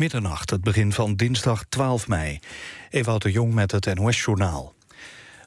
[0.00, 2.38] Middernacht, het begin van dinsdag 12 mei.
[2.90, 4.74] Ewout de Jong met het NOS-journaal.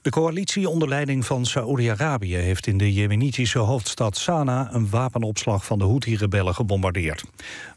[0.01, 5.79] De coalitie onder leiding van Saoedi-Arabië heeft in de jemenitische hoofdstad Sanaa een wapenopslag van
[5.79, 7.23] de Houthi-rebellen gebombardeerd.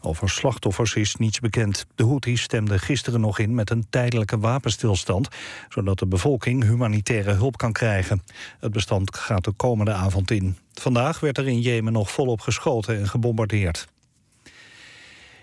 [0.00, 1.86] Over slachtoffers is niets bekend.
[1.94, 5.28] De Houthis stemden gisteren nog in met een tijdelijke wapenstilstand,
[5.68, 8.22] zodat de bevolking humanitaire hulp kan krijgen.
[8.60, 10.56] Het bestand gaat de komende avond in.
[10.72, 13.86] Vandaag werd er in Jemen nog volop geschoten en gebombardeerd.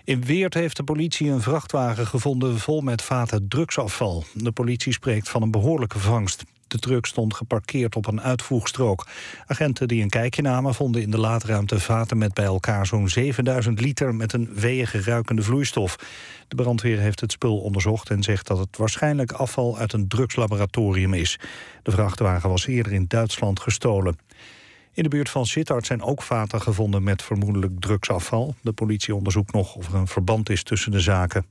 [0.04, 4.24] In Weert heeft de politie een vrachtwagen gevonden vol met vaten drugsafval.
[4.34, 6.44] De politie spreekt van een behoorlijke vangst.
[6.66, 9.06] De truck stond geparkeerd op een uitvoegstrook.
[9.46, 13.80] Agenten die een kijkje namen vonden in de laadruimte vaten met bij elkaar zo'n 7000
[13.80, 15.96] liter met een weeige ruikende vloeistof.
[16.48, 21.14] De brandweer heeft het spul onderzocht en zegt dat het waarschijnlijk afval uit een drugslaboratorium
[21.14, 21.38] is.
[21.82, 24.18] De vrachtwagen was eerder in Duitsland gestolen.
[24.94, 28.54] In de buurt van Sittard zijn ook vaten gevonden met vermoedelijk drugsafval.
[28.60, 31.46] De politie onderzoekt nog of er een verband is tussen de zaken.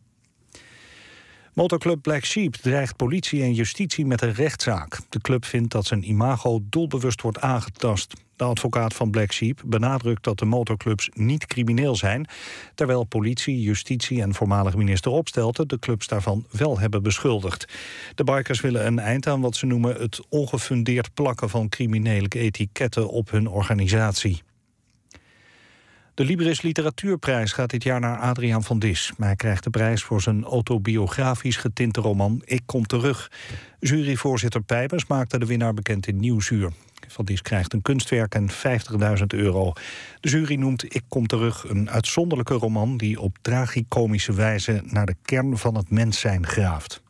[1.54, 5.00] Motorclub Black Sheep dreigt politie en justitie met een rechtszaak.
[5.10, 8.14] De club vindt dat zijn imago doelbewust wordt aangetast.
[8.36, 12.28] De advocaat van Black Sheep benadrukt dat de motorclubs niet crimineel zijn...
[12.76, 15.68] terwijl politie, justitie en voormalig minister Opstelten...
[15.68, 17.74] de clubs daarvan wel hebben beschuldigd.
[18.16, 19.96] De bikers willen een eind aan wat ze noemen...
[19.96, 24.42] het ongefundeerd plakken van criminele etiketten op hun organisatie.
[26.16, 29.12] De Libris Literatuurprijs gaat dit jaar naar Adriaan van Dis.
[29.18, 33.32] Hij krijgt de prijs voor zijn autobiografisch getinte roman Ik kom terug.
[33.80, 36.72] Juryvoorzitter Pijpers maakte de winnaar bekend in Nieuwsuur.
[37.08, 39.74] Van Dis krijgt een kunstwerk en 50.000 euro.
[40.20, 42.98] De jury noemt Ik kom terug een uitzonderlijke roman...
[42.98, 47.02] die op tragicomische wijze naar de kern van het mens zijn graaft.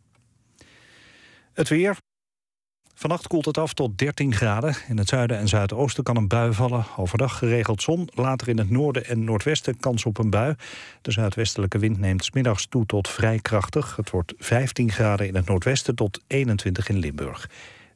[1.53, 1.97] Het weer.
[2.93, 4.75] Vannacht koelt het af tot 13 graden.
[4.87, 6.85] In het zuiden en zuidoosten kan een bui vallen.
[6.97, 8.09] Overdag geregeld zon.
[8.13, 10.55] Later in het noorden en noordwesten kans op een bui.
[11.01, 13.95] De zuidwestelijke wind neemt smiddags toe tot vrij krachtig.
[13.95, 17.49] Het wordt 15 graden in het noordwesten tot 21 in Limburg.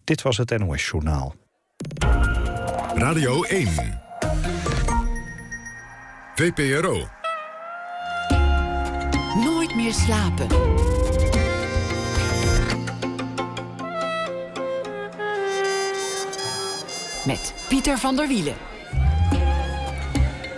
[0.04, 1.36] Dit was het NOS Journaal.
[2.96, 3.68] Radio 1.
[6.36, 7.08] VPRO.
[9.44, 10.48] Nooit meer slapen.
[17.28, 18.56] Met Pieter van der Wielen.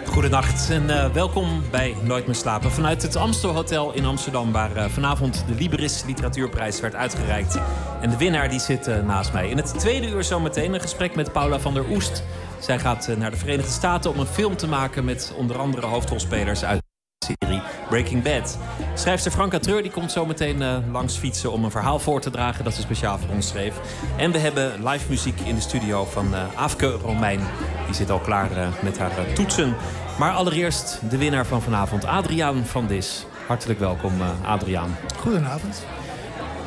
[0.05, 2.71] Goedenacht en uh, welkom bij Nooit meer slapen.
[2.71, 7.59] Vanuit het Amstel Hotel in Amsterdam, waar uh, vanavond de Libris Literatuurprijs werd uitgereikt.
[8.01, 9.49] En de winnaar die zit uh, naast mij.
[9.49, 12.23] In het tweede uur zometeen een gesprek met Paula van der Oest.
[12.59, 16.63] Zij gaat naar de Verenigde Staten om een film te maken met onder andere hoofdrolspelers
[16.63, 16.88] uit
[17.37, 18.57] serie Breaking Bad.
[18.93, 22.29] Schrijfster Franka Treur die komt zo meteen uh, langs fietsen om een verhaal voor te
[22.29, 23.73] dragen dat ze speciaal voor ons schreef.
[24.17, 27.39] En we hebben live muziek in de studio van uh, Afke Romein.
[27.85, 29.75] Die zit al klaar uh, met haar toetsen.
[30.19, 33.25] Maar allereerst de winnaar van vanavond, Adriaan van Dis.
[33.47, 34.13] Hartelijk welkom,
[34.45, 34.97] Adriaan.
[35.17, 35.85] Goedenavond.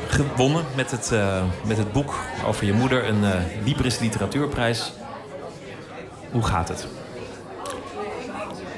[0.07, 1.11] Gewonnen met het,
[1.65, 2.13] met het boek
[2.45, 3.23] over je moeder, een
[3.65, 4.93] Libris Literatuurprijs.
[6.31, 6.87] Hoe gaat het?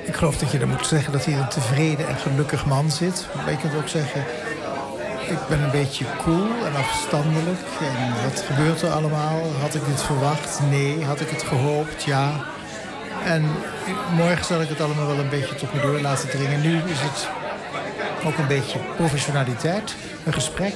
[0.05, 3.27] Ik geloof dat je dan moet zeggen dat hier een tevreden en gelukkig man zit.
[3.35, 4.23] Maar je kunt ook zeggen,
[5.29, 7.59] ik ben een beetje cool en afstandelijk.
[7.79, 9.41] En wat gebeurt er allemaal?
[9.61, 10.59] Had ik dit verwacht?
[10.69, 11.03] Nee.
[11.03, 12.03] Had ik het gehoopt?
[12.03, 12.31] Ja.
[13.23, 13.51] En
[14.15, 16.61] morgen zal ik het allemaal wel een beetje tot me door laten dringen.
[16.61, 17.27] Nu is het
[18.25, 19.95] ook een beetje professionaliteit.
[20.25, 20.75] Een gesprek.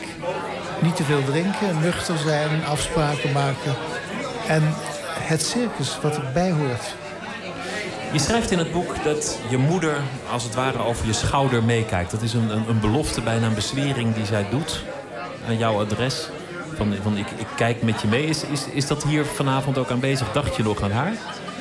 [0.81, 1.79] Niet te veel drinken.
[1.81, 2.65] Nuchter zijn.
[2.65, 3.75] Afspraken maken.
[4.47, 4.63] En
[5.19, 6.95] het circus wat erbij hoort.
[8.11, 12.11] Je schrijft in het boek dat je moeder als het ware over je schouder meekijkt.
[12.11, 14.83] Dat is een, een, een belofte, bijna een bezwering die zij doet
[15.47, 16.29] aan jouw adres.
[16.75, 18.25] Van, van ik, ik kijk met je mee.
[18.25, 20.31] Is, is, is dat hier vanavond ook aanwezig?
[20.31, 21.13] Dacht je nog aan haar?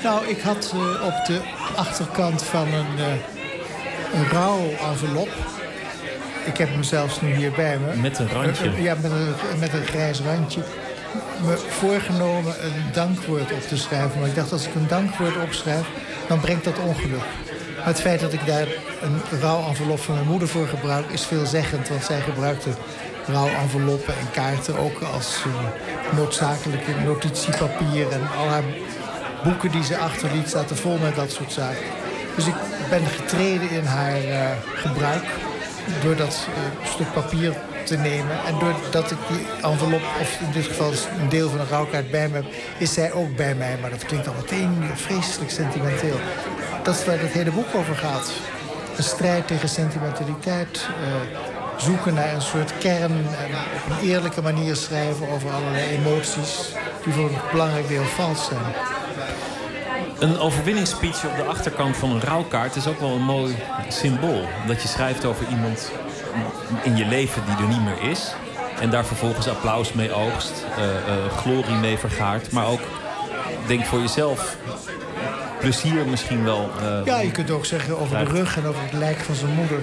[0.03, 1.41] Nou, ik had uh, op de
[1.77, 4.61] achterkant van een, uh, een rouw
[4.91, 5.29] envelop.
[6.45, 7.97] Ik heb hem zelfs nu hier bij me.
[7.97, 8.67] Met een randje?
[8.67, 10.61] Uh, ja, met een, met een grijs randje.
[11.45, 14.21] Me voorgenomen een dankwoord op te schrijven.
[14.21, 15.87] Maar ik dacht, als ik een dankwoord opschrijf
[16.29, 17.27] dan brengt dat ongeluk.
[17.77, 18.67] Maar het feit dat ik daar
[19.03, 21.11] een rouwenvelop van mijn moeder voor gebruik...
[21.11, 22.71] is veelzeggend, want zij gebruikte
[23.27, 24.79] rouwenveloppen en kaarten...
[24.79, 25.55] ook als uh,
[26.17, 28.11] noodzakelijke notitiepapier.
[28.11, 28.65] En al haar
[29.45, 31.87] boeken die ze achterliet zaten vol met dat soort zaken.
[32.37, 32.55] Dus ik
[32.91, 35.25] ben getreden in haar uh, gebruik...
[36.03, 36.47] door dat
[36.85, 37.57] stuk papier
[37.89, 38.45] te nemen.
[38.47, 42.29] En doordat ik die envelop, of in dit geval een deel van een rouwkaart bij
[42.29, 42.45] me heb...
[42.79, 43.77] is zij ook bij mij.
[43.81, 46.17] Maar dat klinkt al meteen vreselijk sentimenteel.
[46.83, 48.31] Dat is waar het hele boek over gaat.
[48.97, 50.89] Een strijd tegen sentimentaliteit.
[50.89, 51.41] Uh,
[51.77, 53.13] zoeken naar een soort kern.
[53.13, 56.73] En op een eerlijke manier schrijven over allerlei emoties...
[57.05, 58.75] die voor een belangrijk deel vals zijn.
[60.19, 63.57] Een overwinningsspeech op de achterkant van een rouwkaart is ook wel een mooi
[63.89, 64.43] symbool.
[64.67, 65.91] Dat je schrijft over iemand
[66.83, 68.35] in je leven die er niet meer is.
[68.81, 70.85] En daar vervolgens applaus mee oogst, uh,
[71.37, 72.51] glorie mee vergaart.
[72.51, 72.81] Maar ook,
[73.67, 74.57] denk voor jezelf,
[75.61, 76.71] plezier misschien wel.
[76.83, 79.53] Uh, ja, je kunt ook zeggen over de rug en over het lijk van zijn
[79.53, 79.81] moeder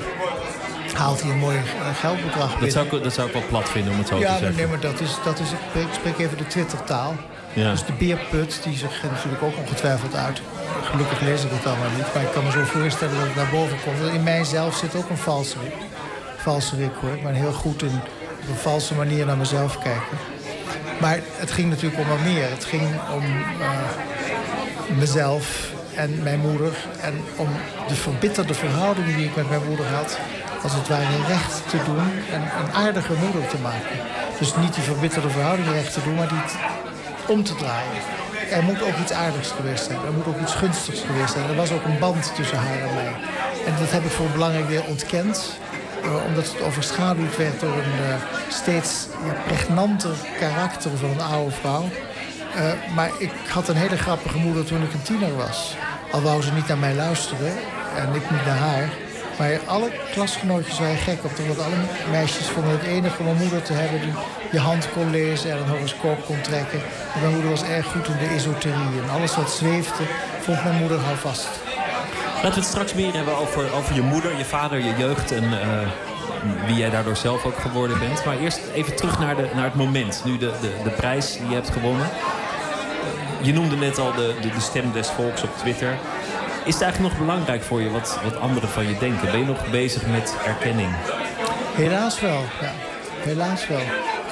[0.93, 1.57] haalt hij een mooi
[1.99, 2.59] geldbedrag binnen.
[2.59, 4.49] Dat zou, ik, dat zou ik wel plat vinden om het zo ja, te zeggen.
[4.49, 5.51] Ja, nee, maar dat is, dat is,
[5.81, 7.15] ik spreek even de Twittertaal.
[7.53, 7.71] Ja.
[7.71, 10.41] Dus de beerput, die zich natuurlijk ook ongetwijfeld uit.
[10.83, 13.49] Gelukkig lees ik het allemaal niet, maar ik kan me zo voorstellen dat het naar
[13.51, 14.13] boven komt.
[14.13, 15.57] In mijzelf zit ook een valse
[16.51, 17.17] valserik hoor.
[17.23, 17.99] Ben heel goed in
[18.41, 20.17] op een valse manier naar mezelf kijken.
[21.01, 22.49] Maar het ging natuurlijk om wat meer.
[22.49, 23.23] Het ging om
[23.59, 26.73] uh, mezelf en mijn moeder.
[27.01, 27.47] En om
[27.87, 30.19] de verbitterde verhouding die ik met mijn moeder had...
[30.63, 33.97] als het ware recht te doen en een aardige moeder te maken.
[34.39, 36.43] Dus niet die verbitterde verhouding recht te doen, maar die
[37.27, 38.01] om te draaien.
[38.51, 39.99] Er moet ook iets aardigs geweest zijn.
[40.05, 41.49] Er moet ook iets gunstigs geweest zijn.
[41.49, 43.13] Er was ook een band tussen haar en mij.
[43.65, 45.57] En dat heb ik voor een belangrijk deel ontkend.
[46.05, 48.15] Uh, omdat het overschaduwd werd door een uh,
[48.49, 51.89] steeds ja, pregnanter karakter van een oude vrouw.
[52.55, 55.75] Uh, maar ik had een hele grappige moeder toen ik een tiener was.
[56.11, 57.51] Al wou ze niet naar mij luisteren
[57.97, 58.89] en ik niet naar haar.
[59.37, 61.31] Maar alle klasgenootjes waren gek op.
[61.47, 61.75] Want alle
[62.11, 64.13] meisjes vonden het enige om een moeder te hebben die
[64.51, 66.79] je hand kon lezen en een horoscoop kon trekken.
[67.13, 69.01] En mijn moeder was erg goed in de esoterie.
[69.03, 70.03] En alles wat zweefde,
[70.41, 71.64] vond mijn moeder al vast.
[72.45, 75.43] Laten we het straks meer hebben over, over je moeder, je vader, je jeugd en
[75.43, 75.59] uh,
[76.65, 78.25] wie jij daardoor zelf ook geworden bent.
[78.25, 80.21] Maar eerst even terug naar, de, naar het moment.
[80.25, 82.09] Nu de, de, de prijs die je hebt gewonnen.
[83.41, 85.97] Je noemde net al de, de, stem des volks op Twitter.
[86.65, 89.31] Is het eigenlijk nog belangrijk voor je wat, wat anderen van je denken?
[89.31, 90.89] Ben je nog bezig met erkenning?
[91.73, 92.71] Helaas wel, ja.
[93.19, 93.81] Helaas wel.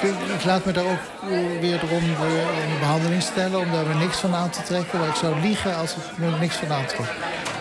[0.00, 1.30] Ik, laat me daar ook
[1.60, 3.60] weer erom een behandeling stellen...
[3.60, 4.98] om daar niks van aan te trekken.
[4.98, 7.08] Maar ik zou liegen als ik niks van aantrek.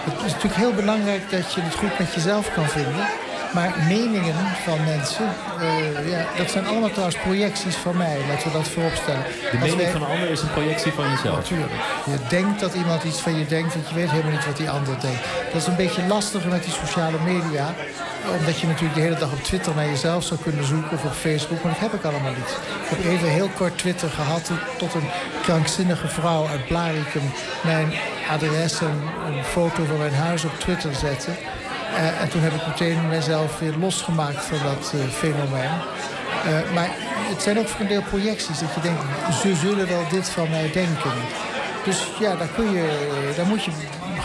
[0.04, 3.06] Het is natuurlijk heel belangrijk dat je het goed met jezelf kan vinden...
[3.54, 5.26] Maar meningen van mensen,
[5.60, 8.18] uh, ja, dat zijn allemaal trouwens projecties van mij.
[8.30, 9.24] Laten we dat vooropstellen.
[9.52, 9.92] De mening wij...
[9.92, 11.36] van een ander is een projectie van jezelf?
[11.36, 11.72] Natuurlijk.
[12.06, 14.70] Je denkt dat iemand iets van je denkt, want je weet helemaal niet wat die
[14.70, 15.24] ander denkt.
[15.52, 17.74] Dat is een beetje lastiger met die sociale media.
[18.40, 21.14] Omdat je natuurlijk de hele dag op Twitter naar jezelf zou kunnen zoeken of op
[21.14, 21.64] Facebook.
[21.64, 22.58] Maar dat heb ik allemaal niet.
[22.84, 25.10] Ik heb even heel kort Twitter gehad tot een
[25.42, 27.32] krankzinnige vrouw uit Blaricum
[27.64, 27.94] mijn
[28.30, 31.32] adres en een foto van mijn huis op Twitter zette.
[31.94, 35.74] Uh, en toen heb ik meteen mezelf weer losgemaakt van dat uh, fenomeen.
[36.48, 36.90] Uh, maar
[37.30, 38.60] het zijn ook voor een deel projecties.
[38.60, 39.02] Dat je denkt,
[39.42, 41.12] ze zullen wel dit van mij denken.
[41.86, 42.88] Dus ja, daar, kun je,
[43.36, 43.72] daar moet je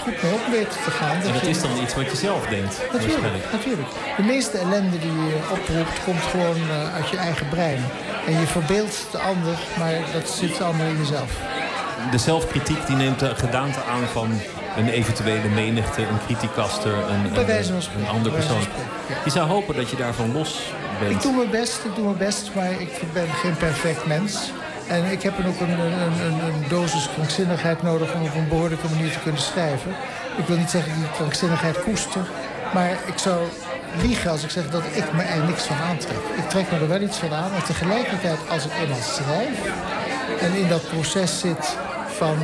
[0.02, 1.16] goed mee op weten te gaan.
[1.16, 1.48] Dat en dat je...
[1.48, 2.80] is dan iets wat je zelf denkt?
[2.92, 3.88] Natuurlijk, natuurlijk.
[4.16, 7.84] De meeste ellende die je oproept komt gewoon uit je eigen brein.
[8.26, 11.30] En je verbeeldt de ander, maar dat zit allemaal in jezelf.
[12.10, 14.40] De zelfkritiek die neemt de gedaante aan van
[14.78, 18.62] een eventuele menigte, een criticaster, een, een, een ander persoon.
[19.24, 21.12] Je zou hopen dat je daarvan los bent.
[21.12, 24.50] Ik doe mijn best, ik doe mijn best, maar ik ben geen perfect mens.
[24.88, 25.92] En ik heb ook een, een,
[26.26, 29.90] een, een dosis krankzinnigheid nodig om op een behoorlijke manier te kunnen schrijven.
[30.36, 32.26] Ik wil niet zeggen dat ik krankzinnigheid koester,
[32.74, 33.38] maar ik zou
[34.02, 36.18] liegen als ik zeg dat ik me er niks van aantrek.
[36.36, 39.58] Ik trek me er wel iets van aan, maar tegelijkertijd als ik eenmaal schrijf
[40.40, 41.76] en in dat proces zit
[42.06, 42.36] van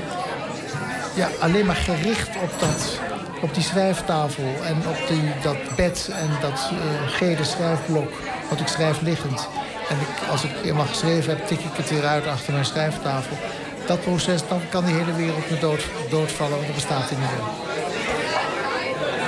[1.14, 3.00] ja, alleen maar gericht op, dat,
[3.40, 8.12] op die schrijftafel en op die, dat bed en dat uh, gele schrijfblok.
[8.48, 9.48] Want ik schrijf liggend.
[9.88, 13.36] En ik, als ik eenmaal geschreven heb, tik ik het weer uit achter mijn schrijftafel.
[13.86, 17.28] Dat proces, dan kan die hele wereld me dood, doodvallen, want er bestaat niet meer.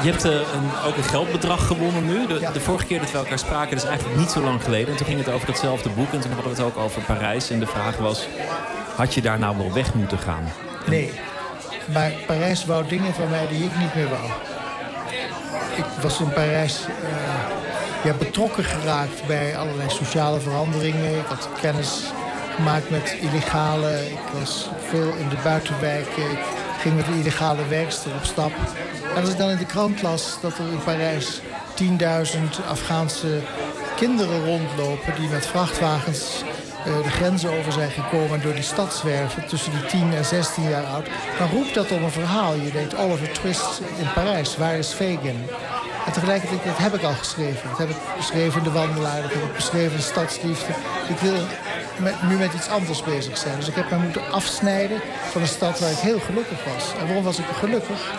[0.03, 2.27] Je hebt uh, een, ook een geldbedrag gewonnen nu.
[2.27, 4.89] De, de, vorige keer dat we elkaar spraken, dat is eigenlijk niet zo lang geleden.
[4.89, 6.13] En toen ging het over hetzelfde boek.
[6.13, 7.51] En toen hadden we het ook over Parijs.
[7.51, 8.27] En de vraag was,
[8.97, 10.53] had je daar nou wel weg moeten gaan?
[10.87, 11.13] Nee.
[11.93, 14.31] Maar Parijs wou dingen van mij die ik niet meer wou.
[15.77, 16.87] Ik was in Parijs
[18.05, 21.19] ja, betrokken geraakt bij allerlei sociale veranderingen.
[21.19, 22.03] Ik had kennis
[22.55, 24.11] gemaakt met illegale.
[24.11, 26.31] Ik was veel in de buitenwijken.
[26.31, 26.39] Ik
[26.81, 28.53] ging met een illegale werkster op stap.
[29.15, 31.41] En als ik dan in de krant las dat er in Parijs
[31.83, 33.41] 10.000 Afghaanse
[33.97, 35.15] kinderen rondlopen...
[35.21, 36.43] die met vrachtwagens
[36.87, 39.47] de grenzen over zijn gekomen en door die stad zwerven...
[39.47, 41.07] tussen die 10 en 16 jaar oud...
[41.39, 42.55] dan roept dat om een verhaal.
[42.55, 45.47] Je denkt Oliver Twist in Parijs, waar is Fagin?
[46.07, 47.69] En tegelijkertijd, dat heb ik al geschreven.
[47.69, 50.73] Dat heb ik beschreven in De Wandelaar, dat heb ik beschreven in Stadsliefde.
[51.09, 51.39] Ik wil
[51.97, 53.57] met, nu met iets anders bezig zijn.
[53.57, 55.01] Dus ik heb mij moeten afsnijden
[55.31, 56.93] van een stad waar ik heel gelukkig was.
[56.99, 58.15] En waarom was ik gelukkig?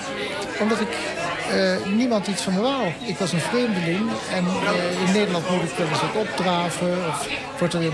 [0.60, 1.17] Omdat ik
[1.54, 2.84] uh, niemand iets van me wou.
[3.06, 6.88] Ik was een vreemdeling en uh, in Nederland moet ik wel eens wat opdraven.
[7.10, 7.28] Of
[7.60, 7.94] wordt er een,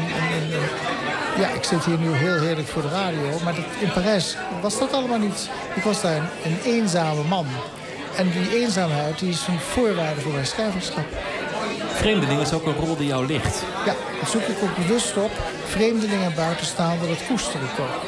[1.37, 3.39] ja, ik zit hier nu heel heerlijk voor de radio.
[3.43, 5.49] Maar dat, in Parijs was dat allemaal niet.
[5.75, 7.45] Ik was daar een, een eenzame man.
[8.15, 11.05] En die eenzaamheid die is een voorwaarde voor mijn schrijverschap.
[11.93, 13.63] Vreemdeling is ook een rol die jou ligt.
[13.85, 15.31] Ja, dat zoek ik ook bewust op.
[15.65, 18.01] Vreemdelingen en buitenstaanders, dat koester ik ook.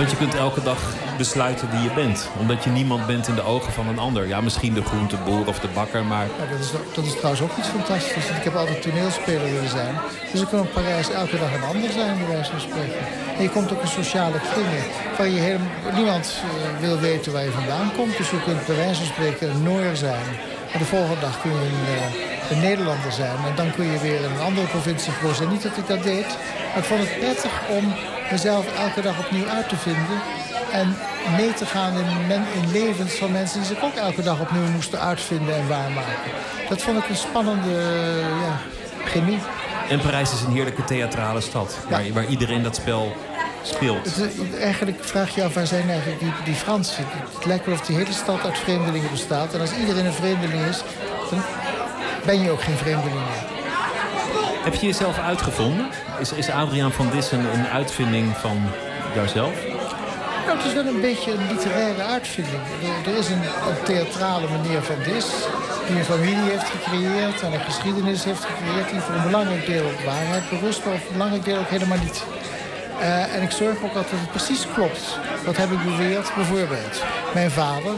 [0.00, 0.80] Want je kunt elke dag
[1.16, 2.28] besluiten wie je bent.
[2.38, 4.26] Omdat je niemand bent in de ogen van een ander.
[4.26, 6.26] Ja, misschien de groenteboer of de bakker, maar...
[6.40, 8.28] Ja, dat, is, dat is trouwens ook iets fantastisch.
[8.38, 9.94] Ik heb altijd toneelspeler willen zijn.
[10.32, 13.00] Dus ik kan in Parijs elke dag een ander zijn, bij wijze van spreken.
[13.36, 14.84] En je komt ook in sociale kringen
[15.18, 18.16] waar je helemaal, niemand uh, wil weten waar je vandaan komt.
[18.16, 20.28] Dus je kunt bij wijze van spreken een Noor zijn.
[20.72, 23.38] En de volgende dag kun je een, een Nederlander zijn.
[23.48, 25.48] En dan kun je weer een andere provincie zijn.
[25.48, 26.28] Niet dat ik dat deed,
[26.68, 27.84] maar ik vond het prettig om
[28.30, 30.20] mezelf elke dag opnieuw uit te vinden.
[30.72, 30.96] En
[31.36, 34.68] mee te gaan in, men, in levens van mensen die zich ook elke dag opnieuw
[34.68, 36.30] moesten uitvinden en waarmaken.
[36.68, 37.74] Dat vond ik een spannende
[38.42, 38.58] ja,
[39.04, 39.38] chemie.
[39.88, 41.90] En Parijs is een heerlijke theatrale stad, ja.
[41.90, 43.12] waar, waar iedereen dat spel
[43.62, 44.16] speelt.
[44.16, 47.04] Het, eigenlijk vraag je af, waar zijn eigenlijk die, die Fransen?
[47.34, 49.54] Het lijkt wel of die hele stad uit vreemdelingen bestaat.
[49.54, 50.82] En als iedereen een vreemdeling is,
[51.30, 51.42] dan
[52.24, 53.49] ben je ook geen vreemdeling meer.
[54.62, 55.88] Heb je jezelf uitgevonden?
[56.18, 58.62] Is, is Adriaan van Dissen een uitvinding van
[59.14, 59.54] jouzelf?
[60.46, 62.62] Nou, het is wel een beetje een literaire uitvinding.
[63.06, 65.26] Er, is een, een, theatrale meneer van Dis...
[65.86, 68.90] die een familie heeft gecreëerd en een geschiedenis heeft gecreëerd...
[68.90, 70.84] die voor een belangrijk deel op waarheid berust...
[70.84, 72.24] maar voor een belangrijk deel ook helemaal niet.
[73.00, 75.18] Uh, en ik zorg ook altijd dat het precies klopt.
[75.44, 76.34] Dat heb ik beweerd.
[76.34, 77.02] Bijvoorbeeld,
[77.34, 77.94] mijn vader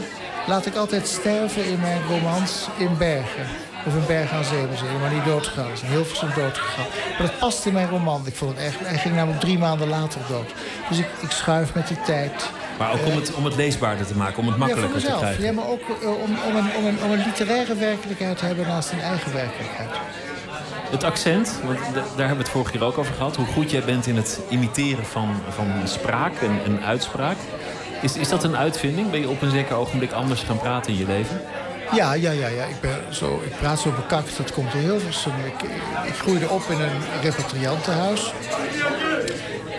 [0.47, 3.45] laat ik altijd sterven in mijn romans in Bergen
[3.85, 5.81] of een berg aan zee museum, maar niet doodgegaan is.
[5.81, 6.85] Heel veel doodgegaan.
[7.17, 8.21] Maar dat past in mijn roman.
[8.25, 10.53] Ik vond het echt, hij ging namelijk drie maanden later dood.
[10.89, 12.49] Dus ik, ik schuif met die tijd.
[12.77, 15.43] Maar ook om het, om het leesbaarder te maken, om het makkelijker ja, te krijgen.
[15.43, 18.67] Ja, maar ook uh, om, om, een, om, een, om een literaire werkelijkheid te hebben
[18.67, 19.89] naast een eigen werkelijkheid.
[20.89, 23.35] Het accent, want daar hebben we het vorige keer ook over gehad.
[23.35, 27.37] Hoe goed jij bent in het imiteren van, van spraak en, en uitspraak.
[28.01, 29.11] Is, is dat een uitvinding?
[29.11, 31.41] Ben je op een zeker ogenblik anders gaan praten in je leven?
[31.95, 32.63] Ja, ja, ja, ja.
[32.63, 35.31] Ik, ben zo, ik praat zo bekakt, dat komt heel veel.
[35.45, 35.69] Ik,
[36.07, 38.33] ik groeide op in een repatriantenhuis.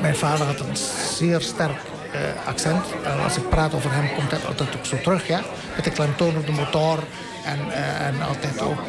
[0.00, 0.76] Mijn vader had een
[1.16, 1.78] zeer sterk
[2.14, 2.85] uh, accent.
[3.04, 5.40] En als ik praat over hem, komt dat altijd ook zo terug, ja.
[5.75, 6.99] Met de klemtoon op de motor.
[7.44, 8.80] En, uh, en altijd ook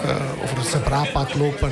[0.43, 1.71] over het zebrapad lopen.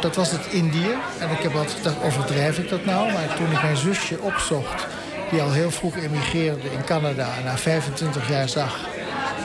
[0.00, 0.94] Dat was het Indië.
[1.18, 3.12] En ik heb altijd gedacht, overdrijf ik dat nou?
[3.12, 4.86] Maar toen ik mijn zusje opzocht,
[5.30, 7.28] die al heel vroeg emigreerde in Canada...
[7.38, 8.78] en na 25 jaar zag,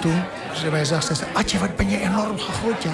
[0.01, 0.23] toen
[0.55, 1.13] ze mij zag, ze...
[1.33, 2.93] Atje, wat ben je enorm gegroeid, ja.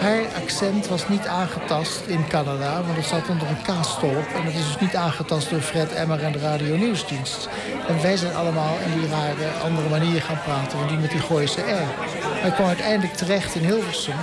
[0.00, 4.26] Haar accent was niet aangetast in Canada, want het zat onder een kaasstolp.
[4.34, 7.48] En het is dus niet aangetast door Fred Emmer en de Radio Nieuwsdienst.
[7.88, 11.20] En wij zijn allemaal in die rare andere manier gaan praten, want die met die
[11.20, 12.46] Gooise R.
[12.46, 14.14] Ik kwam uiteindelijk terecht in Hilversum.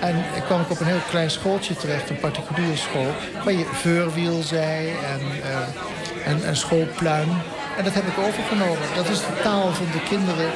[0.00, 3.14] En ik kwam ik op een heel klein schooltje terecht, een particuliere school...
[3.44, 7.28] waar je veurwiel zei en, uh, en, en schoolpluim.
[7.76, 8.88] En dat heb ik overgenomen.
[8.94, 10.50] Dat is de taal van de kinderen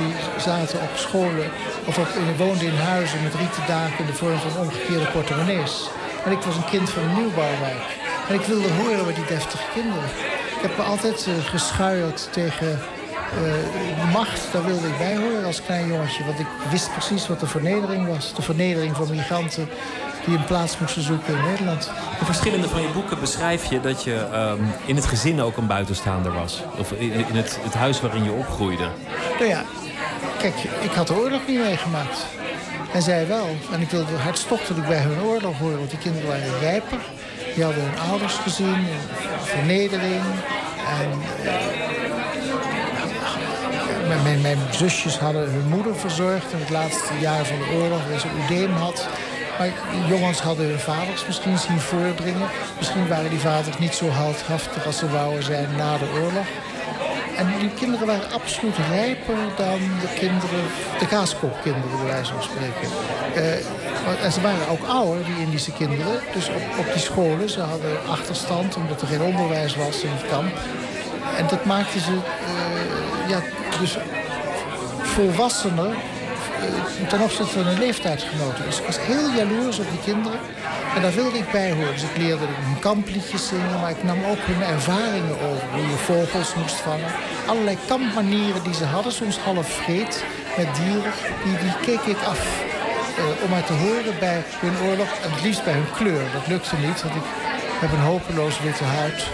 [0.00, 1.50] die zaten op scholen
[1.84, 5.90] of op, woonden in huizen met rieten daken in de vorm van omgekeerde portemonnees.
[6.24, 7.84] En ik was een kind van een nieuwbouwwijk.
[8.28, 10.08] En ik wilde horen bij die deftige kinderen.
[10.56, 12.78] Ik heb me altijd uh, tegen
[14.12, 14.52] macht.
[14.52, 16.24] Daar wilde ik bij horen als klein jongetje.
[16.24, 18.34] Want ik wist precies wat de vernedering was.
[18.34, 19.68] De vernedering van migranten
[20.28, 21.90] die een plaats moesten zoeken in Nederland.
[22.20, 25.66] In verschillende van je boeken beschrijf je dat je um, in het gezin ook een
[25.66, 26.62] buitenstaander was.
[26.78, 28.88] Of in, in het, het, huis waarin je opgroeide.
[29.38, 29.64] Nou ja,
[30.38, 32.26] kijk, ik had de oorlog niet meegemaakt.
[32.92, 33.46] En zij wel.
[33.72, 35.78] En ik wilde hartstochtelijk bij hun oorlog horen.
[35.78, 36.98] Want die kinderen waren rijper.
[37.54, 38.86] Die hadden hun ouders gezien.
[39.42, 40.22] Vernedering.
[41.00, 41.08] En...
[44.22, 48.20] Mijn, mijn, zusjes hadden hun moeder verzorgd in het laatste jaar van de oorlog, waar
[48.20, 49.08] ze oedeem had.
[49.58, 49.70] Maar
[50.08, 52.48] jongens hadden hun vaders misschien zien voordringen.
[52.78, 56.46] Misschien waren die vaders niet zo heldhaftig als ze wouden zijn na de oorlog.
[57.36, 60.64] En die kinderen waren absoluut rijper dan de kinderen,
[60.98, 62.88] de kaaskoopkinderen bij wijze van spreken.
[63.36, 66.20] Uh, en ze waren ook ouder, die Indische kinderen.
[66.32, 70.30] Dus op, op die scholen, ze hadden achterstand omdat er geen onderwijs was in het
[70.30, 70.52] kamp.
[71.36, 73.40] En dat maakte ze uh, ja,
[73.80, 73.96] dus
[75.02, 75.94] volwassener
[77.08, 78.64] ten opzichte van hun leeftijdsgenoten.
[78.64, 80.40] Dus ik was heel jaloers op die kinderen.
[80.94, 81.92] En daar wilde ik bij horen.
[81.92, 85.66] Dus ik leerde hun kampliedjes zingen, maar ik nam ook hun ervaringen over.
[85.72, 87.10] Hoe je vogels moest vangen.
[87.46, 90.24] Allerlei kampmanieren die ze hadden, soms half vreed
[90.56, 91.12] met dieren.
[91.44, 92.42] Die, die keek ik af.
[93.18, 95.10] Uh, om maar te horen bij hun oorlog.
[95.22, 96.24] En het liefst bij hun kleur.
[96.32, 97.26] Dat lukte niet, want ik
[97.82, 99.26] heb een hopeloos witte huid.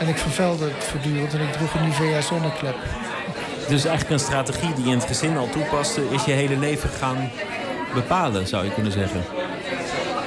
[0.00, 2.76] En ik vervelde het voortdurend en ik droeg een Nivea zonneklep.
[3.72, 6.00] Dus eigenlijk een strategie die je in het gezin al toepaste...
[6.10, 7.30] is je hele leven gaan
[7.94, 9.22] bepalen, zou je kunnen zeggen.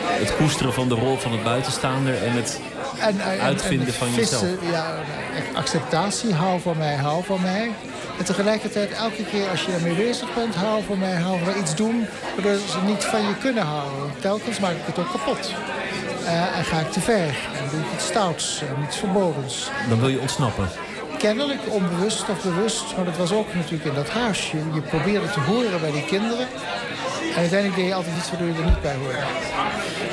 [0.08, 2.24] Het koesteren van de rol van het buitenstaander...
[2.24, 2.60] en het
[3.00, 4.72] en, uitvinden van vissen, jezelf.
[4.72, 4.96] Ja,
[5.54, 7.72] acceptatie, hou van mij, hou van mij.
[8.18, 11.62] En tegelijkertijd, elke keer als je ermee bezig bent, hou van mij, hou van mij,
[11.62, 12.06] iets doen...
[12.36, 14.12] waardoor ze niet van je kunnen houden.
[14.20, 15.54] Telkens maak ik het ook kapot.
[16.24, 17.28] Uh, en ga ik te ver.
[17.28, 19.70] En doe ik iets stouts en iets verbodens.
[19.90, 20.70] Dan wil je ontsnappen?
[21.26, 22.96] Kennelijk, onbewust of bewust.
[22.96, 24.58] Maar dat was ook natuurlijk in dat huisje.
[24.74, 26.48] Je probeerde te horen bij die kinderen.
[27.34, 29.18] En uiteindelijk deed je altijd iets waardoor je er niet bij hoorde.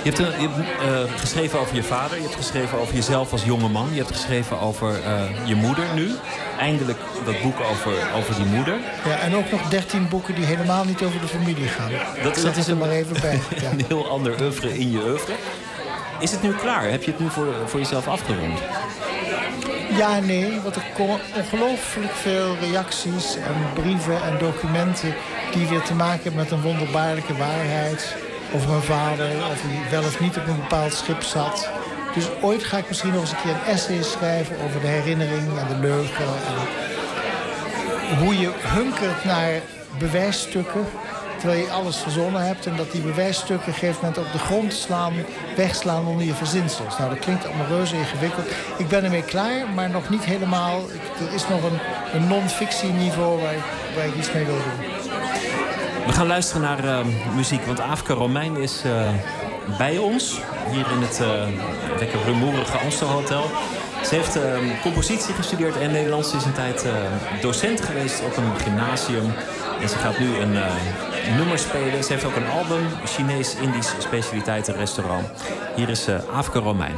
[0.03, 2.17] Je hebt, je hebt uh, geschreven over je vader.
[2.17, 3.89] Je hebt geschreven over jezelf als jonge man.
[3.91, 6.11] Je hebt geschreven over uh, je moeder nu.
[6.59, 8.79] Eindelijk dat boek over, over die moeder.
[9.05, 11.91] Ja, en ook nog dertien boeken die helemaal niet over de familie gaan.
[12.23, 13.41] Dat, dat is er maar even bij.
[13.63, 13.71] Ja.
[13.71, 15.33] een heel ander oeuvre in je oeuvre.
[16.19, 16.91] Is het nu klaar?
[16.91, 18.59] Heb je het nu voor, voor jezelf afgerond?
[19.97, 25.15] Ja, nee, want er komen ongelooflijk veel reacties en brieven en documenten...
[25.53, 28.17] die weer te maken hebben met een wonderbaarlijke waarheid.
[28.51, 31.69] Of mijn vader, of hij wel of niet op een bepaald schip zat.
[32.15, 34.57] Dus ooit ga ik misschien nog eens een keer een essay schrijven...
[34.65, 36.25] over de herinnering en de leugen.
[38.11, 39.61] En hoe je hunkert naar
[39.99, 40.87] bewijsstukken
[41.43, 42.67] terwijl je alles verzonnen hebt...
[42.67, 45.13] en dat die bewijsstukken op een gegeven moment op de grond slaan...
[45.57, 46.99] wegslaan onder je verzinsels.
[46.99, 48.47] Nou, dat klinkt allemaal reuze ingewikkeld.
[48.77, 50.81] Ik ben ermee klaar, maar nog niet helemaal.
[51.21, 51.79] Er is nog een,
[52.13, 53.55] een non-fictieniveau waar,
[53.97, 54.87] waar ik iets mee wil doen.
[56.07, 56.99] We gaan luisteren naar uh,
[57.35, 59.09] muziek, want Afke Romein is uh,
[59.79, 60.41] bij ons.
[60.71, 61.29] Hier in het uh,
[61.99, 63.51] lekker rumoerige Amstelhotel.
[64.09, 64.39] Ze heeft
[64.83, 66.87] compositie gestudeerd en Nederlands is een tijd
[67.41, 69.33] docent geweest op een gymnasium.
[69.81, 70.57] En ze gaat nu een
[71.37, 72.05] nummers spelen.
[72.05, 75.27] Ze heeft ook een album, Chinees-Indisch specialiteitenrestaurant.
[75.77, 76.95] Hier is uh, Afke Romein.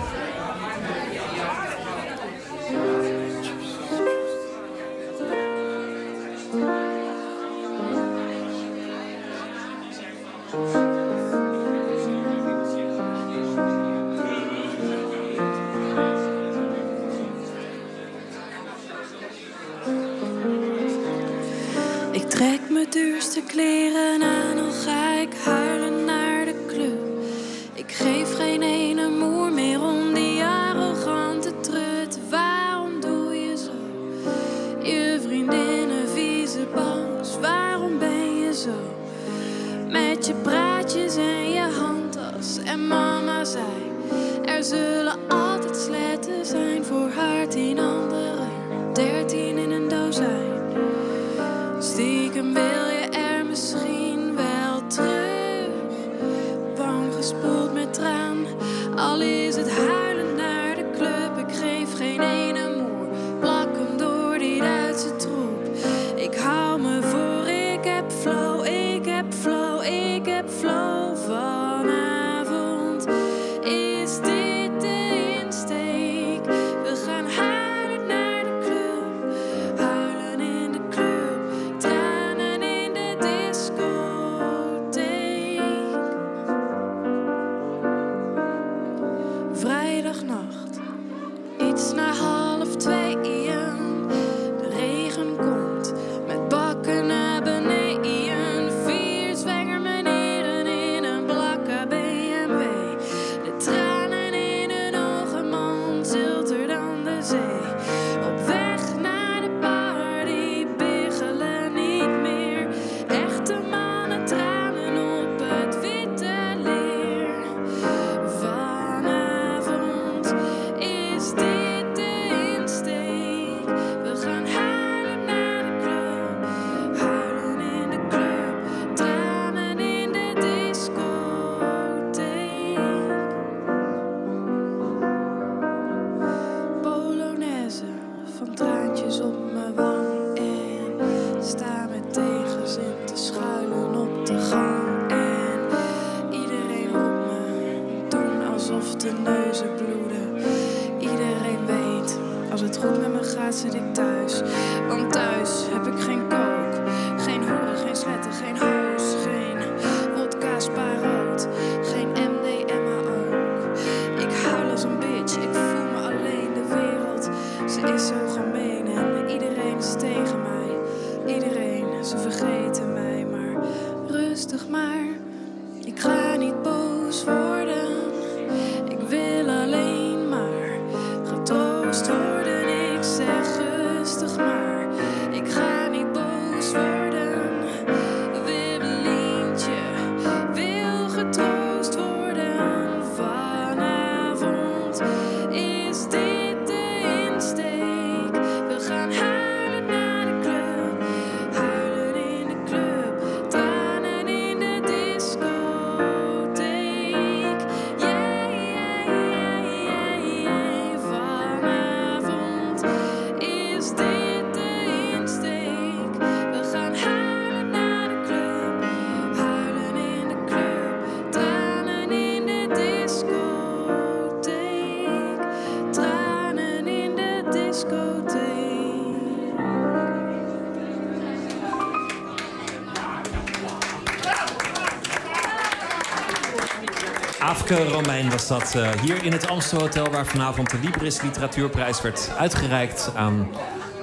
[237.71, 240.11] Romein was dat uh, hier in het Amstelhotel...
[240.11, 243.49] waar vanavond de Libris Literatuurprijs werd uitgereikt aan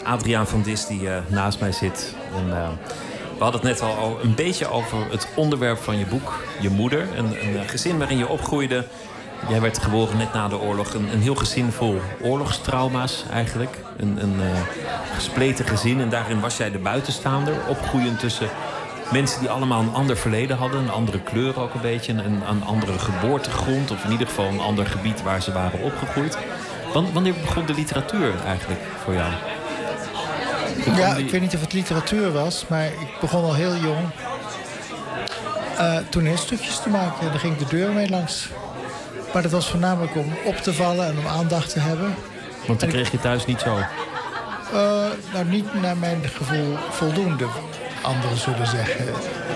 [0.03, 0.87] Adriaan van Dis...
[0.87, 2.15] die uh, naast mij zit.
[2.35, 2.69] En, uh,
[3.37, 6.43] we hadden het net al een beetje over het onderwerp van je boek.
[6.59, 8.85] Je moeder, een, een gezin waarin je opgroeide.
[9.49, 10.93] Jij werd geboren net na de oorlog.
[10.93, 13.77] Een, een heel gezin vol oorlogstrauma's eigenlijk.
[13.97, 14.39] Een, een
[15.15, 16.01] gespleten gezin.
[16.01, 17.53] En daarin was jij de buitenstaander.
[17.67, 18.49] Opgroeiend tussen
[19.11, 20.81] mensen die allemaal een ander verleden hadden.
[20.81, 22.13] Een andere kleur ook een beetje.
[22.13, 23.91] Een, een andere geboortegrond.
[23.91, 26.37] Of in ieder geval een ander gebied waar ze waren opgegroeid.
[27.13, 29.31] Wanneer begon de literatuur eigenlijk voor jou?
[30.95, 34.09] Ja, ik weet niet of het literatuur was, maar ik begon al heel jong
[35.79, 37.19] uh, toneelstukjes te maken.
[37.19, 38.49] En daar ging ik de deur mee langs.
[39.33, 42.15] Maar dat was voornamelijk om op te vallen en om aandacht te hebben.
[42.67, 43.77] Want dan kreeg je thuis niet zo?
[43.77, 43.83] Uh,
[45.33, 47.45] nou, niet naar mijn gevoel voldoende.
[48.01, 49.05] Anderen zullen zeggen,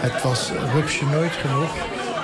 [0.01, 1.75] het was rupsje nooit genoeg.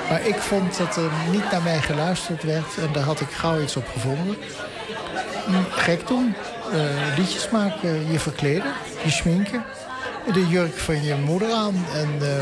[0.10, 2.78] Maar ik vond dat er niet naar mij geluisterd werd.
[2.78, 4.38] En daar had ik gauw iets op gevonden.
[5.70, 6.36] Gek doen.
[6.74, 9.64] Uh, liedjes maken, je verkleden, je schminken.
[10.34, 11.86] De jurk van je moeder aan.
[11.94, 12.38] En uh,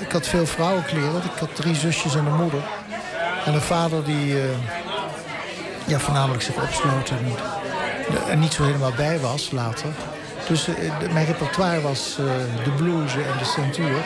[0.00, 1.22] ik had veel vrouwenkleren.
[1.24, 2.62] Ik had drie zusjes en een moeder.
[3.44, 4.42] En een vader die uh,
[5.84, 7.18] ja, voornamelijk zich opsloot en,
[8.28, 9.88] en niet zo helemaal bij was later.
[10.48, 12.26] Dus uh, de, mijn repertoire was uh,
[12.64, 13.96] de blues en de centuur.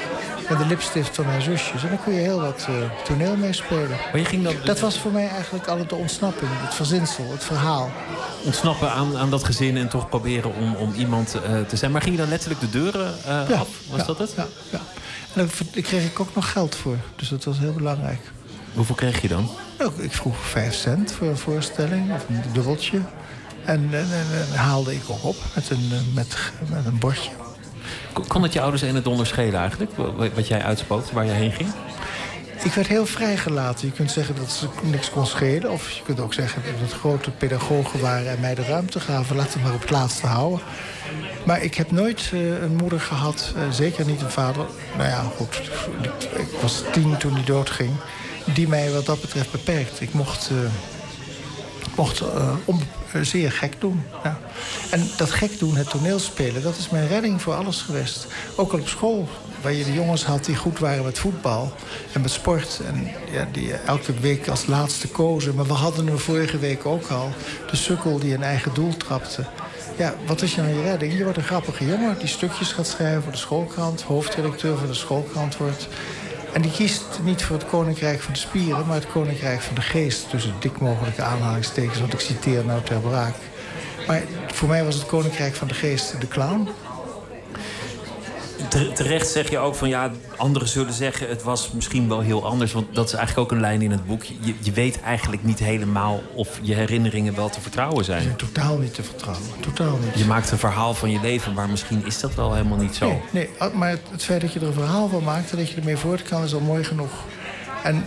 [0.48, 1.83] En de lipstift van mijn zusjes.
[1.83, 3.88] En dan kon je heel wat uh, toneel meespelen.
[3.88, 4.48] Maar je ging.
[4.48, 6.51] Dat was voor mij eigenlijk altijd de ontsnapping.
[6.55, 7.90] Het verzinsel, het verhaal.
[8.44, 11.31] Ontsnappen aan, aan dat gezin en toch proberen om, om iemand
[11.68, 11.90] te zijn.
[11.90, 13.68] Maar ging je dan letterlijk de deuren ja, af?
[13.90, 14.33] Was ja, dat het?
[14.37, 14.81] Ja, ja.
[15.35, 16.96] En daar kreeg ik ook nog geld voor.
[17.16, 18.20] Dus dat was heel belangrijk.
[18.74, 19.51] Hoeveel kreeg je dan?
[19.79, 22.12] Nou, ik vroeg vijf cent voor een voorstelling.
[22.14, 23.01] Of een dubbeltje.
[23.68, 24.09] En, en,
[24.52, 26.37] en, haalde ik ook op met een, met,
[26.70, 27.31] met een bordje.
[28.28, 29.90] Kon het je ouders en het onderscheiden eigenlijk?
[30.35, 31.68] Wat jij uitspookte, waar je heen ging?
[32.62, 33.87] Ik werd heel vrijgelaten.
[33.87, 35.70] Je kunt zeggen dat ze niks kon schelen.
[35.70, 38.31] Of je kunt ook zeggen dat het grote pedagogen waren...
[38.31, 39.37] en mij de ruimte gaven.
[39.37, 40.61] Laat het maar op het laatste houden.
[41.46, 43.52] Maar ik heb nooit uh, een moeder gehad.
[43.57, 44.66] Uh, zeker niet een vader.
[44.96, 45.61] Nou ja, goed.
[46.33, 47.90] Ik was tien toen hij doodging.
[48.54, 50.00] Die mij wat dat betreft beperkt.
[50.00, 50.50] Ik mocht...
[50.52, 50.59] Uh,
[51.99, 52.81] mocht uh, om,
[53.15, 54.03] uh, zeer gek doen.
[54.25, 54.39] Ja.
[54.91, 58.27] En dat gek doen, het toneelspelen, dat is mijn redding voor alles geweest.
[58.57, 59.29] Ook al op school,
[59.63, 61.73] waar je de jongens had die goed waren met voetbal
[62.13, 62.81] en met sport.
[62.87, 65.55] En ja, die elke week als laatste kozen.
[65.55, 67.33] Maar we hadden hem vorige week ook al.
[67.71, 69.45] De sukkel die een eigen doel trapte.
[69.97, 71.13] Ja, wat is je nou je redding?
[71.13, 74.03] Je wordt een grappige jongen die stukjes gaat schrijven voor de schoolkrant...
[74.03, 75.89] hoofdredacteur van de schoolkrant wordt...
[76.59, 78.87] En die kiest niet voor het koninkrijk van de spieren...
[78.87, 80.31] maar het koninkrijk van de geest.
[80.31, 83.35] Tussen dik mogelijke aanhalingstekens, want ik citeer nou ter braak.
[84.07, 86.68] Maar voor mij was het koninkrijk van de geest de clown.
[88.68, 92.72] Terecht zeg je ook van ja, anderen zullen zeggen het was misschien wel heel anders.
[92.72, 94.22] Want dat is eigenlijk ook een lijn in het boek.
[94.22, 98.22] Je, je weet eigenlijk niet helemaal of je herinneringen wel te vertrouwen zijn.
[98.22, 99.46] zijn totaal niet te vertrouwen.
[99.61, 100.18] Totaal niet.
[100.18, 103.07] Je maakt een verhaal van je leven, maar misschien is dat wel helemaal niet zo.
[103.07, 105.76] Nee, nee maar het feit dat je er een verhaal van maakt en dat je
[105.76, 107.12] ermee voort kan, is al mooi genoeg.
[107.83, 108.04] En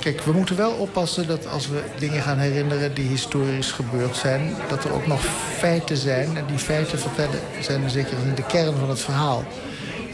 [0.00, 4.54] kijk, we moeten wel oppassen dat als we dingen gaan herinneren die historisch gebeurd zijn,
[4.68, 5.20] dat er ook nog
[5.56, 6.36] feiten zijn.
[6.36, 9.44] En die feiten vertellen zijn zeker in de kern van het verhaal.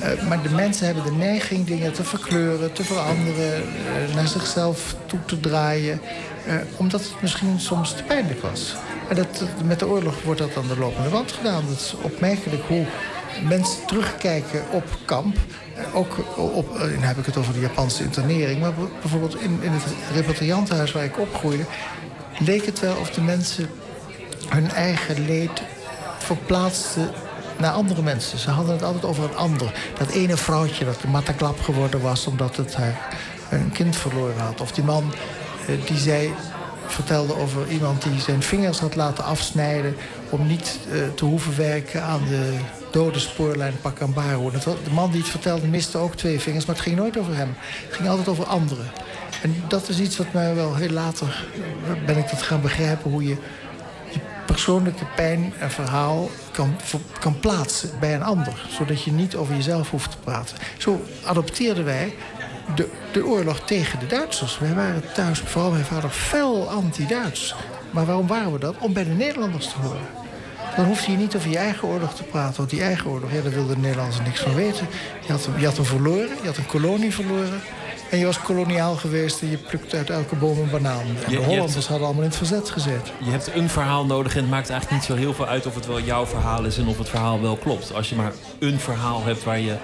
[0.04, 4.96] Uh, maar de mensen hebben de neiging dingen te verkleuren, te veranderen, uh, naar zichzelf
[5.06, 6.00] toe te draaien.
[6.46, 8.74] Uh, omdat het misschien soms te pijnlijk was.
[9.08, 11.64] En dat, met de oorlog wordt dat aan de lopende band gedaan.
[11.68, 12.86] Dat is opmerkelijk hoe
[13.48, 15.36] mensen terugkijken op kamp.
[15.92, 18.60] Ook op, dan heb ik het over de Japanse internering.
[18.60, 19.82] Maar bijvoorbeeld in, in het
[20.14, 21.64] repatriantenhuis waar ik opgroeide...
[22.38, 23.68] leek het wel of de mensen
[24.48, 25.62] hun eigen leed
[26.18, 27.10] verplaatsten
[27.58, 28.38] naar andere mensen.
[28.38, 29.72] Ze hadden het altijd over een ander.
[29.98, 32.26] Dat ene vrouwtje dat mataklap geworden was...
[32.26, 33.16] omdat het haar
[33.50, 34.60] een kind verloren had.
[34.60, 35.12] Of die man
[35.86, 36.32] die zei
[36.86, 39.96] vertelde over iemand die zijn vingers had laten afsnijden...
[40.30, 42.54] om niet uh, te hoeven werken aan de
[42.90, 44.50] dode spoorlijn Pacambaro.
[44.50, 47.54] De man die het vertelde miste ook twee vingers, maar het ging nooit over hem.
[47.86, 48.86] Het ging altijd over anderen.
[49.42, 51.46] En dat is iets wat mij wel heel later
[52.06, 53.10] ben ik dat gaan begrijpen...
[53.10, 53.36] hoe je
[54.46, 56.76] persoonlijke pijn en verhaal kan,
[57.20, 58.66] kan plaatsen bij een ander.
[58.68, 60.56] Zodat je niet over jezelf hoeft te praten.
[60.78, 62.14] Zo adopteerden wij
[62.74, 64.58] de, de oorlog tegen de Duitsers.
[64.58, 67.54] Wij waren thuis, vooral mijn vader, fel anti-Duits.
[67.90, 68.74] Maar waarom waren we dat?
[68.78, 70.06] Om bij de Nederlanders te horen.
[70.76, 72.56] Dan hoefde je niet over je eigen oorlog te praten.
[72.56, 74.86] Want die eigen oorlog, ja, daar wilden de Nederlanders niks van weten.
[75.26, 77.60] Je had, je had hem verloren, je had een kolonie verloren.
[78.14, 81.00] En je was koloniaal geweest en je plukte uit elke boom een banaan.
[81.24, 83.12] En de Hollanders hebt, hadden allemaal in het verzet gezet.
[83.18, 85.66] Je hebt een verhaal nodig en het maakt eigenlijk niet zo heel veel uit...
[85.66, 87.94] of het wel jouw verhaal is en of het verhaal wel klopt.
[87.94, 89.76] Als je maar een verhaal hebt waar je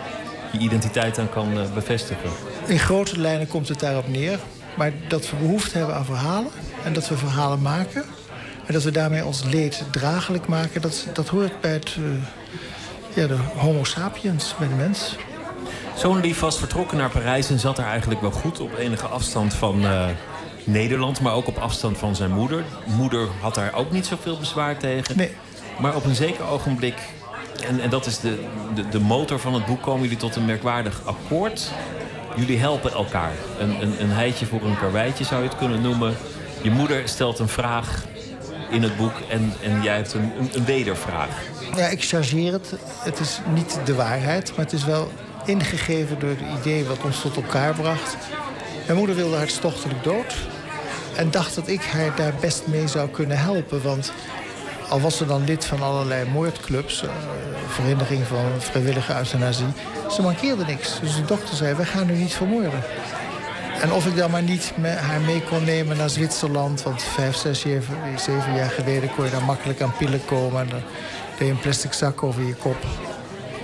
[0.53, 2.31] je identiteit aan kan bevestigen.
[2.67, 4.39] In grote lijnen komt het daarop neer.
[4.75, 6.51] Maar dat we behoefte hebben aan verhalen.
[6.85, 8.05] En dat we verhalen maken.
[8.67, 10.81] En dat we daarmee ons leed draaglijk maken.
[10.81, 12.05] Dat, dat hoort bij het, uh,
[13.15, 15.17] ja, de homo sapiens, bij de mens.
[16.01, 19.55] Zo'n lief was vertrokken naar Parijs en zat er eigenlijk wel goed op enige afstand
[19.55, 20.05] van uh,
[20.65, 22.65] Nederland, maar ook op afstand van zijn moeder.
[22.87, 25.17] Moeder had daar ook niet zoveel bezwaar tegen.
[25.17, 25.31] Nee.
[25.79, 26.95] Maar op een zeker ogenblik,
[27.69, 30.45] en, en dat is de, de, de motor van het boek, komen jullie tot een
[30.45, 31.71] merkwaardig akkoord.
[32.37, 33.33] Jullie helpen elkaar.
[33.59, 36.17] Een, een, een heitje voor een karweitje zou je het kunnen noemen.
[36.63, 38.05] Je moeder stelt een vraag
[38.71, 41.43] in het boek en, en jij hebt een, een, een wedervraag.
[41.77, 42.75] Ja, ik chargeer het.
[42.99, 45.11] Het is niet de waarheid, maar het is wel
[45.45, 48.17] ingegeven door het idee wat ons tot elkaar bracht.
[48.87, 50.35] Mijn moeder wilde hartstochtelijk dood.
[51.17, 53.83] En dacht dat ik haar daar best mee zou kunnen helpen.
[53.83, 54.13] Want
[54.89, 57.03] al was ze dan lid van allerlei moordclubs...
[57.03, 57.11] Uh,
[57.69, 59.67] Vereniging van Vrijwillige Euthanasie...
[60.11, 61.01] ze mankeerde niks.
[61.01, 62.83] Dus de dokter zei, wij gaan u niet vermoorden.
[63.81, 66.83] En of ik dan maar niet met haar mee kon nemen naar Zwitserland...
[66.83, 70.61] want vijf, zes, zeven, zeven jaar geleden kon je daar makkelijk aan pillen komen...
[70.61, 70.83] en dan
[71.39, 72.87] deed je een plastic zak over je kop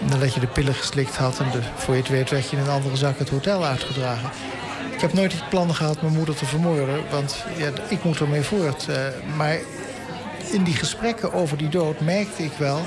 [0.01, 1.39] nadat je de pillen geslikt had...
[1.39, 4.31] en de, voor je het weet werd je in een andere zak het hotel uitgedragen.
[4.93, 8.43] Ik heb nooit het plan gehad mijn moeder te vermoorden, want ja, ik moet ermee
[8.43, 8.87] voort.
[8.89, 8.97] Uh,
[9.37, 9.59] maar
[10.51, 12.81] in die gesprekken over die dood merkte ik wel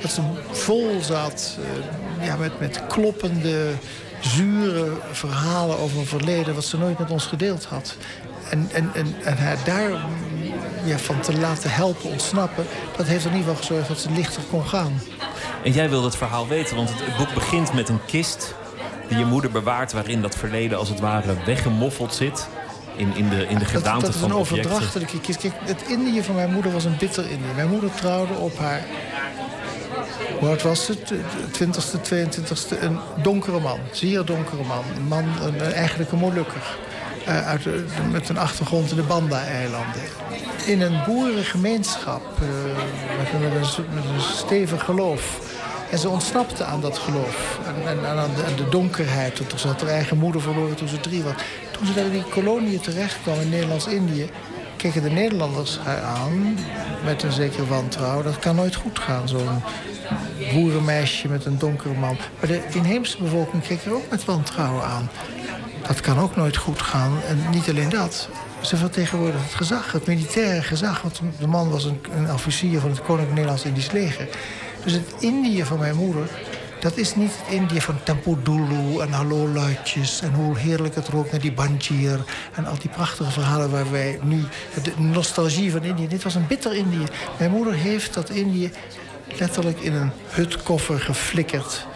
[0.00, 3.72] dat ze vol zat uh, ja, met, met kloppende,
[4.20, 6.54] zure verhalen over een verleden...
[6.54, 7.96] wat ze nooit met ons gedeeld had.
[8.50, 9.90] En, en, en, en haar daar
[10.84, 12.66] ja, van te laten helpen ontsnappen...
[12.96, 15.00] dat heeft er ieder geval gezorgd dat ze lichter kon gaan.
[15.66, 18.54] En jij wilde het verhaal weten, want het boek begint met een kist
[19.08, 22.48] die je moeder bewaart, waarin dat verleden als het ware weggemoffeld zit.
[22.96, 25.40] In, in de, in de gedaante dat, dat van een overdrachtelijke kist.
[25.40, 27.52] Kijk, het Indië van mijn moeder was een bitter Indië.
[27.54, 28.84] Mijn moeder trouwde op haar.
[30.38, 31.12] Hoe oud was het?
[31.58, 32.80] 20ste, 22ste.
[32.82, 33.78] Een donkere man.
[33.92, 34.84] Zeer donkere man.
[34.96, 36.76] Een man, een, eigenlijk een Molukker.
[37.28, 37.66] Uh, uit,
[38.10, 40.02] met een achtergrond in de Banda-eilanden.
[40.66, 42.22] In een boerengemeenschap.
[42.42, 42.48] Uh,
[43.18, 45.54] met, een, met een stevig geloof.
[45.90, 47.58] En ze ontsnapte aan dat geloof.
[47.66, 49.38] En, en, aan, de, de, donkerheid.
[49.38, 51.32] Want ze had haar eigen moeder verloren toen ze drie was.
[51.70, 54.30] Toen ze in die koloniën terecht kwam in Nederlands-Indië...
[54.76, 56.58] keken de Nederlanders haar aan
[57.04, 58.24] met een zekere wantrouwen.
[58.24, 59.62] Dat kan nooit goed gaan, zo'n
[60.52, 62.16] boerenmeisje met een donkere man.
[62.38, 65.10] Maar de inheemse bevolking keek er ook met wantrouwen aan.
[65.86, 67.12] Dat kan ook nooit goed gaan.
[67.28, 68.28] En niet alleen dat.
[68.60, 71.02] Ze vertegenwoordigde het gezag, het militaire gezag.
[71.02, 74.28] Want de man was een, een officier van het Koninklijk Nederlands-Indisch leger.
[74.86, 76.28] Dus het Indië van mijn moeder,
[76.80, 80.20] dat is niet het Indië van Tempodulu en hallo luidjes...
[80.20, 82.24] en hoe heerlijk het rookt naar die banjir...
[82.54, 84.42] en al die prachtige verhalen waar wij nu...
[84.82, 87.04] de nostalgie van Indië, dit was een bitter Indië.
[87.38, 88.70] Mijn moeder heeft dat Indië
[89.38, 91.86] letterlijk in een hutkoffer geflikkerd...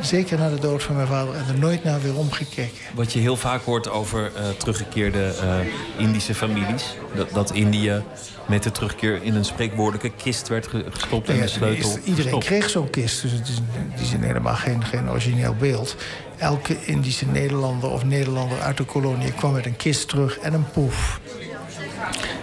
[0.00, 2.78] Zeker na de dood van mijn vader en er nooit naar weer omgekeken.
[2.94, 5.56] Wat je heel vaak hoort over uh, teruggekeerde uh,
[5.96, 6.96] Indische families.
[7.14, 8.02] Dat, dat Indië
[8.46, 11.90] met de terugkeer in een spreekwoordelijke kist werd gestopt en de sleutel.
[11.90, 13.60] Is, iedereen kreeg zo'n kist, dus het is,
[14.00, 15.96] is helemaal geen, geen origineel beeld.
[16.36, 20.70] Elke Indische Nederlander of Nederlander uit de kolonie kwam met een kist terug en een
[20.70, 21.20] poef.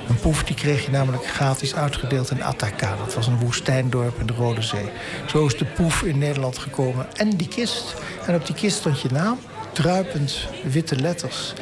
[0.08, 2.96] Een poef die kreeg je namelijk gratis uitgedeeld in Ataka.
[3.06, 4.90] Dat was een woestijndorp in de Rode Zee.
[5.28, 7.08] Zo is de poef in Nederland gekomen.
[7.16, 7.96] En die kist.
[8.26, 9.40] En op die kist stond je naam,
[9.74, 11.54] druipend witte letters.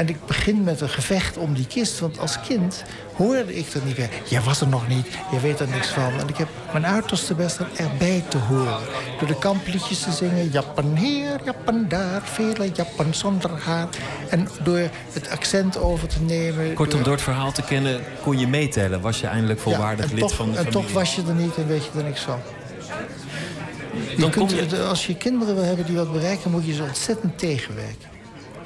[0.00, 1.98] En ik begin met een gevecht om die kist.
[1.98, 2.84] Want als kind
[3.16, 4.10] hoorde ik er niet bij.
[4.28, 6.12] Jij was er nog niet, je weet er niks van.
[6.20, 8.78] En ik heb mijn uiterste best om erbij te horen.
[9.18, 10.50] Door de kampliedjes te zingen.
[10.50, 13.88] Jappen hier, jappen daar, vele jappen zonder haar.
[14.28, 16.74] En door het accent over te nemen.
[16.74, 19.00] Kortom, door, door het verhaal te kennen kon je meetellen.
[19.00, 20.82] Was je eindelijk volwaardig ja, lid toch, van de en familie.
[20.84, 22.38] toch was je er niet en weet je er niks van.
[24.10, 26.50] Je Dan kunt, kom je- Als je kinderen wil hebben die wat bereiken...
[26.50, 28.08] moet je ze ontzettend tegenwerken.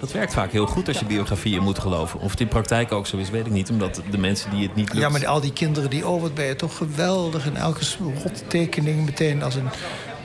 [0.04, 2.20] Dat werkt vaak heel goed als je biografieën moet geloven.
[2.20, 3.70] Of het in praktijk ook zo is, weet ik niet.
[3.70, 5.00] Omdat de mensen die het niet lukt...
[5.00, 6.06] Ja, maar al die kinderen die...
[6.06, 7.46] Oh, wat ben je toch geweldig.
[7.46, 7.84] En elke
[8.22, 9.68] rottekening meteen als een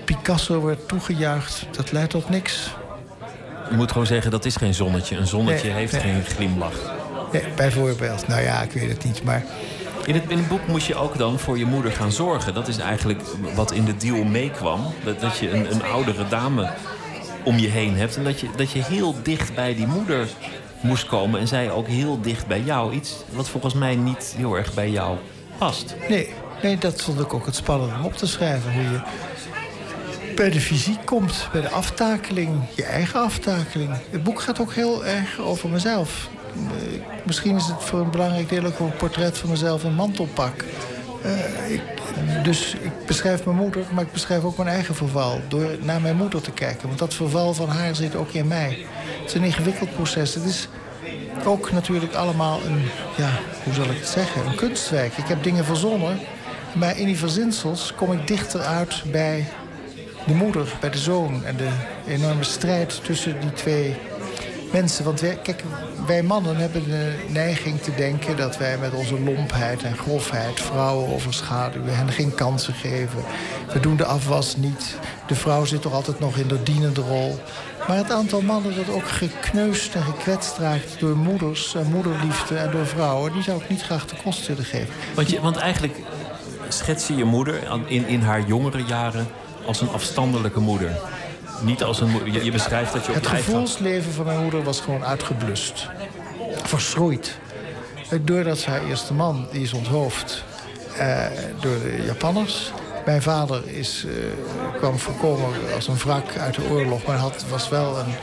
[0.06, 1.66] Picasso wordt toegejuicht.
[1.72, 2.70] Dat leidt tot niks.
[3.70, 5.18] Je moet gewoon zeggen, dat is geen zonnetje.
[5.18, 6.02] Een zonnetje Nee, heeft nee.
[6.02, 6.94] geen glimlach.
[7.32, 8.28] Nee, bijvoorbeeld.
[8.28, 9.46] Nou ja, ik weet het niet, maar...
[10.06, 12.54] In het, in het boek moest je ook dan voor je moeder gaan zorgen.
[12.54, 13.22] Dat is eigenlijk
[13.56, 14.94] wat in de deal meekwam.
[15.04, 16.70] Dat, dat je een, een oudere dame
[17.44, 18.18] om je heen hebt.
[18.18, 20.28] En dat je, dat je heel dicht bij die moeder
[20.82, 21.40] moest komen.
[21.40, 22.94] En zij ook heel dicht bij jou.
[22.94, 25.18] Iets wat volgens mij niet heel erg bij jou
[25.58, 25.96] past.
[26.10, 28.74] Nee, nee, dat vond ik ook het spannende om op te schrijven.
[28.74, 29.00] Hoe je
[30.36, 33.90] bij de fysiek komt, bij de aftakeling, je eigen aftakeling.
[34.10, 36.30] Het boek gaat ook heel erg over mezelf.
[36.56, 40.64] Eh, Misschien is het voor een belangrijk deel ook een portret van mezelf in mantelpak.
[41.22, 45.42] Eh, dus ik beschrijf mijn moeder, maar ik beschrijf ook mijn eigen verval.
[45.48, 46.88] Door naar mijn moeder te kijken.
[46.88, 48.86] Want dat verval van haar zit ook in mij.
[49.20, 50.36] Het is een ingewikkeld proces.
[50.36, 50.68] Het is
[51.46, 52.82] ook natuurlijk allemaal een,
[53.18, 53.30] ja,
[53.64, 55.18] hoe zal ik het zeggen, een kunstwerk.
[55.18, 56.20] Ik heb dingen verzonnen,
[56.74, 59.48] maar in die verzinsels kom ik dichter uit bij
[60.26, 61.46] de moeder, bij de zoon...
[61.46, 61.70] en de
[62.08, 63.96] enorme strijd tussen die twee
[64.72, 65.04] mensen.
[65.06, 65.64] Want wij, kijk,
[66.06, 68.38] wij mannen hebben de neiging te denken...
[68.38, 71.98] dat wij met onze lompheid en grofheid vrouwen overschaduwen...
[71.98, 73.24] hen geen kansen geven.
[73.74, 74.98] We doen de afwas niet.
[75.28, 77.40] De vrouw zit toch altijd nog in de dienende rol.
[77.88, 81.00] Maar het aantal mannen dat ook gekneusd en gekwetst raakt...
[81.00, 83.34] door moeders en moederliefde en door vrouwen...
[83.34, 84.94] die zou ik niet graag de kost willen geven.
[85.16, 86.00] Want, je, want eigenlijk
[86.68, 89.28] schets je je moeder in, in haar jongere jaren...
[89.66, 91.00] als een afstandelijke moeder.
[91.62, 92.44] Niet als een moeder.
[92.44, 95.88] Je, beschrijft dat je op Het gevoelsleven van mijn moeder was gewoon uitgeblust.
[96.64, 97.38] Verschroeid.
[98.22, 100.44] Doordat haar eerste man, die is onthoofd
[100.98, 101.26] eh,
[101.60, 102.72] door de Japanners.
[103.06, 107.06] Mijn vader is, eh, kwam voorkomen als een wrak uit de oorlog...
[107.06, 108.14] maar had, was wel een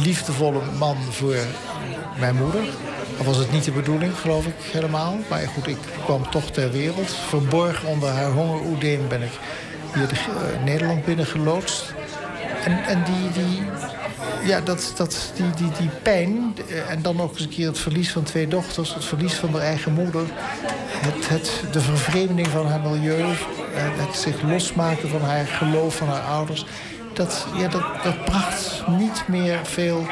[0.00, 1.36] liefdevolle man voor
[2.18, 2.62] mijn moeder.
[3.18, 5.18] Of was het niet de bedoeling, geloof ik, helemaal.
[5.28, 7.10] Maar goed, ik kwam toch ter wereld.
[7.28, 9.32] Verborgen onder haar hongeroedeem ben ik
[9.94, 11.94] hier de, uh, Nederland binnengeloodst.
[12.66, 13.62] En, die, die,
[14.44, 17.78] ja, dat, dat, die, die, die pijn, eh, en dan nog eens een keer het
[17.78, 18.94] verlies van twee dochters...
[18.94, 20.24] het verlies van haar eigen moeder...
[20.96, 23.20] Het, het, de vervreemding van haar milieu...
[23.20, 23.26] Eh,
[23.74, 26.66] het zich losmaken van haar geloof van haar ouders...
[27.12, 30.06] dat, ja, dat, dat bracht niet meer veel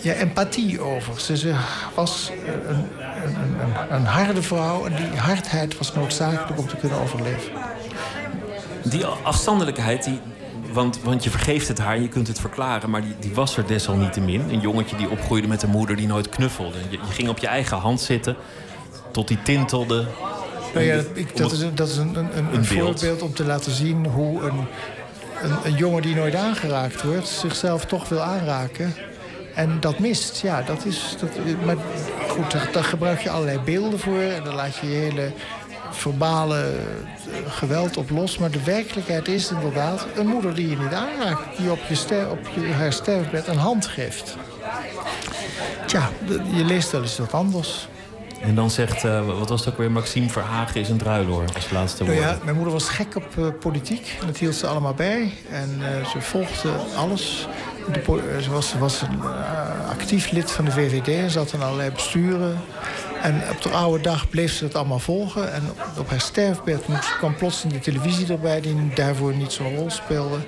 [0.00, 1.20] ja, empathie over.
[1.20, 1.54] Ze, ze
[1.94, 7.00] was een, een, een, een harde vrouw en die hardheid was noodzakelijk om te kunnen
[7.00, 7.52] overleven.
[8.82, 10.20] Die afstandelijkheid, die,
[10.72, 12.90] want, want je vergeeft het haar je kunt het verklaren.
[12.90, 14.40] Maar die, die was er desalniettemin.
[14.50, 16.78] Een jongetje die opgroeide met een moeder die nooit knuffelde.
[16.90, 18.36] Je, je ging op je eigen hand zitten
[19.10, 20.06] tot die tintelde.
[20.74, 23.44] Nou ja, ik, dat, is, een, dat is een, een, een, een voorbeeld om te
[23.44, 24.66] laten zien hoe een,
[25.42, 27.28] een, een jongen die nooit aangeraakt wordt...
[27.28, 28.94] zichzelf toch wil aanraken.
[29.54, 31.16] En dat mist, ja, dat is...
[31.20, 31.30] Dat,
[31.64, 31.76] maar
[32.28, 34.20] goed, daar, daar gebruik je allerlei beelden voor.
[34.20, 35.32] En dan laat je je hele
[36.00, 38.38] verbale eh, geweld op los.
[38.38, 41.56] Maar de werkelijkheid is inderdaad een moeder die je niet aanraakt.
[41.56, 44.36] Die op, je ster, op je, haar sterfbed een hand geeft.
[45.86, 46.10] Tja,
[46.54, 47.88] je leest wel eens wat anders.
[48.40, 51.70] En dan zegt, uh, wat was het ook weer, Maxime Verhagen is een druiloor als
[51.70, 52.18] laatste woord.
[52.18, 54.16] Nou ja, mijn moeder was gek op uh, politiek.
[54.20, 55.32] En dat hield ze allemaal bij.
[55.50, 57.48] En uh, ze volgde alles.
[57.92, 59.22] De, ze was, was een
[59.88, 62.60] actief lid van de VVD en zat in allerlei besturen.
[63.22, 65.52] En op de oude dag bleef ze het allemaal volgen.
[65.52, 65.62] En
[65.98, 66.84] op haar sterfbed
[67.18, 68.60] kwam plotseling de televisie erbij...
[68.60, 70.38] die daarvoor niet zo'n rol speelde.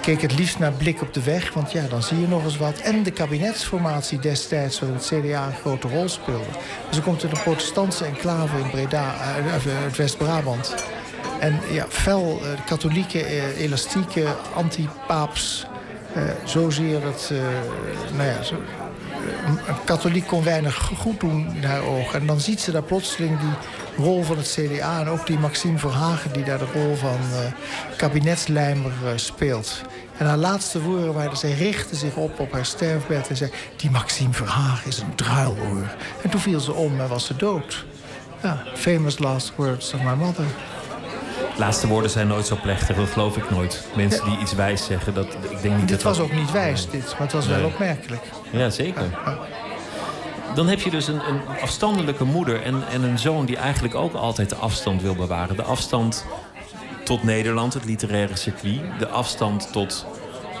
[0.00, 2.56] Keek het liefst naar blik op de weg, want ja, dan zie je nog eens
[2.56, 2.78] wat.
[2.78, 6.50] En de kabinetsformatie destijds, waarin het CDA een grote rol speelde.
[6.86, 10.74] Dus ze komt in een protestantse enclave in Breda, uh, het West-Brabant.
[11.40, 15.66] En ja, fel uh, katholieke, uh, elastieke, anti-paaps...
[16.44, 17.32] zozeer dat,
[18.16, 18.54] nou ja, zo,
[19.46, 22.20] een katholiek kon weinig goed doen in haar ogen.
[22.20, 25.00] En dan ziet ze daar plotseling die rol van het CDA...
[25.00, 27.38] en ook die Maxime Verhagen die daar de rol van uh,
[27.96, 29.80] kabinetslijmer uh, speelt.
[30.16, 31.36] En haar laatste woorden waren...
[31.36, 33.50] zij richtte zich op op haar sterfbed en zei...
[33.76, 35.94] die Maxime Verhagen is een druiloor.
[36.22, 37.84] En toen viel ze om en was ze dood.
[38.42, 40.44] Ja, famous last words of my mother.
[41.58, 43.86] Laatste woorden zijn nooit zo plechtig, dat geloof ik nooit.
[43.96, 47.10] Mensen die iets wijs zeggen, dat, ik denk niet dit was ook niet wijs, dit,
[47.10, 48.22] maar het was wel opmerkelijk.
[48.50, 49.04] Ja, zeker.
[50.54, 54.14] Dan heb je dus een, een afstandelijke moeder en, en een zoon die eigenlijk ook
[54.14, 55.56] altijd de afstand wil bewaren.
[55.56, 56.24] De afstand
[57.04, 58.80] tot Nederland, het literaire circuit.
[58.98, 60.06] De afstand tot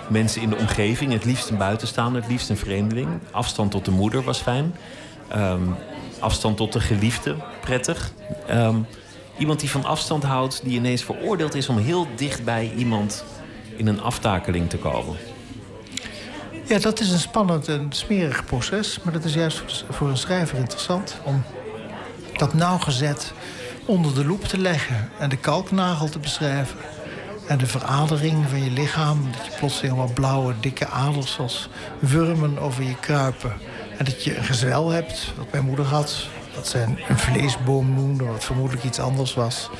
[0.08, 1.12] mensen in de omgeving.
[1.12, 3.08] Het liefst een buitenstaander, het liefst een vreemdeling.
[3.30, 4.74] Afstand tot de moeder was fijn.
[5.36, 5.76] Um,
[6.18, 8.12] afstand tot de geliefde, prettig.
[8.50, 8.86] Um,
[9.38, 13.24] Iemand die van afstand houdt, die ineens veroordeeld is om heel dicht bij iemand
[13.76, 15.16] in een aftakeling te komen.
[16.64, 19.00] Ja, dat is een spannend en smerig proces.
[19.02, 21.16] Maar dat is juist voor een schrijver interessant.
[21.24, 21.42] Om
[22.36, 23.32] dat nauwgezet
[23.84, 25.10] onder de loep te leggen.
[25.18, 26.76] En de kalknagel te beschrijven.
[27.48, 29.32] En de veradering van je lichaam.
[29.32, 31.68] Dat je plotseling allemaal blauwe, dikke aders als
[31.98, 33.52] wurmen over je kruipen.
[33.98, 36.26] En dat je een gezel hebt, wat mijn moeder had
[36.56, 36.78] wat ze
[37.08, 39.70] een vleesboom noemden, wat vermoedelijk iets anders was.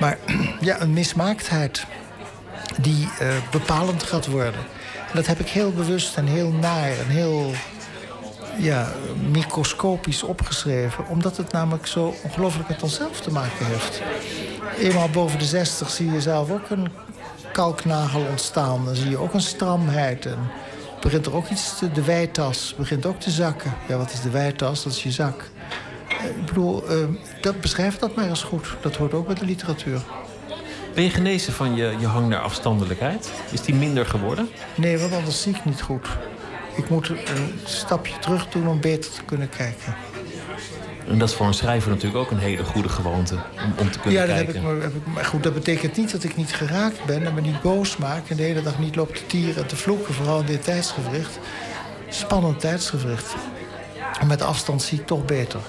[0.00, 0.18] Maar
[0.60, 1.86] ja, een mismaaktheid
[2.80, 4.60] die uh, bepalend gaat worden.
[4.94, 7.52] En dat heb ik heel bewust en heel naar en heel
[8.56, 8.92] ja,
[9.30, 11.06] microscopisch opgeschreven.
[11.08, 14.02] Omdat het namelijk zo ongelooflijk met onszelf te maken heeft.
[14.78, 16.88] Eenmaal boven de zestig zie je zelf ook een
[17.52, 18.84] kalknagel ontstaan.
[18.84, 20.26] Dan zie je ook een stramheid.
[20.26, 20.38] En
[21.00, 23.74] begint er ook iets te, de wijtas begint ook te zakken.
[23.88, 24.82] Ja, wat is de wijtas?
[24.82, 25.50] Dat is je zak.
[26.10, 27.04] Ik bedoel, uh,
[27.40, 28.76] dat beschrijft dat maar eens goed.
[28.80, 30.00] Dat hoort ook bij de literatuur.
[30.94, 33.30] Ben je genezen van je, je hang naar afstandelijkheid?
[33.50, 34.48] Is die minder geworden?
[34.74, 36.08] Nee, want anders zie ik niet goed.
[36.76, 39.94] Ik moet een stapje terug doen om beter te kunnen kijken.
[41.08, 43.98] En dat is voor een schrijver natuurlijk ook een hele goede gewoonte om, om te
[43.98, 44.62] kunnen ja, kijken.
[44.62, 47.34] Ja, dat heb ik, maar goed, dat betekent niet dat ik niet geraakt ben en
[47.34, 50.14] me niet boos maak en de hele dag niet loop te tieren en te vloeken,
[50.14, 51.38] vooral in dit tijdsgevricht.
[52.08, 53.34] Spannend tijdsgevricht.
[54.20, 55.60] En met afstand zie ik toch beter.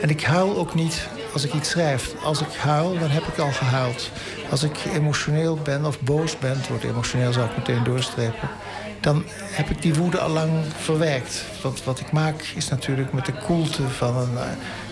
[0.00, 2.14] En ik huil ook niet als ik iets schrijf.
[2.22, 4.10] Als ik huil, dan heb ik al gehuild.
[4.50, 8.48] Als ik emotioneel ben of boos ben, het emotioneel zou ik meteen doorstrepen,
[9.00, 11.44] dan heb ik die woede al lang verwerkt.
[11.62, 14.42] Want wat ik maak is natuurlijk met de koelte van een, uh,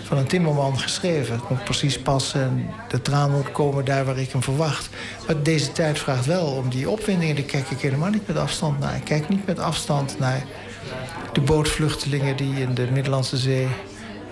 [0.03, 1.35] van een timmerman geschreven.
[1.35, 4.89] Het moet precies passen en de traan moet komen daar waar ik hem verwacht.
[5.25, 7.35] Maar deze tijd vraagt wel om die opwindingen.
[7.35, 8.95] Daar kijk ik helemaal niet met afstand naar.
[8.95, 10.43] Ik kijk niet met afstand naar
[11.33, 13.67] de bootvluchtelingen die in de Middellandse Zee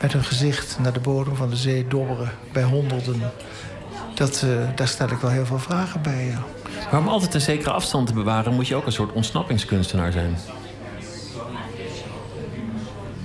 [0.02, 3.32] met hun gezicht naar de bodem van de zee dobberen bij honderden.
[4.14, 6.26] Dat, uh, daar stel ik wel heel veel vragen bij.
[6.26, 6.44] Ja.
[6.92, 10.38] Maar om altijd een zekere afstand te bewaren, moet je ook een soort ontsnappingskunstenaar zijn.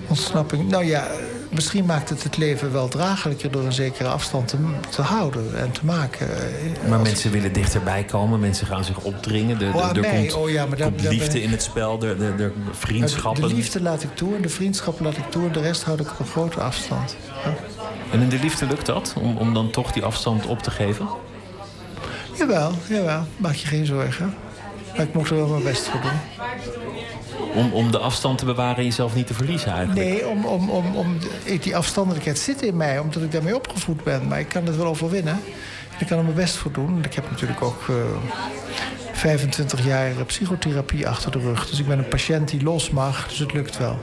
[0.08, 0.68] Ontsnapping?
[0.68, 1.06] Nou ja,
[1.51, 4.57] misschien maakt het het leven wel draaglijker door een zekere afstand te,
[4.88, 6.28] te houden en te maken.
[6.88, 7.09] Maar Als...
[7.09, 9.59] mensen willen dichterbij komen, mensen gaan zich opdringen.
[9.59, 10.11] De, de, oh, er mij.
[10.11, 13.48] komt, oh, ja, maar daar, komt liefde in het spel, de, de, de vriendschappen.
[13.48, 16.01] De liefde laat ik toe en de vriendschap laat ik toe en de rest houd
[16.01, 17.16] ik op een grote afstand.
[17.44, 17.55] Ja.
[18.12, 21.09] En in de liefde lukt dat, om, om dan toch die afstand op te geven?
[22.38, 23.26] Jawel, jawel.
[23.36, 24.34] Maak je geen zorgen.
[24.96, 26.11] Maar ik moet er wel mijn best voor doen.
[27.55, 30.09] Om, om de afstand te bewaren en jezelf niet te verliezen eigenlijk?
[30.09, 31.18] Nee, om, om, om, om,
[31.61, 34.28] die afstandelijkheid zit in mij, omdat ik daarmee opgevoed ben.
[34.28, 35.41] Maar ik kan het wel overwinnen.
[35.99, 37.05] Ik kan er mijn best voor doen.
[37.05, 37.97] Ik heb natuurlijk ook uh,
[39.12, 41.68] 25 jaar psychotherapie achter de rug.
[41.68, 43.99] Dus ik ben een patiënt die los mag, dus het lukt wel.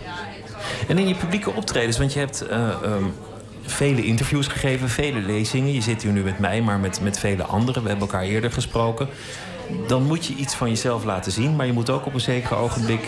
[0.87, 2.43] En in je publieke optredens, want je hebt...
[2.51, 3.13] Uh, um
[3.69, 5.73] vele interviews gegeven, vele lezingen.
[5.73, 7.83] Je zit hier nu met mij, maar met, met vele anderen.
[7.83, 9.07] We hebben elkaar eerder gesproken.
[9.87, 12.55] Dan moet je iets van jezelf laten zien, maar je moet ook op een zeker
[12.55, 13.07] ogenblik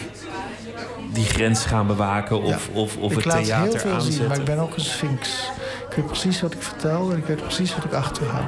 [1.13, 3.65] die grens gaan bewaken of, ja, of, of het theater aanzetten.
[3.65, 5.51] Ik laat heel veel zien, maar ik ben ook een sphinx.
[5.89, 8.47] Ik weet precies wat ik vertel en ik weet precies wat ik achterhaal.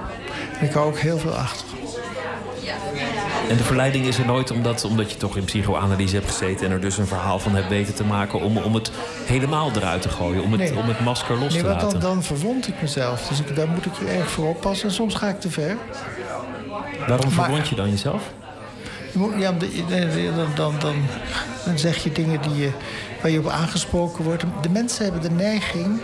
[0.60, 1.66] En ik hou ook heel veel achter.
[3.50, 6.66] En de verleiding is er nooit omdat, omdat je toch in psychoanalyse hebt gezeten...
[6.66, 8.42] en er dus een verhaal van hebt weten te maken...
[8.42, 8.92] om, om het
[9.26, 10.78] helemaal eruit te gooien, om het, nee.
[10.78, 12.00] om het masker los nee, te want laten.
[12.00, 13.28] dan, dan verwond ik mezelf.
[13.28, 14.88] Dus ik, daar moet ik erg voor oppassen.
[14.88, 15.78] En soms ga ik te ver.
[17.08, 18.24] Waarom verwond je dan jezelf?
[19.12, 19.54] Je moet, ja,
[20.36, 20.96] dan, dan, dan,
[21.66, 22.72] dan zeg je dingen die je,
[23.22, 24.44] waar je op aangesproken wordt.
[24.62, 26.02] De mensen hebben de neiging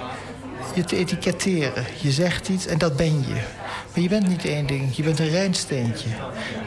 [0.78, 1.86] je te etiketteren.
[2.02, 3.42] Je zegt iets en dat ben je.
[3.94, 4.96] Maar je bent niet één ding.
[4.96, 6.10] Je bent een rijnsteentje.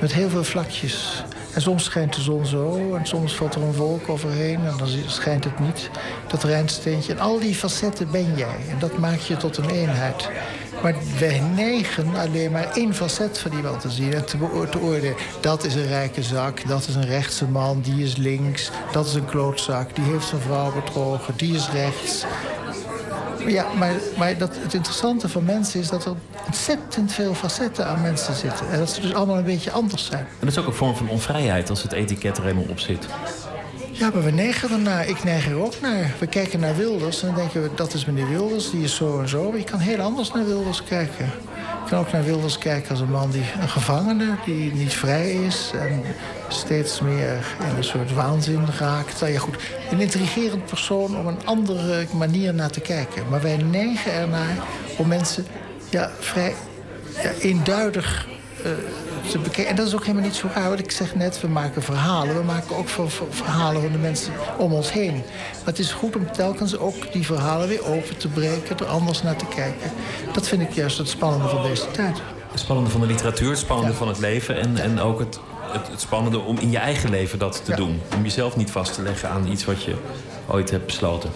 [0.01, 1.25] Met heel veel vlakjes.
[1.55, 2.95] En soms schijnt de zon zo.
[2.95, 4.67] En soms valt er een wolk overheen.
[4.67, 5.91] En dan schijnt het niet.
[6.27, 7.13] Dat rijnsteentje.
[7.13, 8.57] En al die facetten ben jij.
[8.71, 10.29] En dat maakt je tot een eenheid.
[10.83, 14.39] Maar wij neigen alleen maar één facet van iemand te zien en te,
[14.71, 15.15] te oordelen.
[15.41, 18.71] Dat is een rijke zak, dat is een rechtse man, die is links.
[18.93, 22.25] Dat is een klootzak, die heeft zijn vrouw bedrogen, die is rechts.
[23.47, 26.15] Ja, maar, maar dat, het interessante van mensen is dat er
[26.47, 28.71] ontzettend veel facetten aan mensen zitten.
[28.71, 30.21] En dat ze dus allemaal een beetje anders zijn.
[30.21, 33.07] En dat is ook een vorm van onvrijheid als het etiket er helemaal op zit.
[34.01, 35.09] Ja, maar we neigen ernaar.
[35.09, 36.15] Ik neig er ook naar.
[36.19, 37.71] We kijken naar Wilders en dan denken we...
[37.75, 39.49] dat is meneer Wilders, die is zo en zo.
[39.49, 41.25] Maar je kan heel anders naar Wilders kijken.
[41.85, 43.45] Je kan ook naar Wilders kijken als een man die...
[43.61, 45.71] een gevangene die niet vrij is...
[45.75, 46.03] en
[46.49, 49.21] steeds meer in een soort waanzin raakt.
[49.21, 49.57] Nou ja, goed,
[49.91, 53.29] een intrigerend persoon om een andere manier naar te kijken.
[53.29, 54.57] Maar wij neigen ernaar
[54.97, 55.47] om mensen
[55.91, 56.55] ja, vrij
[57.23, 58.27] ja, eenduidig...
[58.65, 58.71] Uh,
[59.67, 60.69] En dat is ook helemaal niet zo raar.
[60.69, 62.37] Want ik zeg net, we maken verhalen.
[62.37, 62.89] We maken ook
[63.31, 65.13] verhalen van de mensen om ons heen.
[65.13, 68.79] Maar het is goed om telkens ook die verhalen weer open te breken...
[68.79, 69.91] er anders naar te kijken.
[70.33, 72.19] Dat vind ik juist het spannende van deze tijd.
[72.51, 73.99] Het spannende van de literatuur, het spannende ja.
[73.99, 74.61] van het leven...
[74.61, 77.77] en, en ook het, het, het, spannende om in je eigen leven dat te ja.
[77.77, 78.01] doen.
[78.17, 79.95] Om jezelf niet vast te leggen aan iets wat je
[80.47, 81.31] ooit hebt besloten.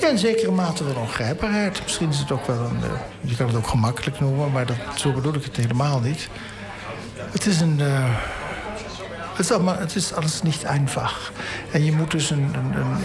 [0.00, 1.82] Ja, in zekere mate wel ongrijpbaarheid.
[1.82, 2.80] Misschien is het ook wel een...
[3.20, 6.28] je kan het ook gemakkelijk noemen, maar dat, zo bedoel ik het helemaal niet.
[7.32, 7.78] Het is een.
[7.80, 8.10] Uh,
[9.38, 11.32] het, is alles niet einfach.
[11.70, 12.54] En je moet dus in,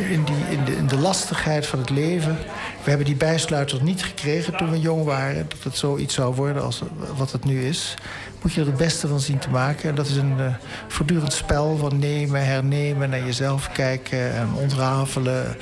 [0.09, 0.25] in,
[0.65, 2.37] de, in de lastigheid van het leven.
[2.83, 5.45] We hebben die bijsluiter niet gekregen toen we jong waren.
[5.49, 6.81] Dat het zoiets zou worden als
[7.17, 7.95] wat het nu is.
[8.41, 9.89] Moet je er het beste van zien te maken.
[9.89, 10.45] En dat is een uh,
[10.87, 15.57] voortdurend spel van nemen, hernemen, naar jezelf kijken en ontrafelen.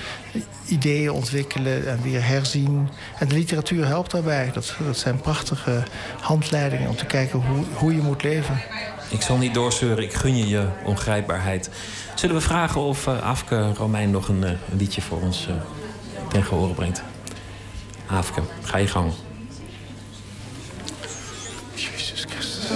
[0.67, 2.89] Ideeën ontwikkelen en weer herzien.
[3.19, 4.51] En de literatuur helpt daarbij.
[4.53, 5.83] Dat, dat zijn prachtige
[6.21, 8.61] handleidingen om te kijken hoe, hoe je moet leven.
[9.11, 11.69] Ik zal niet doorzeuren, ik gun je je ongrijpbaarheid.
[12.15, 15.55] Zullen we vragen of eh, Afke Romein nog een, eh, liedje voor ons uh,
[16.29, 17.03] ten brengt?
[18.05, 19.11] Afke, ga je gang.
[21.73, 22.69] Jezus Christus.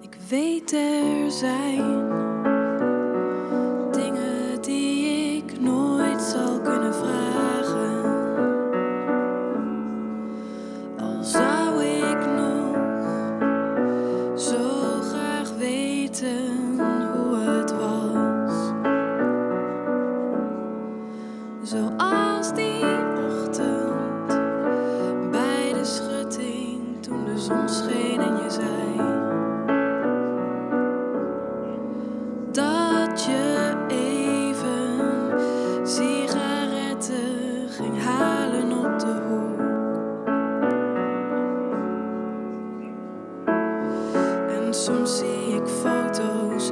[0.00, 1.73] Ik weet er zijn.
[44.74, 46.70] Soms zie ik foto's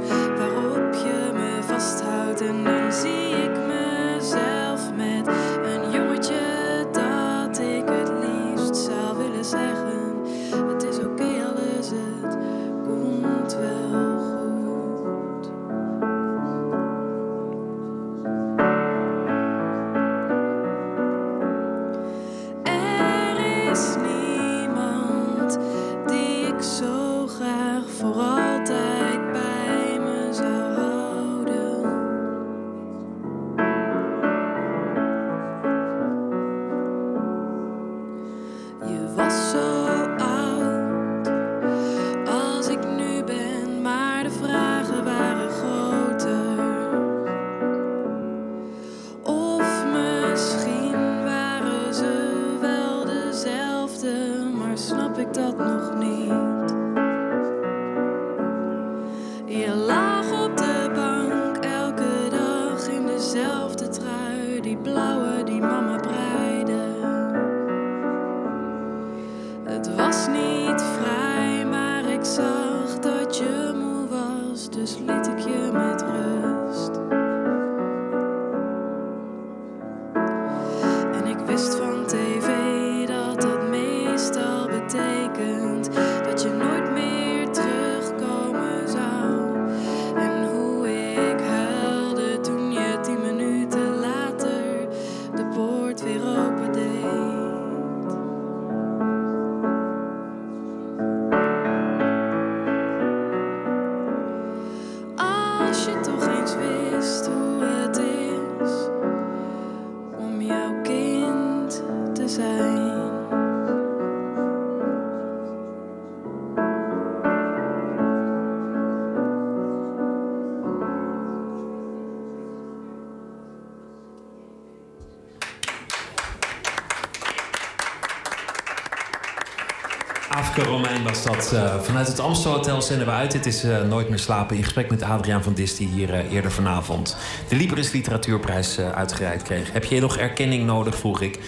[131.84, 133.32] vanuit het Amstel Hotel zenden we uit.
[133.32, 134.56] Dit is eh, Nooit meer slapen.
[134.56, 137.16] In gesprek met Adriaan van Disty hier eh, eerder vanavond.
[137.48, 139.72] De Libris Literatuurprijs eh, uitgereikt kreeg.
[139.72, 141.38] Heb je nog erkenning nodig, vroeg ik.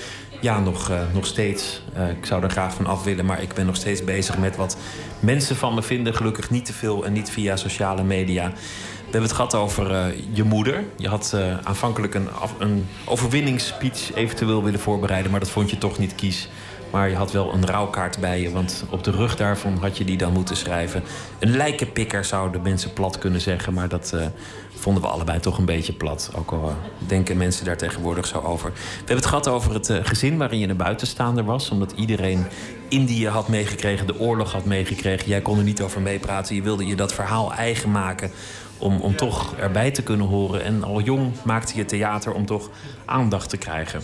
[0.40, 1.82] Ja, nog, nog steeds.
[2.18, 4.76] Ik zou er graag van af willen, maar ik ben nog steeds bezig met wat
[5.20, 6.14] mensen van me vinden.
[6.14, 8.48] Gelukkig niet te veel en niet via sociale media.
[8.50, 10.84] We hebben het gehad over je moeder.
[10.96, 12.28] Je had aanvankelijk een,
[12.58, 16.48] een overwinningsspeech eventueel willen voorbereiden, maar dat vond je toch niet kies.
[16.94, 20.04] Maar je had wel een rouwkaart bij je, want op de rug daarvan had je
[20.04, 21.02] die dan moeten schrijven.
[21.38, 24.26] Een lijkenpikker zouden mensen plat kunnen zeggen, maar dat eh,
[24.74, 26.30] vonden we allebei toch een beetje plat.
[26.36, 26.74] Ook al eh,
[27.08, 28.72] denken mensen daar tegenwoordig zo over.
[28.72, 32.46] We hebben het gehad over het eh, gezin waarin je een buitenstaander was, omdat iedereen
[32.88, 35.28] Indië had meegekregen, de oorlog had meegekregen.
[35.28, 38.30] Jij kon er niet over meepraten, je wilde je dat verhaal eigen maken
[38.78, 40.64] om, om toch erbij te kunnen horen.
[40.64, 42.70] En al jong maakte je theater om toch
[43.04, 44.02] aandacht te krijgen.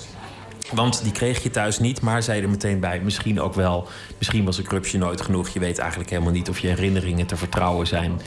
[0.74, 3.00] Want die kreeg je thuis niet, maar zei er meteen bij.
[3.00, 3.88] Misschien ook wel.
[4.18, 5.48] Misschien was een crupsje nooit genoeg.
[5.48, 8.20] Je weet eigenlijk helemaal niet of je herinneringen te vertrouwen zijn.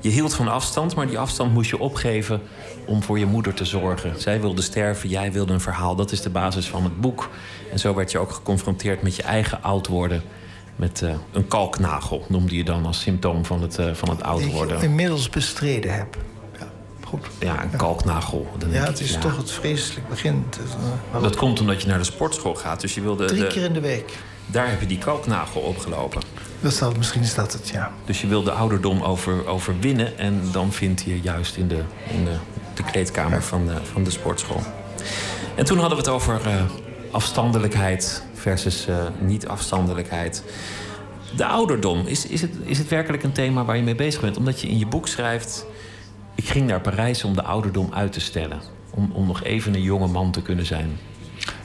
[0.00, 2.40] Je hield van afstand, maar die afstand moest je opgeven
[2.86, 4.20] om voor je moeder te zorgen.
[4.20, 5.96] Zij wilde sterven, jij wilde een verhaal.
[5.96, 7.30] Dat is de basis van het boek.
[7.72, 10.22] En zo werd je ook geconfronteerd met je eigen oud worden.
[10.76, 14.38] Met eh, een kalknagel, noemde je dan als symptoom van het, eh, van het oud
[14.38, 14.82] Die ik worden.
[14.82, 16.16] inmiddels bestreden heb.
[17.04, 17.26] Ja, goed.
[17.38, 18.46] Ja, een kalknagel.
[18.58, 19.18] Dan Ja, het is ja.
[19.18, 20.44] toch het vreselijk begin.
[21.14, 22.80] Eh, Dat komt omdat je naar de sportschool gaat.
[22.80, 24.12] Dus je wilde Drie de- keer in de week.
[24.46, 26.22] daar heb je die kalknagel opgelopen.
[26.60, 27.92] Dat zal, misschien is dat het, ja.
[28.04, 30.18] Dus je wil de ouderdom over, overwinnen.
[30.18, 31.80] En dan vind je juist in de,
[32.10, 32.36] in de,
[32.74, 34.60] de kleedkamer van de, van de sportschool.
[35.54, 36.62] En toen hadden we het over eh,
[37.10, 40.42] afstandelijkheid versus eh, niet-afstandelijkheid.
[41.36, 44.36] De ouderdom, is, is, het, is het werkelijk een thema waar je mee bezig bent?
[44.36, 45.66] Omdat je in je boek schrijft...
[46.34, 48.60] ik ging naar Parijs om de ouderdom uit te stellen.
[48.90, 50.98] Om, om nog even een jonge man te kunnen zijn.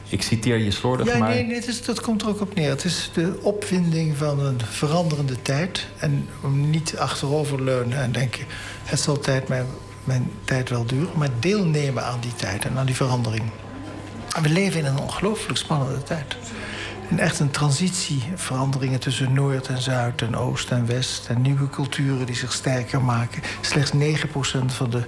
[0.09, 1.29] Ik citeer je slordig, ja, maar...
[1.29, 2.69] nee, nee is, dat komt er ook op neer.
[2.69, 5.87] Het is de opwinding van een veranderende tijd.
[5.97, 8.45] En om niet achteroverleunen en denken...
[8.83, 9.65] het zal tijd mijn,
[10.03, 11.09] mijn tijd wel duren.
[11.15, 13.43] Maar deelnemen aan die tijd en aan die verandering.
[14.35, 16.35] En we leven in een ongelooflijk spannende tijd.
[17.09, 21.27] En echt een transitie, veranderingen tussen Noord en Zuid en Oost en West...
[21.27, 23.41] en nieuwe culturen die zich sterker maken.
[23.61, 25.03] Slechts 9% van de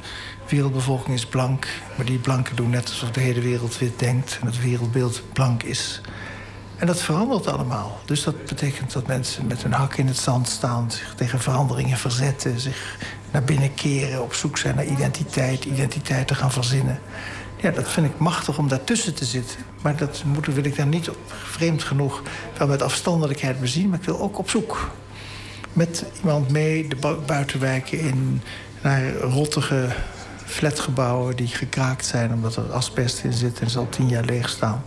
[0.50, 1.68] wereldbevolking is blank.
[1.96, 4.38] Maar die blanken doen net alsof de hele wereld wit denkt...
[4.42, 6.02] en het wereldbeeld blank is.
[6.78, 8.00] En dat verandert allemaal.
[8.06, 10.92] Dus dat betekent dat mensen met hun hak in het zand staan...
[10.92, 12.98] zich tegen veranderingen verzetten, zich
[13.32, 14.22] naar binnen keren...
[14.22, 17.00] op zoek zijn naar identiteit, identiteit te gaan verzinnen...
[17.62, 19.60] Ja, dat vind ik machtig om daartussen te zitten.
[19.82, 22.22] Maar dat moet, wil ik dan niet vreemd genoeg
[22.58, 23.90] wel met afstandelijkheid bezien.
[23.90, 24.90] Maar ik wil ook op zoek.
[25.74, 28.42] Met iemand mee de buitenwijken in
[28.82, 29.88] naar rottige
[30.46, 34.50] flatgebouwen die gekraakt zijn omdat er asbest in zit en ze al tien jaar leeg
[34.50, 34.84] staan.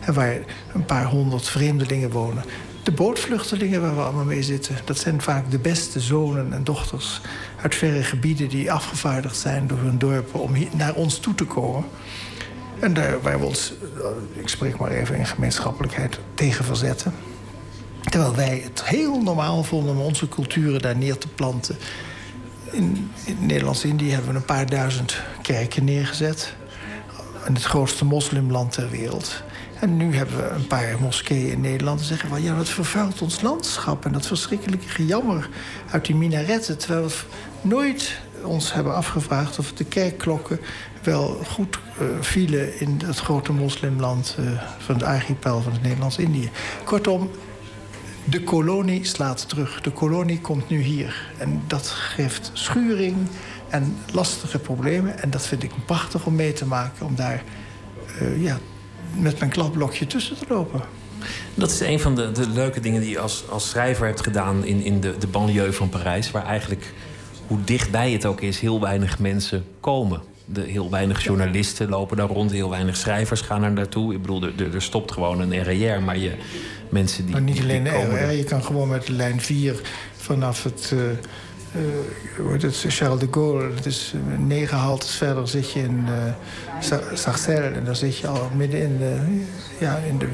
[0.00, 0.36] En waar
[0.74, 2.44] een paar honderd vreemdelingen wonen.
[2.88, 7.20] De bootvluchtelingen waar we allemaal mee zitten, dat zijn vaak de beste zonen en dochters
[7.62, 11.44] uit verre gebieden die afgevaardigd zijn door hun dorpen om hier naar ons toe te
[11.44, 11.84] komen.
[12.78, 17.14] En daar waar we ons, eh, ik spreek maar even in gemeenschappelijkheid, tegen verzetten.
[18.00, 21.76] Terwijl wij het heel normaal vonden om onze culturen daar neer te planten.
[22.70, 26.54] In, in Nederlands-Indië hebben we een paar duizend kerken neergezet.
[27.46, 29.42] In het grootste moslimland ter wereld.
[29.80, 32.00] En nu hebben we een paar moskeeën in Nederland.
[32.00, 34.04] En zeggen van ja, dat vervuilt ons landschap.
[34.04, 35.48] En dat verschrikkelijke gejammer
[35.90, 36.78] uit die minaretten.
[36.78, 37.14] Terwijl we
[37.60, 40.60] nooit ons hebben afgevraagd of de kerkklokken
[41.02, 46.50] wel goed uh, vielen in het grote moslimland uh, van het archipel van het Nederlands-Indië.
[46.84, 47.30] Kortom,
[48.24, 49.80] de kolonie slaat terug.
[49.80, 51.32] De kolonie komt nu hier.
[51.38, 53.16] En dat geeft schuring
[53.68, 55.18] en lastige problemen.
[55.22, 57.06] En dat vind ik prachtig om mee te maken.
[57.06, 57.42] Om daar
[58.22, 58.58] uh, ja,
[59.14, 60.80] met mijn klapblokje tussen te lopen.
[61.54, 64.64] Dat is een van de, de leuke dingen die je als, als schrijver hebt gedaan
[64.64, 66.30] in, in de, de banlieue van Parijs.
[66.30, 66.92] Waar eigenlijk,
[67.46, 70.20] hoe dichtbij het ook is, heel weinig mensen komen.
[70.44, 74.14] De, heel weinig journalisten lopen daar rond, heel weinig schrijvers gaan er naartoe.
[74.14, 76.32] Ik bedoel, er, er stopt gewoon een RER, maar je,
[76.88, 77.32] mensen die.
[77.32, 79.80] Maar niet alleen de RER, je kan gewoon met lijn 4
[80.16, 80.90] vanaf het.
[80.94, 81.00] Uh,
[81.78, 83.70] uh, het Charles de Gaulle.
[83.74, 87.76] Het uh, negen haltes verder zit je in uh, Sarcelles.
[87.76, 89.42] En dan zit je al midden in de,
[89.78, 90.28] ja, in de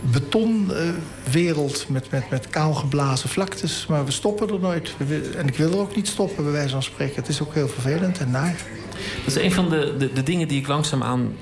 [0.00, 3.86] betonwereld met, met, met kaalgeblazen vlaktes.
[3.88, 4.94] Maar we stoppen er nooit.
[5.36, 7.16] En ik wil er ook niet stoppen, bij wijze van spreken.
[7.16, 8.56] Het is ook heel vervelend en naar.
[9.24, 11.32] Dat is een van de, de, de dingen die ik langzaamaan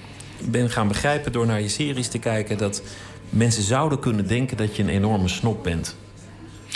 [0.45, 1.33] ben gaan begrijpen...
[1.33, 2.59] door naar je series te kijken.
[2.59, 2.83] Dat
[3.31, 5.97] mensen zouden kunnen denken dat je een enorme snop bent.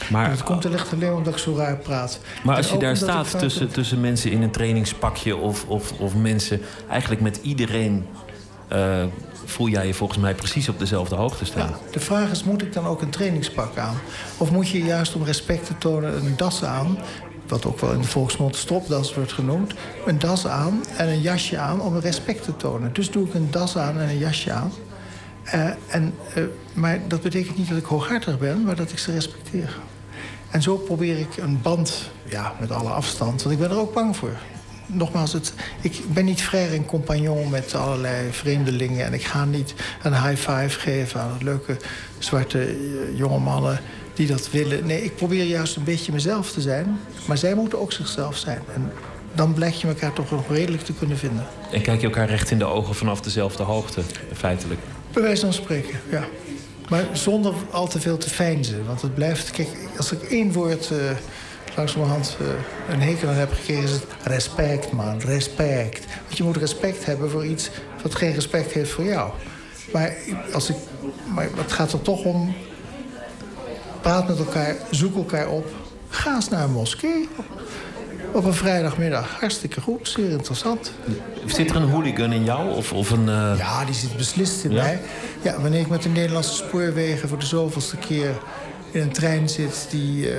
[0.08, 2.20] Maar dat komt er echt alleen omdat ik zo raar praat.
[2.44, 5.36] Maar als je daar staat tussen, tussen mensen in een trainingspakje...
[5.36, 8.06] of, of, of mensen eigenlijk met iedereen...
[8.72, 9.04] Uh,
[9.44, 11.68] voel jij je volgens mij precies op dezelfde hoogte staan.
[11.68, 13.94] Ja, de vraag is, moet ik dan ook een trainingspak aan?
[14.36, 16.98] Of moet je juist om respect te tonen een das aan...
[17.48, 19.74] wat ook wel in de volksmond stropdas wordt genoemd...
[20.06, 22.92] een das aan en een jasje aan om respect te tonen.
[22.92, 24.72] Dus doe ik een das aan en een jasje aan...
[25.54, 29.12] Uh, en, uh, maar dat betekent niet dat ik hooghartig ben, maar dat ik ze
[29.12, 29.78] respecteer.
[30.50, 33.94] En zo probeer ik een band, ja, met alle afstand, want ik ben er ook
[33.94, 34.36] bang voor.
[34.86, 39.06] Nogmaals, het, ik ben niet vrij en compagnon met allerlei vreemdelingen...
[39.06, 41.76] en ik ga niet een high five geven aan leuke
[42.18, 43.80] zwarte uh, jonge mannen
[44.14, 44.86] die dat willen.
[44.86, 48.62] Nee, ik probeer juist een beetje mezelf te zijn, maar zij moeten ook zichzelf zijn.
[48.74, 48.92] En
[49.34, 51.46] dan blijk je elkaar toch nog redelijk te kunnen vinden.
[51.72, 54.80] En kijk je elkaar recht in de ogen vanaf dezelfde hoogte, feitelijk?
[55.12, 56.24] Bij wijze van spreken, ja.
[56.88, 58.86] Maar zonder al te veel te feinzen.
[58.86, 59.50] Want het blijft...
[59.50, 60.98] Kijk, als ik één woord uh,
[61.76, 62.48] langzamerhand uh,
[62.94, 63.82] een hekel aan heb gekregen...
[63.82, 65.20] is het respect, man.
[65.20, 66.04] Respect.
[66.24, 67.70] Want je moet respect hebben voor iets...
[68.02, 69.30] wat geen respect heeft voor jou.
[69.92, 70.16] Maar,
[70.52, 70.76] als ik,
[71.34, 72.54] maar het gaat er toch om...
[74.00, 75.66] Praat met elkaar, zoek elkaar op.
[76.08, 77.28] Ga eens naar een moskee.
[78.32, 79.40] Op een vrijdagmiddag.
[79.40, 80.92] Hartstikke goed, zeer interessant.
[81.46, 82.74] Zit er een hooligan in jou?
[82.74, 83.52] Of, of een, uh...
[83.58, 84.82] Ja, die zit beslist in ja?
[84.82, 85.00] mij.
[85.42, 88.30] Ja, wanneer ik met de Nederlandse spoorwegen voor de zoveelste keer
[88.90, 90.34] in een trein zit die uh,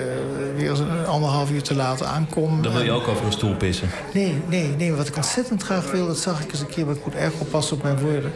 [0.55, 2.63] weer een anderhalf uur te laat aankomt.
[2.63, 3.89] Dan wil je ook over een stoel pissen?
[4.13, 4.93] Nee, nee, nee.
[4.93, 7.33] Wat ik ontzettend graag wil, dat zag ik eens een keer, maar ik moet erg
[7.37, 8.31] oppassen op mijn woorden.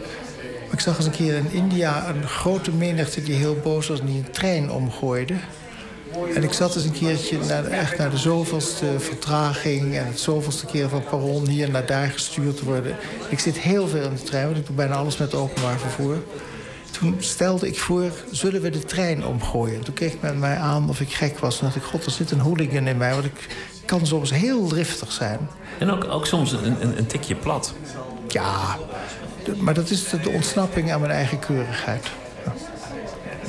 [0.64, 4.00] Maar ik zag eens een keer in India een grote menigte die heel boos was
[4.00, 5.34] en die een trein omgooide.
[6.34, 9.94] En ik zat eens een keertje naar, echt naar de zoveelste vertraging...
[9.94, 12.96] en het zoveelste keer van Paron hier naar daar gestuurd te worden.
[13.28, 16.16] Ik zit heel veel in de trein, want ik doe bijna alles met openbaar vervoer.
[16.90, 19.80] Toen stelde ik voor, zullen we de trein omgooien?
[19.80, 21.58] Toen keek men mij aan of ik gek was.
[21.58, 23.12] En dacht ik, god, er zit een hooligan in mij.
[23.12, 23.46] Want ik
[23.84, 25.38] kan soms heel driftig zijn.
[25.78, 27.74] En ook, ook soms een, een, een tikje plat.
[28.28, 28.76] Ja,
[29.58, 32.06] maar dat is de ontsnapping aan mijn eigen keurigheid.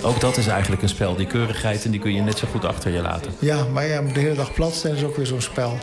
[0.07, 1.15] Ook dat is eigenlijk een spel.
[1.15, 3.31] Die keurigheid en die kun je net zo goed achter je laten.
[3.39, 5.77] Ja, maar ja, de hele dag plat zijn is ook weer zo'n spel.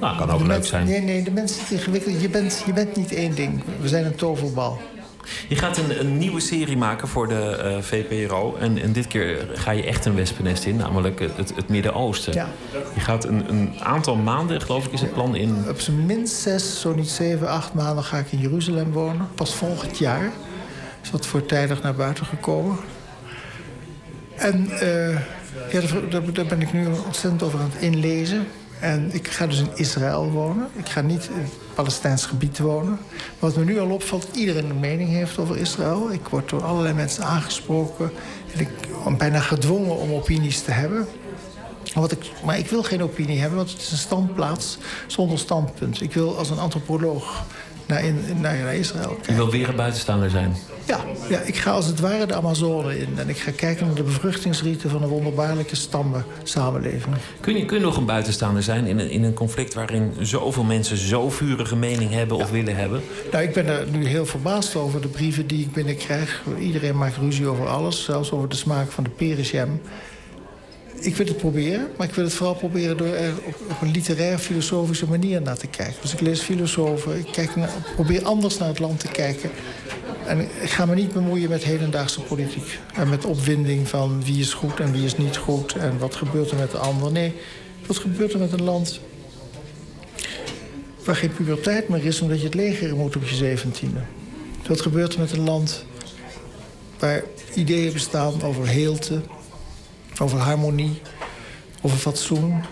[0.00, 0.86] Nou, kan ook De leuk mens- zijn.
[0.86, 2.20] Nee, nee, de mensen is ingewikkeld.
[2.20, 3.62] Je bent, je bent niet één ding.
[3.80, 4.80] We zijn een toverbal.
[5.48, 8.56] Je gaat een, een nieuwe serie maken voor de eh, VPRO.
[8.60, 12.32] En, en dit keer ga je echt een wespennest in, namelijk het, het Midden-Oosten.
[12.32, 12.48] Ja.
[12.94, 15.64] Je gaat een, een aantal maanden, geloof ik, is het plan in.
[15.68, 19.28] Op zijn minst zes, zo niet zeven, acht maanden ga ik in Jeruzalem wonen.
[19.34, 20.30] Pas volgend jaar
[21.02, 22.76] is dat voortijdig naar buiten gekomen.
[24.38, 25.16] En eh,
[26.10, 28.46] daar- ben ik nu ontzettend over aan het inlezen.
[28.80, 30.68] En ik ga dus in Israël wonen.
[30.76, 32.98] Ik ga niet in het Palestijns gebied wonen.
[33.38, 36.12] Wat me nu al opvalt, iedereen een mening heeft over Israël.
[36.12, 38.10] Ik word door allerlei mensen aangesproken.
[38.54, 38.68] En ik
[39.04, 41.06] ben bijna gedwongen om opinies te hebben.
[42.10, 46.00] Ik, maar ik wil geen opinie hebben, want het is een standplaats zonder standpunt.
[46.00, 47.44] Ik wil als een antropoloog
[47.88, 50.56] naar, in, naar, naar Israël Je wil weer een buitenstaander zijn.
[50.84, 53.08] Ja, ja, ik ga als het ware de Amazone in.
[53.18, 57.14] En ik ga kijken naar de bevruchtingsrieten van een wonderbaarlijke stammensamenleving.
[57.40, 60.64] Kun je, kun je nog een buitenstaander zijn in een, in een conflict waarin zoveel
[60.64, 63.02] mensen zo vurige mening hebben of willen hebben?
[63.32, 66.42] Nou, ik ben er nu heel verbaasd over de brieven die ik binnenkrijg.
[66.58, 69.80] Iedereen maakt ruzie over alles, zelfs over de smaak van de perenjam.
[71.00, 73.32] Ik wil het proberen, maar ik wil het vooral proberen door er
[73.68, 75.96] op, een literair-filosofische manier naar te kijken.
[76.00, 77.50] Dus ik lees filosofen, ik kijk
[77.94, 79.50] probeer anders naar het land te kijken.
[80.26, 82.78] En ik ga me niet bemoeien met hedendaagse politiek.
[82.94, 86.50] En met opwinding van wie is goed en wie is niet goed en wat gebeurt
[86.50, 87.12] er met de ander.
[87.12, 87.34] Nee,
[87.86, 89.00] wat gebeurt er met een land
[91.04, 94.00] waar geen puberteit meer is omdat je het leger moet op je zeventiende?
[94.66, 95.84] Wat gebeurt er met een land
[96.98, 97.22] waar
[97.54, 99.20] ideeën bestaan over heelte,
[100.20, 101.00] over harmonie,
[101.80, 102.62] over fatsoen?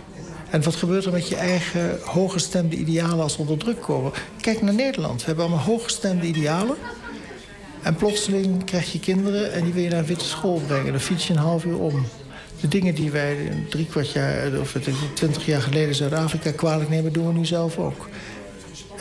[0.50, 4.12] En wat gebeurt er met je eigen hooggestemde idealen als onder druk komen?
[4.40, 5.20] Kijk naar Nederland.
[5.20, 6.76] We hebben allemaal hooggestemde idealen.
[7.82, 10.92] En plotseling krijg je kinderen en die wil je naar een witte school brengen.
[10.92, 12.06] Dan fiets je een half uur om.
[12.60, 13.36] De dingen die wij
[13.70, 14.76] drie kwart jaar, of
[15.14, 18.08] twintig jaar geleden Zuid-Afrika kwalijk nemen, doen we nu zelf ook.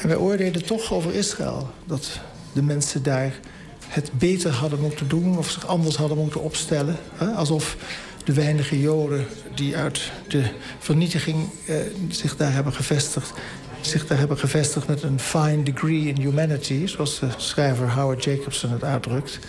[0.02, 1.70] En wij oordeelden toch over Israël.
[1.86, 2.20] Dat
[2.54, 3.40] de mensen daar
[3.88, 6.98] het beter hadden moeten doen of zich anders hadden moeten opstellen.
[7.36, 7.78] Alsof
[8.26, 10.44] de weinige Joden die uit de
[10.80, 11.76] vernietiging eh,
[12.10, 13.34] zich daar hebben gevestigd,
[13.82, 18.70] zich daar hebben gevestigd met een fine degree in humanity, zoals de schrijver Howard Jacobson
[18.72, 19.40] het uitdrukt.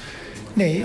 [0.53, 0.85] Nee,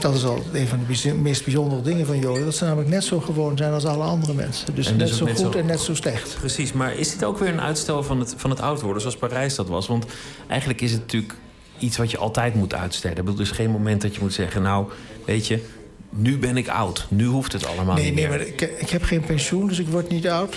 [0.00, 2.44] dat is al een van de meest bijzondere dingen van Joden.
[2.44, 4.74] Dat ze namelijk net zo gewoon zijn als alle andere mensen.
[4.74, 6.36] Dus En net dus zo net goed zo- en net zo slecht.
[6.38, 9.16] Precies, maar is dit ook weer een uitstel van het, van het oud worden, zoals
[9.16, 9.86] Parijs dat was?
[9.86, 10.04] Want
[10.48, 11.34] eigenlijk is het natuurlijk
[11.78, 13.16] iets wat je altijd moet uitstellen.
[13.16, 14.86] Ik bedoel, er is geen moment dat je moet zeggen, nou,
[15.24, 15.64] weet je,
[16.10, 17.06] nu ben ik oud.
[17.08, 18.38] Nu hoeft het allemaal Nee, niet nee, meer.
[18.38, 20.56] maar ik, ik heb geen pensioen, dus ik word niet oud.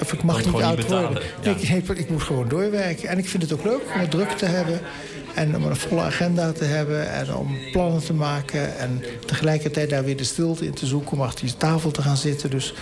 [0.00, 1.22] Of ik mag niet oud niet worden.
[1.42, 3.08] Nee, ik, ik moet gewoon doorwerken.
[3.08, 4.80] En ik vind het ook leuk om het druk te hebben.
[5.34, 7.12] En om een volle agenda te hebben.
[7.12, 8.78] En om plannen te maken.
[8.78, 11.12] En tegelijkertijd daar weer de stilte in te zoeken.
[11.12, 12.50] Om achter je tafel te gaan zitten.
[12.50, 12.74] Dus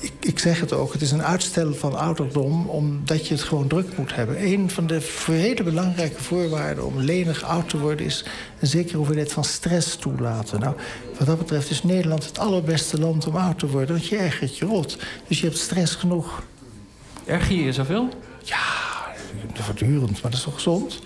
[0.00, 0.92] ik, ik zeg het ook.
[0.92, 2.68] Het is een uitstel van ouderdom.
[2.68, 4.46] Omdat je het gewoon druk moet hebben.
[4.46, 8.06] Een van de hele belangrijke voorwaarden om lenig oud te worden...
[8.06, 8.24] is
[8.60, 10.60] een zekere hoeveelheid van stress toelaten.
[10.60, 10.74] Nou,
[11.18, 13.94] wat dat betreft is Nederland het allerbeste land om oud te worden.
[13.94, 14.98] Want je ergert je rot.
[15.28, 16.42] Dus je hebt stress genoeg.
[17.24, 18.08] Erger je je zoveel?
[19.54, 21.00] Voortdurend, maar dat is toch gezond?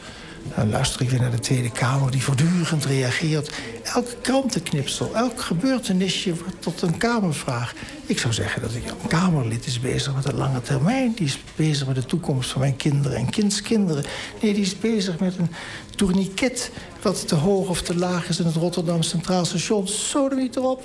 [0.57, 3.53] Dan luister ik weer naar de Tweede Kamer die voortdurend reageert.
[3.82, 7.74] Elk krantenknipsel, elk gebeurtenisje wordt tot een Kamervraag.
[8.07, 11.12] Ik zou zeggen dat ik een Kamerlid is bezig met een lange termijn.
[11.14, 14.05] Die is bezig met de toekomst van mijn kinderen en kindskinderen.
[14.42, 15.51] Nee, die is bezig met een
[15.97, 16.70] tourniquet...
[17.03, 19.88] wat te hoog of te laag is in het Rotterdam Centraal Station.
[19.88, 20.82] Zo er niet erop.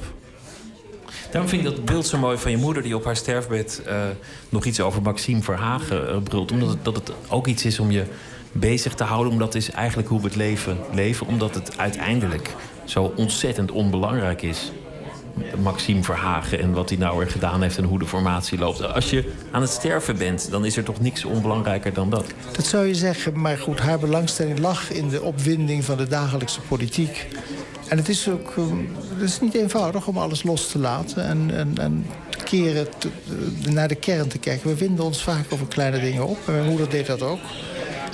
[1.32, 2.84] Daarom vind ik dat beeld zo mooi van je moeder...
[2.84, 4.04] die op haar sterfbed eh,
[4.50, 6.52] nog iets over Maxime Verhagen eh, brult.
[6.52, 8.06] Omdat het, dat het ook iets is om je
[8.52, 9.32] bezig te houden.
[9.32, 11.28] Omdat is eigenlijk hoe we het leven leven.
[11.28, 14.72] Omdat het uiteindelijk zo ontzettend onbelangrijk is.
[15.62, 17.78] Maxime Verhagen en wat hij nou weer gedaan heeft...
[17.78, 18.94] en hoe de formatie loopt.
[18.94, 22.26] Als je aan het sterven bent, dan is er toch niks onbelangrijker dan dat.
[22.52, 26.62] Dat zou je zeggen, maar goed, haar belangstelling lag in de opwinding van de dagelijkse
[26.62, 27.28] politiek.
[27.88, 28.64] En het is ook eh,
[29.14, 32.06] het is niet eenvoudig om alles los te laten en, en, en
[32.44, 32.88] keren
[33.70, 34.70] naar de kern te kijken.
[34.70, 36.38] We winden ons vaak over kleine dingen op.
[36.46, 37.40] En mijn moeder deed dat ook.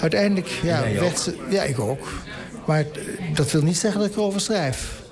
[0.02, 1.36] Uiteindelijk ja, werd ze.
[1.50, 2.08] Ja, ik ook.
[2.66, 2.86] Maar eh,
[3.34, 5.04] dat wil niet zeggen dat ik erover schrijf.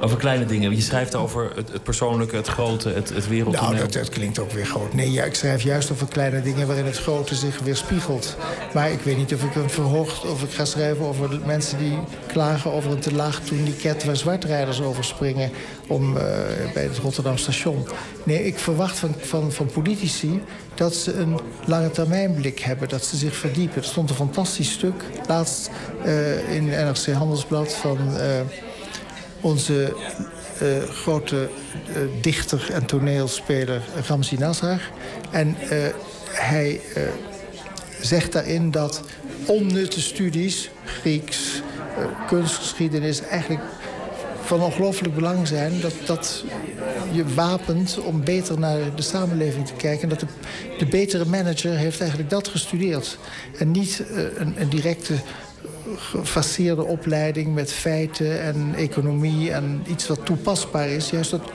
[0.00, 0.74] Over kleine dingen.
[0.74, 3.70] Je schrijft over het, het persoonlijke, het grote, het, het wereldtoneel.
[3.70, 4.94] Nou, dat, dat, klinkt ook weer groot.
[4.94, 8.36] Nee, ja, ik schrijf juist over kleine dingen waarin het grote zich weerspiegelt.
[8.74, 11.98] Maar ik weet niet of ik een verhoogd, of ik ga schrijven over mensen die
[12.26, 15.50] klagen over een te laag tourniquet waar zwartrijders over springen
[15.88, 16.22] om, uh,
[16.74, 17.86] bij het Rotterdam station.
[18.24, 20.42] Nee, ik verwacht van, van, van politici
[20.74, 23.76] dat ze een lange termijnblik hebben, dat ze zich verdiepen.
[23.76, 25.70] Er stond een fantastisch stuk laatst
[26.04, 28.22] uh, in NRC Handelsblad van uh,
[29.40, 29.96] onze
[30.90, 31.48] grote
[32.20, 34.90] dichter en toneelspeler Ramzi Nasser.
[35.30, 35.56] En
[36.32, 36.80] hij
[38.00, 39.02] zegt daarin dat
[39.46, 41.62] onnutte studies, Grieks,
[42.26, 43.62] kunstgeschiedenis, eigenlijk
[44.48, 45.80] van ongelooflijk belang zijn.
[45.80, 46.44] Dat, dat
[47.12, 50.02] je wapent om beter naar de samenleving te kijken.
[50.02, 50.26] En dat de,
[50.78, 53.18] de betere manager heeft eigenlijk dat gestudeerd.
[53.58, 55.14] En niet uh, een, een directe
[55.96, 61.10] gefaseerde opleiding met feiten en economie en iets wat toepasbaar is.
[61.10, 61.50] Juist dat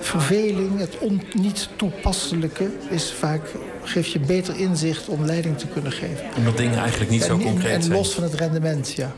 [0.00, 3.42] verveling, het on, niet toepasselijke, is vaak,
[3.82, 6.24] geeft je beter inzicht om leiding te kunnen geven.
[6.36, 7.92] Omdat dingen eigenlijk niet en, zo concreet en, zijn.
[7.92, 9.14] En los van het rendement, ja.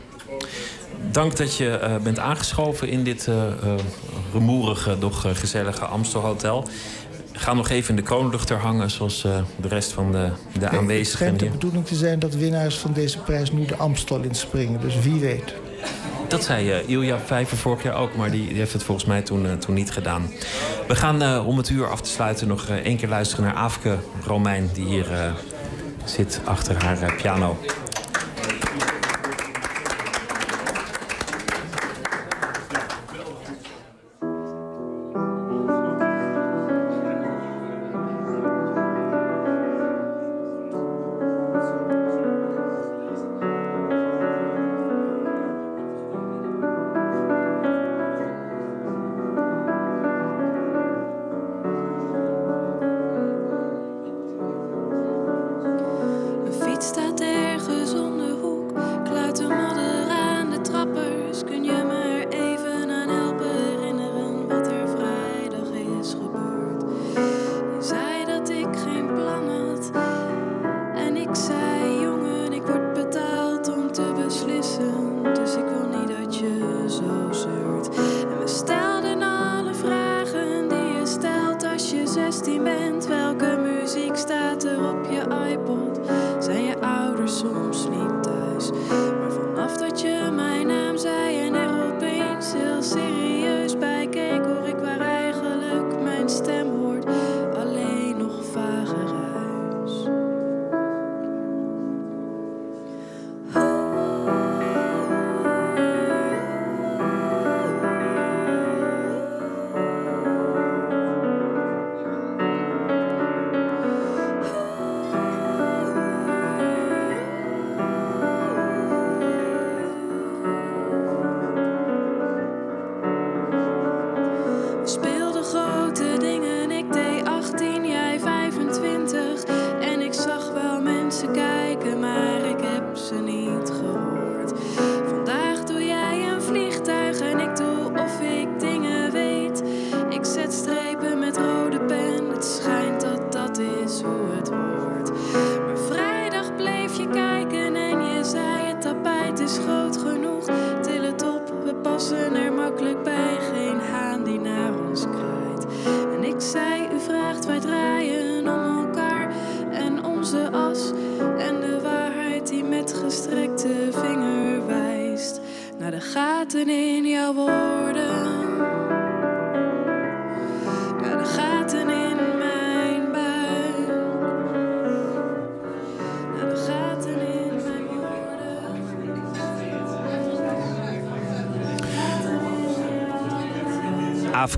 [1.11, 3.35] Dank dat je uh, bent aangeschoven in dit uh,
[4.33, 6.67] rumoerige, doch gezellige Amstelhotel.
[7.31, 10.97] Ga nog even in de kroonluchter hangen, zoals de rest van de, de nee, aanwezigen.
[10.97, 14.81] Het schijnt de bedoeling te zijn dat winnaars van deze prijs nu de Amstel inspringen.
[14.81, 15.53] Dus wie weet.
[16.27, 19.21] Dat zei uh, Ilja Vijver vorig jaar ook, maar die, die heeft het volgens mij
[19.21, 20.31] toen, uh, toen niet gedaan.
[20.87, 23.97] We gaan uh, om het uur af te sluiten nog één keer luisteren naar Afke
[24.25, 25.07] Romein, die hier
[26.05, 27.57] zit achter haar piano.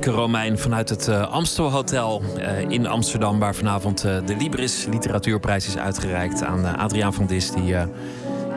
[0.06, 5.68] Romein vanuit het uh, Amstel Hotel uh, in Amsterdam, waar vanavond uh, de Libris Literatuurprijs
[5.68, 7.76] is uitgereikt aan Adriaan van Dis, die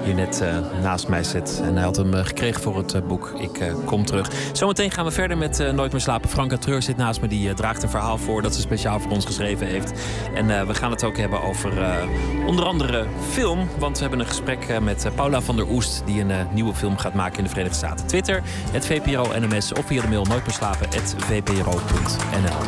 [0.04, 0.44] hier net
[0.82, 1.60] naast mij zit.
[1.64, 4.30] En hij had hem gekregen voor het boek Ik Kom Terug.
[4.52, 6.28] Zometeen gaan we verder met Nooit meer slapen.
[6.28, 9.24] Franka Treur zit naast me, die draagt een verhaal voor dat ze speciaal voor ons
[9.24, 9.92] geschreven heeft.
[10.34, 11.72] En we gaan het ook hebben over
[12.46, 16.46] onder andere film, want we hebben een gesprek met Paula van der Oest, die een
[16.52, 18.06] nieuwe film gaat maken in de Verenigde Staten.
[18.06, 22.58] Twitter, het VPRO NMS of via de mail nooit meer slapen, vpro.nl.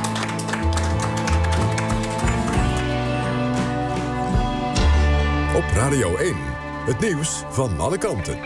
[5.56, 6.36] Op Radio 1,
[6.86, 8.38] het nieuws van alle kanten.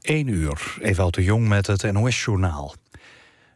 [0.00, 2.74] Eén uur, Ewout de Jong met het NOS-journaal.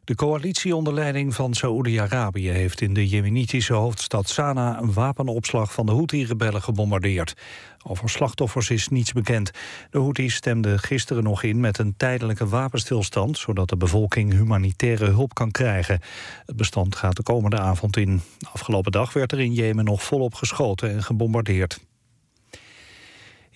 [0.05, 5.87] De coalitie onder leiding van Saoedi-Arabië heeft in de jemenitische hoofdstad Sanaa een wapenopslag van
[5.87, 7.35] de Houthi-rebellen gebombardeerd.
[7.83, 9.51] Over slachtoffers is niets bekend.
[9.91, 15.35] De Houthis stemden gisteren nog in met een tijdelijke wapenstilstand, zodat de bevolking humanitaire hulp
[15.35, 16.01] kan krijgen.
[16.47, 18.21] Het bestand gaat de komende avond in.
[18.53, 21.81] Afgelopen dag werd er in Jemen nog volop geschoten en gebombardeerd.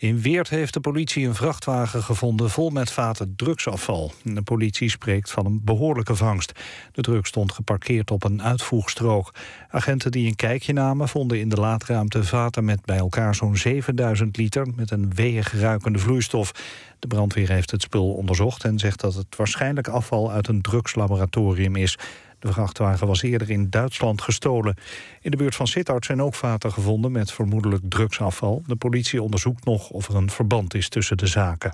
[0.00, 4.12] In Weert heeft de politie een vrachtwagen gevonden vol met vaten drugsafval.
[4.22, 6.52] De politie spreekt van een behoorlijke vangst.
[6.92, 9.34] De drugs stond geparkeerd op een uitvoegstrook.
[9.68, 14.36] Agenten die een kijkje namen vonden in de laadruimte vaten met bij elkaar zo'n 7000
[14.36, 16.52] liter met een weeig ruikende vloeistof.
[16.98, 21.76] De brandweer heeft het spul onderzocht en zegt dat het waarschijnlijk afval uit een drugslaboratorium
[21.76, 21.98] is.
[22.38, 24.76] De vrachtwagen was eerder in Duitsland gestolen.
[25.20, 28.62] In de buurt van Sittard zijn ook vaten gevonden met vermoedelijk drugsafval.
[28.66, 31.72] De politie onderzoekt nog of er een verband is tussen de zaken.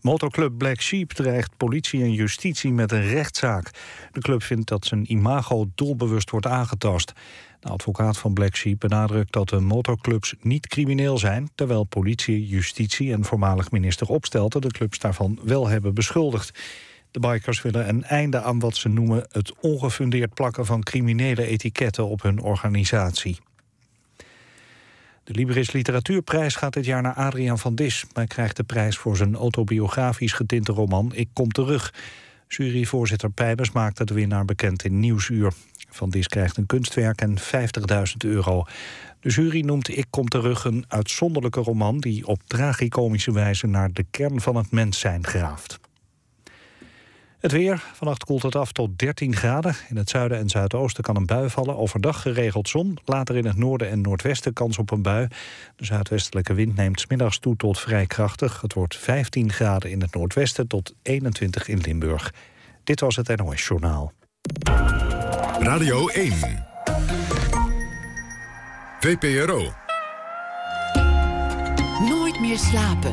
[0.00, 3.70] Motorclub Black Sheep dreigt politie en justitie met een rechtszaak.
[4.12, 7.12] De club vindt dat zijn imago doelbewust wordt aangetast.
[7.60, 11.48] De advocaat van Black Sheep benadrukt dat de motorclubs niet crimineel zijn...
[11.54, 16.58] terwijl politie, justitie en voormalig minister Opstelten de clubs daarvan wel hebben beschuldigd.
[17.14, 22.06] De bikers willen een einde aan wat ze noemen het ongefundeerd plakken van criminele etiketten
[22.06, 23.38] op hun organisatie.
[25.24, 28.04] De Libris Literatuurprijs gaat dit jaar naar Adriaan van Dis.
[28.12, 31.94] Hij krijgt de prijs voor zijn autobiografisch getinte roman Ik kom terug.
[32.48, 35.52] Juryvoorzitter Pijbers maakte de winnaar bekend in Nieuwsuur.
[35.90, 38.64] Van Dis krijgt een kunstwerk en 50.000 euro.
[39.20, 41.98] De jury noemt Ik kom terug een uitzonderlijke roman...
[41.98, 45.80] die op tragicomische wijze naar de kern van het mens zijn graaft.
[47.44, 47.82] Het weer.
[47.92, 49.74] Vannacht koelt het af tot 13 graden.
[49.88, 51.76] In het zuiden en zuidoosten kan een bui vallen.
[51.76, 52.98] Overdag geregeld zon.
[53.04, 55.28] Later in het noorden en noordwesten kans op een bui.
[55.76, 58.60] De zuidwestelijke wind neemt smiddags toe tot vrij krachtig.
[58.60, 62.32] Het wordt 15 graden in het noordwesten tot 21 in Limburg.
[62.84, 64.12] Dit was het NOS Journaal.
[65.58, 66.32] Radio 1.
[69.00, 69.72] VPRO.
[72.08, 73.12] Nooit meer slapen.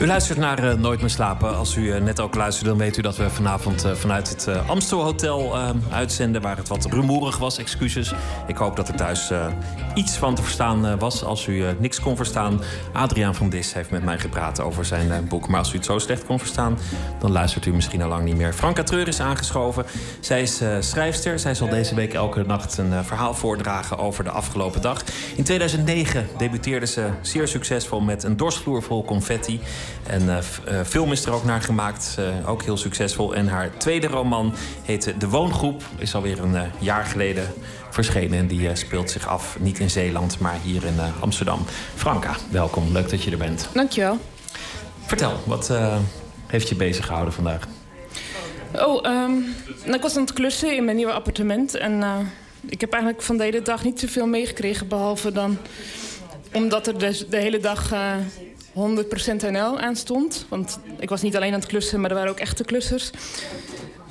[0.00, 1.56] U luistert naar uh, Nooit meer slapen.
[1.56, 4.48] Als u uh, net ook luisterde, dan weet u dat we vanavond uh, vanuit het
[4.66, 5.56] Amstel Hotel
[5.90, 6.42] uitzenden...
[6.42, 8.12] waar het wat rumoerig was, excuses.
[8.46, 9.32] Ik hoop dat er thuis
[9.94, 11.24] iets van te verstaan was.
[11.24, 12.60] Als u niks kon verstaan,
[12.92, 15.48] Adriaan van Dis heeft met mij gepraat over zijn boek.
[15.48, 16.78] Maar als u het zo slecht kon verstaan,
[17.18, 18.52] dan luistert u misschien al lang niet meer.
[18.52, 19.84] Franka Treur is aangeschoven.
[20.20, 21.38] Zij is schrijfster.
[21.38, 25.04] Zij zal deze week elke nacht een verhaal voordragen over de afgelopen dag.
[25.36, 29.60] In 2009 debuteerde ze zeer succesvol met een dorsvloer vol confetti...
[30.06, 30.38] En uh,
[30.86, 33.34] film is er ook naar gemaakt, uh, ook heel succesvol.
[33.34, 37.52] En haar tweede roman heette De Woongroep, is alweer een uh, jaar geleden
[37.90, 38.38] verschenen.
[38.38, 41.64] En die speelt zich af niet in Zeeland, maar hier in Amsterdam.
[41.94, 43.68] Franka, welkom, leuk dat je er bent.
[43.72, 44.18] Dankjewel.
[45.06, 45.72] Vertel, wat
[46.46, 47.62] heeft je bezig gehouden vandaag?
[48.74, 51.74] Oh, um, nou, ik was aan het klussen in mijn nieuwe appartement.
[51.74, 52.04] En
[52.66, 55.58] ik heb eigenlijk van de hele dag niet zoveel meegekregen, behalve dan
[56.52, 57.92] omdat er de, de hele dag
[58.74, 58.74] 100%
[59.50, 60.46] NL aan stond.
[60.48, 63.10] Want ik was niet alleen aan het klussen, maar er waren ook echte klussers.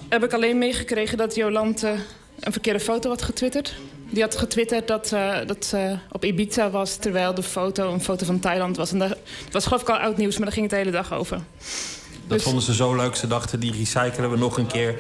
[0.10, 1.96] Heb ik alleen meegekregen dat Jolante
[2.40, 3.76] een verkeerde foto had getwitterd.
[4.10, 6.96] Die had getwitterd dat, uh, dat ze op Ibiza was...
[6.96, 8.92] terwijl de foto een foto van Thailand was.
[8.92, 9.18] En dat,
[9.52, 11.38] was geloof ik al oud nieuws, maar daar ging het de hele dag over.
[11.38, 12.44] Dat dus...
[12.44, 13.16] vonden ze zo leuk.
[13.16, 14.96] Ze dachten, die recyclen we nog een keer.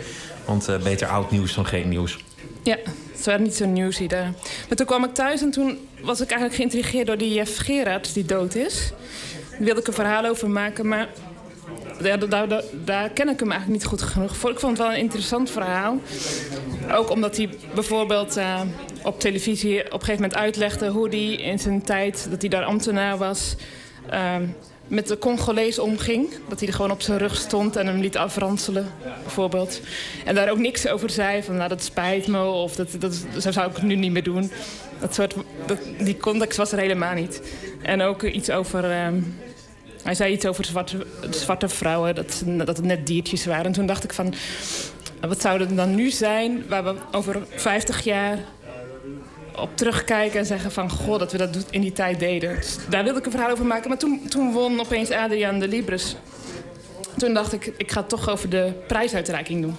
[0.45, 2.17] Want uh, beter oud nieuws dan geen nieuws.
[2.63, 2.77] Ja,
[3.11, 4.33] het waren niet zo nieuws daar.
[4.67, 7.07] Maar toen kwam ik thuis en toen was ik eigenlijk geïntrigeerd...
[7.07, 8.91] door die Jeff Gerards die dood is.
[9.59, 11.07] Wilde ik een verhaal over maken, maar
[12.01, 14.49] daar, daar, daar, ken ik hem eigenlijk niet goed genoeg voor.
[14.49, 15.97] Ik vond het wel een interessant verhaal.
[16.91, 18.61] Ook omdat hij bijvoorbeeld uh,
[19.03, 22.63] op televisie op een gegeven moment uitlegde hoe hij in zijn tijd, dat hij daar
[22.63, 23.55] ambtenaar was,
[24.13, 24.35] uh,
[24.87, 26.29] met de Congolees omging.
[26.49, 28.91] Dat hij er gewoon op zijn rug stond en hem liet afranselen,
[29.21, 29.81] bijvoorbeeld.
[30.25, 33.51] En daar ook niks over zei, van nou dat spijt me of dat, dat, zo
[33.51, 34.51] zou ik het nu niet meer doen.
[34.99, 35.35] Dat soort,
[35.99, 37.41] die context was er helemaal niet.
[37.81, 38.83] En ook iets over...
[38.83, 39.07] Uh,
[40.07, 43.65] hij zei iets over zwarte, zwarte vrouwen, dat, dat het net diertjes waren.
[43.65, 44.33] En toen dacht ik van,
[45.21, 46.63] wat zou het dan nu zijn...
[46.67, 48.37] waar we over 50 jaar
[49.55, 50.89] op terugkijken en zeggen van...
[50.89, 52.55] goh, dat we dat in die tijd deden.
[52.55, 53.89] Dus daar wilde ik een verhaal over maken.
[53.89, 56.15] Maar toen, toen won opeens Adriaan de Libris.
[57.17, 59.75] Toen dacht ik, ik ga het toch over de prijsuitreiking doen.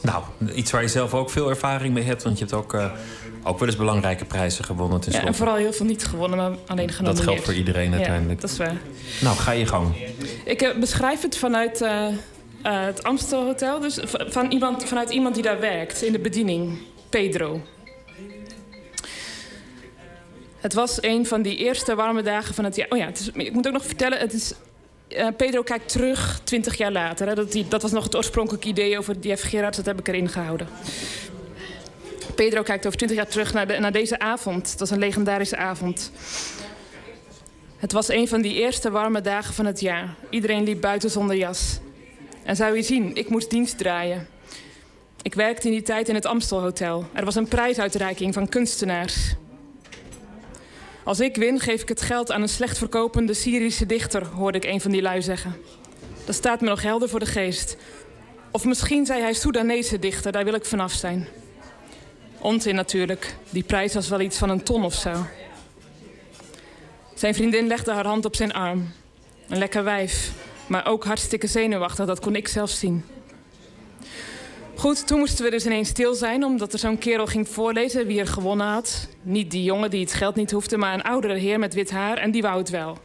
[0.00, 0.22] Nou,
[0.54, 2.22] iets waar je zelf ook veel ervaring mee hebt.
[2.22, 2.92] Want je hebt ook, uh,
[3.42, 5.00] ook wel eens belangrijke prijzen gewonnen.
[5.08, 7.16] Ja, en vooral heel veel niet gewonnen, maar alleen genomineerd.
[7.16, 8.40] Dat geldt voor iedereen uiteindelijk.
[8.40, 8.76] Ja, dat is waar.
[9.20, 9.94] Nou, ga je gang.
[10.44, 12.14] Ik uh, beschrijf het vanuit uh, eh,
[12.62, 13.80] het Amstelhotel.
[13.80, 16.78] Dus van iemand, vanuit iemand die daar werkt in de bediening.
[17.08, 17.62] Pedro.
[20.58, 22.86] Het was een van die eerste warme dagen van het jaar.
[22.90, 24.54] Oh ja, het is, ik moet ook nog vertellen, het is
[25.16, 27.34] uh, Pedro kijkt terug, twintig jaar later.
[27.34, 30.28] Dat, die, dat, was nog het oorspronkelijke idee over Jeff Gerards, dat heb ik erin
[30.28, 30.68] gehouden.
[32.34, 34.70] Pedro kijkt over twintig jaar terug naar, naar deze avond.
[34.70, 36.10] Het was een legendarische avond.
[37.76, 40.14] Het was een van die eerste warme dagen van het jaar.
[40.30, 41.78] Iedereen liep buiten zonder jas.
[42.42, 44.26] En zou je zien, ik moest dienst draaien.
[45.22, 47.04] Ik werkte in die tijd in het Amstelhotel.
[47.12, 49.34] Er was een prijsuitreiking van kunstenaars.
[51.04, 54.64] Als ik win, geef ik het geld aan een slecht verkopende Syrische dichter, hoorde ik
[54.64, 55.56] een van die lui zeggen.
[56.24, 57.76] Dat staat me nog helder voor de geest.
[58.50, 61.28] Of misschien zei hij Soedanese dichter, daar wil ik vanaf zijn.
[62.38, 63.34] Onzin natuurlijk.
[63.50, 65.26] Die prijs was wel iets van een ton of zo.
[67.14, 68.92] Zijn vriendin legde haar hand op zijn arm.
[69.48, 70.32] Een lekker wijf,
[70.66, 73.04] maar ook hartstikke zenuwachtig, dat kon ik zelf zien.
[74.76, 78.20] Goed, toen moesten we dus ineens stil zijn, omdat er zo'n kerel ging voorlezen wie
[78.20, 79.08] er gewonnen had.
[79.22, 82.16] Niet die jongen die het geld niet hoefde, maar een oudere heer met wit haar
[82.16, 82.98] en die wou het wel.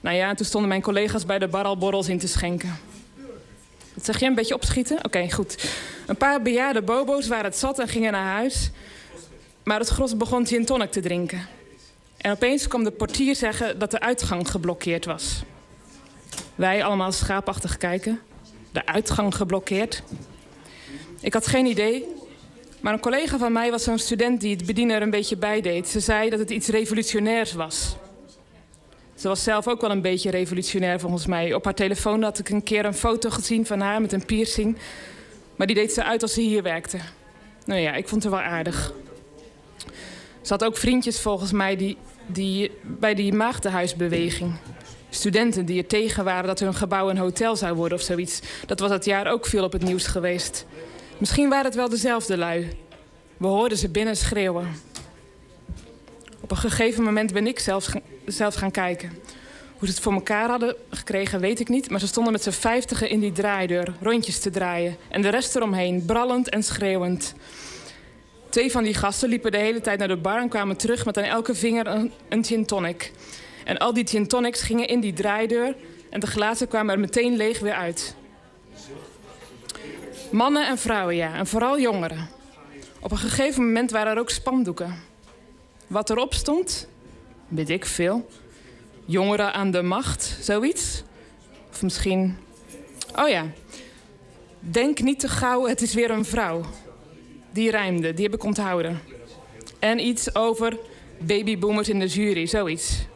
[0.00, 2.78] Nou ja, toen stonden mijn collega's bij de bar al borrels in te schenken.
[3.94, 5.04] Wat zeg je, een beetje opschieten?
[5.04, 5.70] Oké, goed.
[6.06, 8.70] Een paar bejaarde bobo's waren het zat en gingen naar huis.
[9.64, 11.46] Maar het gros begon gin tonic te drinken.
[12.16, 15.42] En opeens kwam de portier zeggen dat de uitgang geblokkeerd was.
[16.54, 18.20] Wij allemaal schaapachtig kijken.
[18.72, 20.02] De uitgang geblokkeerd.
[21.24, 22.04] Ik had geen idee.
[22.80, 25.60] Maar een collega van mij was zo'n student die het bedienen er een beetje bij
[25.60, 25.88] deed.
[25.88, 27.96] Ze zei dat het iets revolutionairs was.
[29.14, 31.54] Ze was zelf ook wel een beetje revolutionair volgens mij.
[31.54, 34.76] Op haar telefoon had ik een keer een foto gezien van haar met een piercing.
[35.56, 36.98] Maar die deed ze uit als ze hier werkte.
[37.66, 38.92] Nou ja, ik vond haar wel aardig.
[40.42, 41.96] Ze had ook vriendjes volgens mij die,
[42.26, 44.52] die bij die maagdenhuisbeweging.
[45.10, 48.40] Studenten die er tegen waren dat hun gebouw een hotel zou worden of zoiets.
[48.66, 50.66] Dat was dat jaar ook veel op het nieuws geweest.
[51.18, 52.68] Misschien waren het wel dezelfde lui.
[53.36, 54.68] We hoorden ze binnen schreeuwen.
[56.40, 57.88] Op een gegeven moment ben ik zelf,
[58.26, 59.08] zelf gaan kijken.
[59.78, 61.90] Hoe ze het voor elkaar hadden gekregen, weet ik niet.
[61.90, 64.96] Maar ze stonden met z'n vijftigen in die draaideur, rondjes te draaien.
[65.08, 67.34] En de rest eromheen, brallend en schreeuwend.
[68.48, 71.18] Twee van die gasten liepen de hele tijd naar de bar en kwamen terug met
[71.18, 73.12] aan elke vinger een, een gin tonic.
[73.64, 75.76] En al die gin tonics gingen in die draaideur
[76.10, 78.14] en de glazen kwamen er meteen leeg weer uit.
[80.34, 82.28] Mannen en vrouwen, ja, en vooral jongeren.
[83.00, 84.94] Op een gegeven moment waren er ook spandoeken.
[85.86, 86.88] Wat erop stond,
[87.48, 88.28] weet ik veel.
[89.04, 91.02] Jongeren aan de macht, zoiets.
[91.70, 92.36] Of misschien.
[93.16, 93.46] Oh ja.
[94.60, 96.64] Denk niet te gauw, het is weer een vrouw.
[97.52, 99.00] Die rijmde, die heb ik onthouden.
[99.78, 100.78] En iets over
[101.18, 103.06] babyboomers in de jury, zoiets.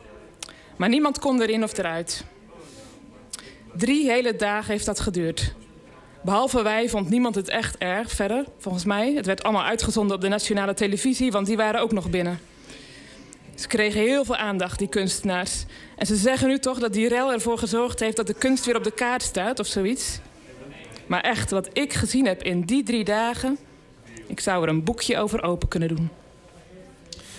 [0.76, 2.24] Maar niemand kon erin of eruit.
[3.76, 5.54] Drie hele dagen heeft dat geduurd.
[6.22, 9.12] Behalve wij vond niemand het echt erg verder, volgens mij.
[9.14, 12.40] Het werd allemaal uitgezonden op de nationale televisie, want die waren ook nog binnen.
[13.54, 15.64] Ze kregen heel veel aandacht, die kunstenaars.
[15.96, 18.76] En ze zeggen nu toch dat die rel ervoor gezorgd heeft dat de kunst weer
[18.76, 20.18] op de kaart staat of zoiets.
[21.06, 23.58] Maar echt, wat ik gezien heb in die drie dagen,
[24.26, 26.10] ik zou er een boekje over open kunnen doen.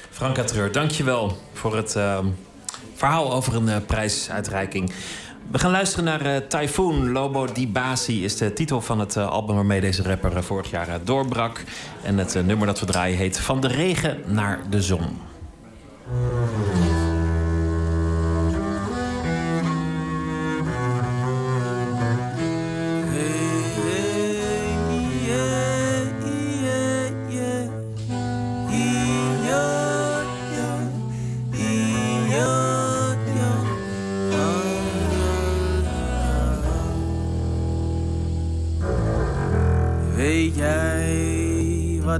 [0.09, 2.19] Franka Treur, dankjewel voor het uh,
[2.93, 4.91] verhaal over een uh, prijsuitreiking.
[5.51, 7.11] We gaan luisteren naar uh, Typhoon.
[7.11, 10.69] Lobo Di Basi is de titel van het uh, album waarmee deze rapper uh, vorig
[10.69, 11.63] jaar doorbrak.
[12.03, 15.17] En het nummer dat we draaien heet Van de regen naar de zon.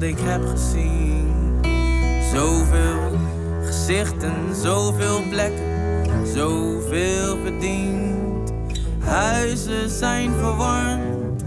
[0.03, 1.27] Ik heb gezien?
[2.33, 3.17] Zoveel
[3.65, 8.51] gezichten, zoveel plekken, zoveel verdiend.
[8.99, 11.43] Huizen zijn verwarmd,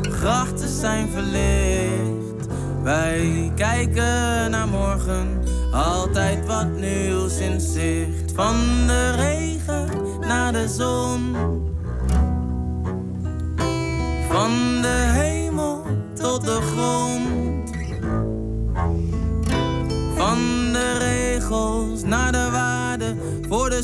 [0.00, 2.46] grachten zijn verlicht.
[2.82, 5.42] Wij kijken naar morgen,
[5.72, 8.32] altijd wat nieuws in zicht.
[8.34, 8.56] Van
[8.86, 9.88] de regen
[10.20, 11.36] naar de zon,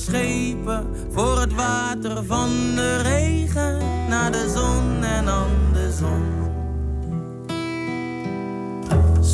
[0.04, 2.24] schepen, voor het water.
[2.24, 6.40] Van de regen naar de zon en andersom.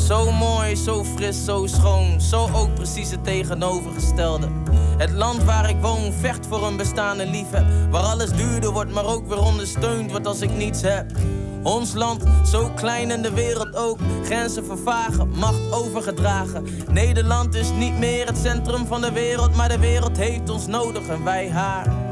[0.07, 4.47] Zo mooi, zo fris, zo schoon, zo ook precies het tegenovergestelde.
[4.97, 7.65] Het land waar ik woon vecht voor een bestaande liefheb.
[7.91, 11.11] Waar alles duurder wordt, maar ook weer ondersteund wordt als ik niets heb.
[11.63, 13.99] Ons land, zo klein en de wereld ook.
[14.23, 16.65] Grenzen vervagen, macht overgedragen.
[16.91, 21.07] Nederland is niet meer het centrum van de wereld, maar de wereld heeft ons nodig
[21.07, 22.09] en wij haar.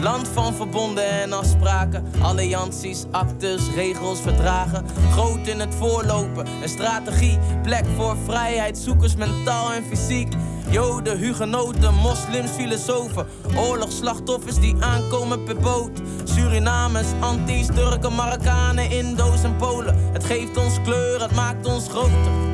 [0.00, 4.84] Land van verbonden en afspraken, allianties, actes, regels, verdragen.
[5.10, 10.32] Groot in het voorlopen, een strategie, plek voor vrijheid, zoekers mentaal en fysiek.
[10.70, 13.26] Joden, hugenoten, moslims, filosofen,
[13.56, 16.00] oorlogsslachtoffers die aankomen per boot.
[16.24, 20.12] Surinamers, Antis, Turken, Marokkanen, Indo's en Polen.
[20.12, 22.49] Het geeft ons kleur, het maakt ons groter.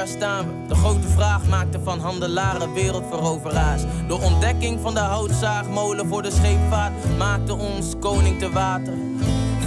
[0.00, 3.82] De grote vraag maakte van handelaren wereldveroveraars.
[4.06, 8.94] De ontdekking van de houtzaagmolen voor de scheepvaart maakte ons koning te water.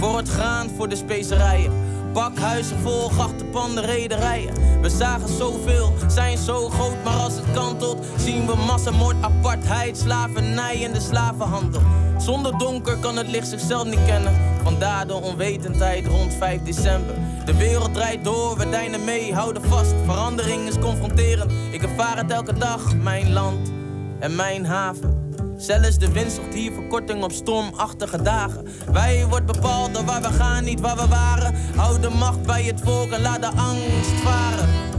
[0.00, 1.72] Voor het graan, voor de specerijen.
[2.14, 4.80] Pakhuizen vol grachtenpanden, rederijen.
[4.80, 10.84] We zagen zoveel, zijn zo groot, maar als het kantelt, zien we massamoord, apartheid, slavernij
[10.84, 11.80] en de slavenhandel.
[12.18, 14.34] Zonder donker kan het licht zichzelf niet kennen.
[14.62, 17.14] Vandaar de onwetendheid rond 5 december.
[17.44, 19.94] De wereld draait door, we deinen mee, houden vast.
[20.04, 21.52] Verandering is confronterend.
[21.70, 23.72] Ik ervaar het elke dag, mijn land
[24.18, 25.23] en mijn haven.
[25.56, 28.66] Zelfs de wind zocht hier verkorting op stormachtige dagen.
[28.92, 31.54] Wij wordt bepaald door waar we gaan, niet waar we waren.
[31.76, 34.93] Houd de macht bij het volk en laat de angst varen.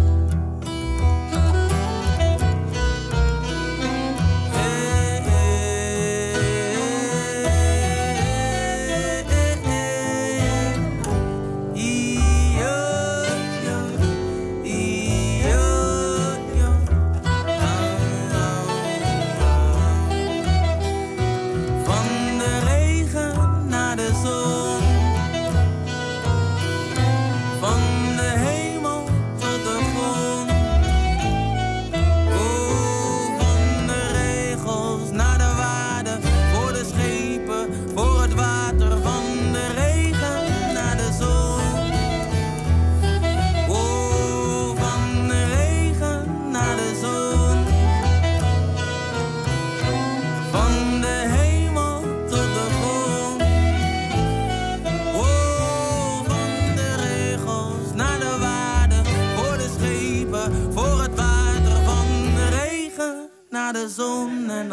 [64.59, 64.71] En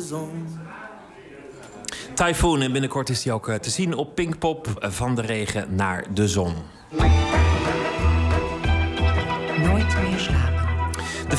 [0.00, 0.48] zon.
[2.14, 4.66] Typhoon en binnenkort is hij ook eh, te zien op Pinkpop.
[4.78, 6.54] eh, Van de regen naar de zon.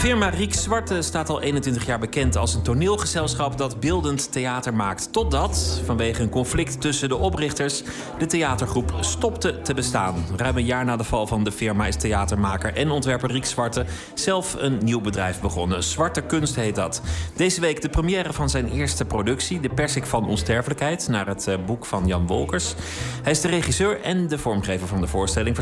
[0.03, 5.13] Firma Riek Zwarte staat al 21 jaar bekend als een toneelgezelschap dat beeldend theater maakt.
[5.13, 7.83] Totdat, vanwege een conflict tussen de oprichters,
[8.17, 10.25] de theatergroep stopte te bestaan.
[10.35, 13.85] Ruim een jaar na de val van de firma is theatermaker en ontwerper Riek Zwarte
[14.13, 15.83] zelf een nieuw bedrijf begonnen.
[15.83, 17.01] Zwarte Kunst heet dat.
[17.35, 21.55] Deze week de première van zijn eerste productie, De Persik van Onsterfelijkheid, naar het eh,
[21.65, 22.73] boek van Jan Wolkers.
[23.21, 25.55] Hij is de regisseur en de vormgever van de voorstelling.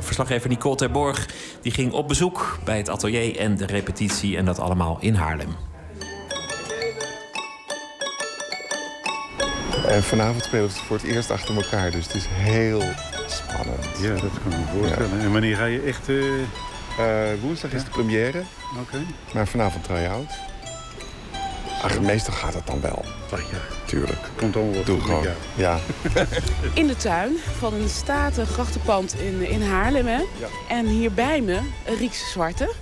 [0.00, 1.28] Verslaggever, Nicole Terborg
[1.60, 5.56] die ging op bezoek bij het atelier en de repetitie en dat allemaal in Haarlem.
[9.88, 12.82] En vanavond spelen het voor het eerst achter elkaar, dus het is heel
[13.26, 13.86] spannend.
[14.00, 15.20] Ja, dat kan ik me voorstellen.
[15.20, 16.08] En wanneer ga je echt...
[16.08, 16.16] eh,
[16.98, 18.42] Eh, woensdag is de première,
[18.80, 18.98] Oké.
[19.34, 20.30] maar vanavond try-out.
[21.82, 23.58] Ach, meestal gaat het dan wel, Wacht, ja.
[23.86, 24.18] tuurlijk.
[24.36, 25.26] Komt allemaal wat Doe goed gewoon.
[25.54, 25.78] Ja.
[26.80, 30.06] In de tuin van een statig grachtenpand in, in Haarlem.
[30.06, 30.16] Hè?
[30.18, 30.46] Ja.
[30.68, 32.72] En hier bij me een Riekse Zwarte.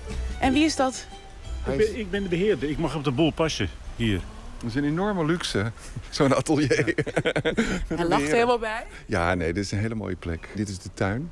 [0.42, 1.06] En wie is dat?
[1.66, 2.70] Ik ben, ik ben de beheerder.
[2.70, 3.68] Ik mag op de boel passen.
[3.96, 4.20] Hier.
[4.58, 5.72] Dat is een enorme luxe,
[6.10, 6.94] zo'n atelier.
[7.96, 8.84] Hij lacht er helemaal bij.
[9.06, 10.48] Ja, nee, dit is een hele mooie plek.
[10.54, 11.30] Dit is de tuin.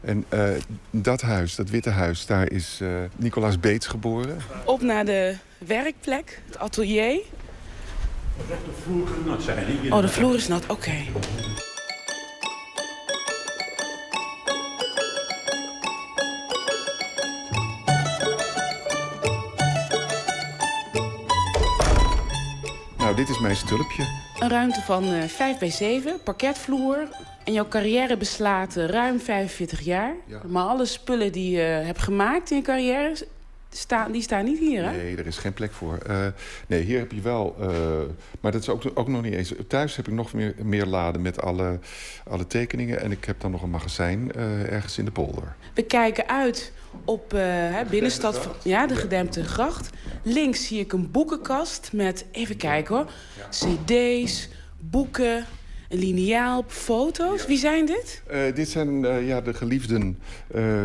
[0.00, 0.48] En eh,
[0.90, 4.38] dat huis, dat witte huis, daar is eh, Nicolaas Beets geboren.
[4.64, 7.20] Op naar de werkplek, het atelier.
[8.36, 9.66] De vloer nat zijn.
[9.80, 9.94] Hier.
[9.94, 10.66] Oh, de vloer is nat.
[10.66, 10.94] Oké.
[23.18, 24.04] Dit is mijn stulpje.
[24.38, 27.08] Een ruimte van eh 5 bij 7, parketvloer.
[27.44, 30.14] En jouw carrière beslaat eh, ruim 45 jaar.
[30.26, 30.40] Ja.
[30.46, 33.16] Maar alle spullen die je hebt gemaakt in je carrière...
[33.70, 34.90] staan, die staan niet hier, hè?
[34.90, 35.98] Nee, er is geen plek voor.
[36.08, 36.26] Uh,
[36.66, 37.56] nee, hier heb je wel...
[37.60, 37.68] Uh,
[38.40, 39.52] maar dat is ook, ook nog niet eens...
[39.68, 41.78] Thuis heb ik nog meer, meer laden met alle,
[42.28, 43.00] alle tekeningen.
[43.00, 45.56] En ik heb dan nog een magazijn uh, ergens in de polder.
[45.74, 46.72] We kijken uit
[47.04, 49.90] op uh, binnenstad van ja, de gedempte gracht.
[50.22, 53.10] Links zie ik een boekenkast met, even kijken hoor,
[53.50, 54.48] cd's,
[54.78, 55.44] boeken,
[55.88, 57.46] een liniaal, foto's.
[57.46, 58.22] Wie zijn dit?
[58.30, 60.18] Uh, dit zijn uh, ja, de geliefden.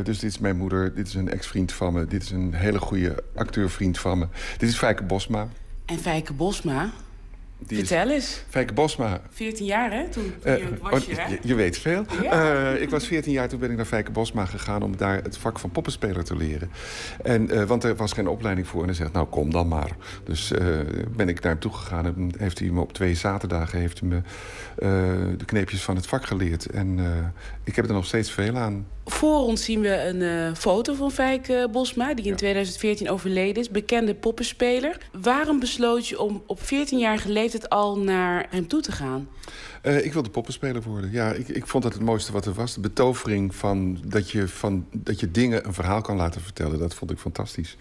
[0.04, 2.06] dus dit is mijn moeder, dit is een ex-vriend van me.
[2.06, 4.28] Dit is een hele goede acteurvriend van me.
[4.58, 5.48] Dit is Fijke Bosma.
[5.86, 6.92] En Fijke Bosma,
[7.68, 8.44] die Vertel eens.
[8.50, 9.22] Fijke Bosma.
[9.30, 10.08] 14 jaar, hè?
[10.10, 11.28] Toen, toen uh, was je, hè?
[11.28, 12.06] Je, je weet veel.
[12.22, 12.74] Ja.
[12.74, 14.82] Uh, ik was 14 jaar, toen ben ik naar Fijke Bosma gegaan...
[14.84, 16.72] om daar het vak van poppenspeler te leren.
[17.24, 18.82] En, uh, want er was geen opleiding voor.
[18.82, 19.92] En hij zegt, nou, kom dan maar.
[20.24, 20.52] Dus
[21.16, 22.06] ben ik naar hem toe gegaan.
[22.06, 24.22] En heeft hij me op twee zaterdagen heeft hij me,
[25.38, 26.66] de kneepjes van het vak geleerd.
[26.66, 27.00] En
[27.64, 28.88] ik heb er nog steeds veel aan.
[29.06, 32.38] Voor ons zien we een uh, foto van Fijke Bosma, die in ja.
[32.38, 33.70] 2014 overleden is.
[33.70, 34.98] Bekende poppenspeler.
[35.22, 39.28] Waarom besloot je om op 14-jarige leeftijd al naar hem toe te gaan?
[39.84, 41.12] Uh, ik wilde poppenspeler worden.
[41.12, 42.74] Ja, ik, ik vond dat het mooiste wat er was.
[42.74, 46.80] De betovering van dat, je van dat je dingen een verhaal kan laten vertellen.
[46.80, 47.78] Dat vond ik fantastisch.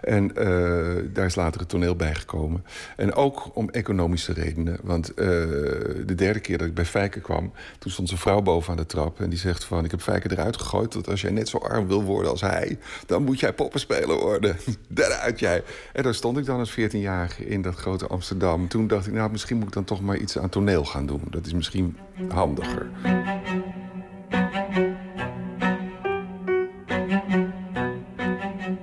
[0.00, 2.64] En uh, daar is later het toneel bij gekomen.
[2.96, 4.78] En ook om economische redenen.
[4.82, 7.52] Want uh, de derde keer dat ik bij Fijke kwam...
[7.78, 9.20] toen stond zijn vrouw boven aan de trap.
[9.20, 10.92] En die zegt van, ik heb Fijke eruit gegooid...
[10.92, 12.78] dat als jij net zo arm wil worden als hij...
[13.06, 14.56] dan moet jij poppenspeler worden.
[14.88, 15.62] Daaruit jij.
[15.92, 18.68] En daar stond ik dan als 14-jarige in dat grote Amsterdam.
[18.68, 21.22] Toen dacht ik, nou, misschien moet ik dan toch maar iets aan toneel gaan doen.
[21.46, 21.96] Is misschien
[22.28, 22.90] handiger.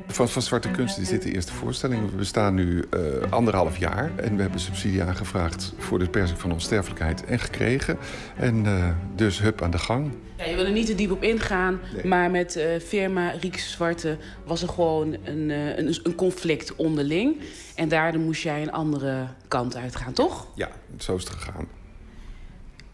[0.07, 2.09] Van, van Zwarte Kunst is dit de eerste voorstelling.
[2.09, 4.11] We bestaan nu uh, anderhalf jaar.
[4.15, 7.97] En we hebben subsidie aangevraagd voor de persing van onsterfelijkheid en gekregen.
[8.37, 10.11] En uh, dus hup aan de gang.
[10.37, 12.05] Ja, je wil er niet te diep op ingaan, nee.
[12.05, 17.37] maar met uh, firma Rieks Zwarte was er gewoon een, een, een conflict onderling.
[17.75, 20.47] En daardoor moest jij een andere kant uitgaan, toch?
[20.55, 21.67] Ja, zo is het gegaan.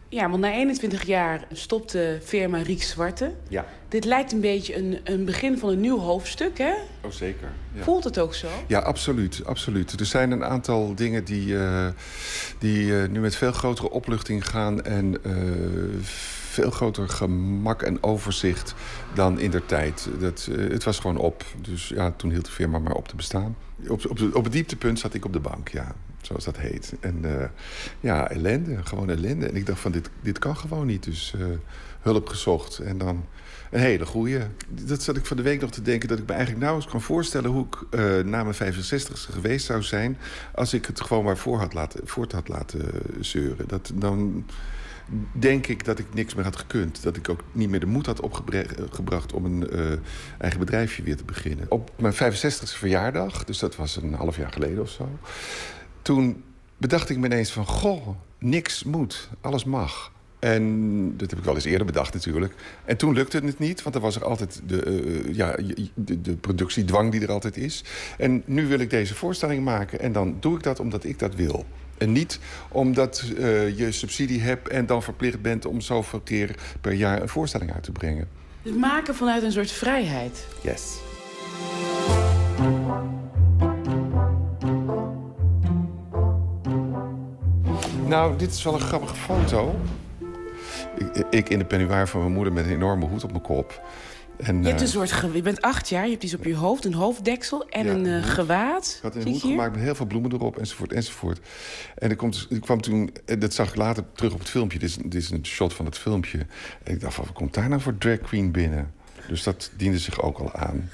[0.10, 3.34] Ja, want na 21 jaar stopte firma Rieks Zwarte.
[3.48, 3.66] Ja.
[3.88, 6.74] Dit lijkt een beetje een, een begin van een nieuw hoofdstuk, hè?
[7.02, 7.48] Oh, zeker.
[7.74, 7.84] Ja.
[7.84, 8.48] Voelt het ook zo?
[8.68, 10.00] Ja, absoluut, absoluut.
[10.00, 11.88] Er zijn een aantal dingen die, uh,
[12.60, 14.84] die uh, nu met veel grotere opluchting gaan...
[14.84, 15.34] en uh,
[16.50, 18.76] veel groter gemak en overzicht
[19.14, 20.10] dan in der tijd.
[20.20, 21.44] Dat, het was gewoon op.
[21.62, 23.56] Dus ja, toen hield de firma maar op te bestaan.
[23.88, 26.94] Op, op, op het dieptepunt zat ik op de bank, ja zoals dat heet.
[27.00, 27.44] En uh,
[28.00, 29.48] ja, ellende, gewoon ellende.
[29.48, 31.04] En ik dacht van, dit, dit kan gewoon niet.
[31.04, 31.46] Dus uh,
[32.02, 33.26] hulp gezocht en dan
[33.72, 34.40] een hele goeie.
[34.70, 36.08] Dat zat ik van de week nog te denken...
[36.08, 37.52] dat ik me eigenlijk nauwelijks kan voorstellen...
[37.52, 40.18] hoe ik uh, na mijn 65ste geweest zou zijn...
[40.54, 42.90] als ik het gewoon maar voor had laten, voort had laten
[43.20, 43.68] zeuren.
[43.68, 44.46] Dat, dan
[45.32, 47.04] denk ik dat ik niks meer had gekund.
[47.04, 49.70] Dat ik ook niet meer de moed had opgebracht om een
[50.38, 51.66] eigen bedrijfje weer te beginnen.
[51.72, 55.10] Op mijn 65ste verjaardag, dus dat was een half jaar geleden of zo...
[56.08, 56.44] toen
[56.78, 57.66] bedacht ik me ineens van...
[57.66, 58.08] goh,
[58.40, 60.12] niks moet, alles mag.
[60.40, 62.54] En dat heb ik wel eens eerder bedacht natuurlijk.
[62.86, 65.56] En toen lukte het niet, want er was er altijd de, uh, ja,
[65.94, 67.84] de, de productiedwang die er altijd is.
[68.18, 71.36] En nu wil ik deze voorstelling maken en dan doe ik dat omdat ik dat
[71.36, 71.66] wil.
[71.98, 76.94] En niet omdat uh, je subsidie hebt en dan verplicht bent om zoveel keer per
[76.94, 78.28] jaar een voorstelling uit te brengen.
[78.62, 80.46] Dus maken vanuit een soort vrijheid.
[80.62, 80.98] Yes.
[88.08, 89.76] Nou, dit is wel een grappige foto.
[91.14, 93.82] Ik, ik in de peignoir van mijn moeder met een enorme hoed op mijn kop.
[94.38, 96.86] En, je, hebt een soort je bent acht jaar, je hebt iets op je hoofd,
[96.86, 98.94] een hoofddeksel en ja, een uh, gewaad.
[98.96, 101.40] Ik had een hoed gemaakt met heel veel bloemen erop, enzovoort, enzovoort.
[101.96, 103.10] En er, komt, ik kwam toen,
[103.40, 104.80] dat zag ik later terug op het filmpje.
[104.80, 106.38] Dit is, dit is een shot van het filmpje.
[106.84, 108.94] En ik dacht, wat komt daar nou voor drag queen binnen?
[109.28, 110.90] Dus dat diende zich ook al aan.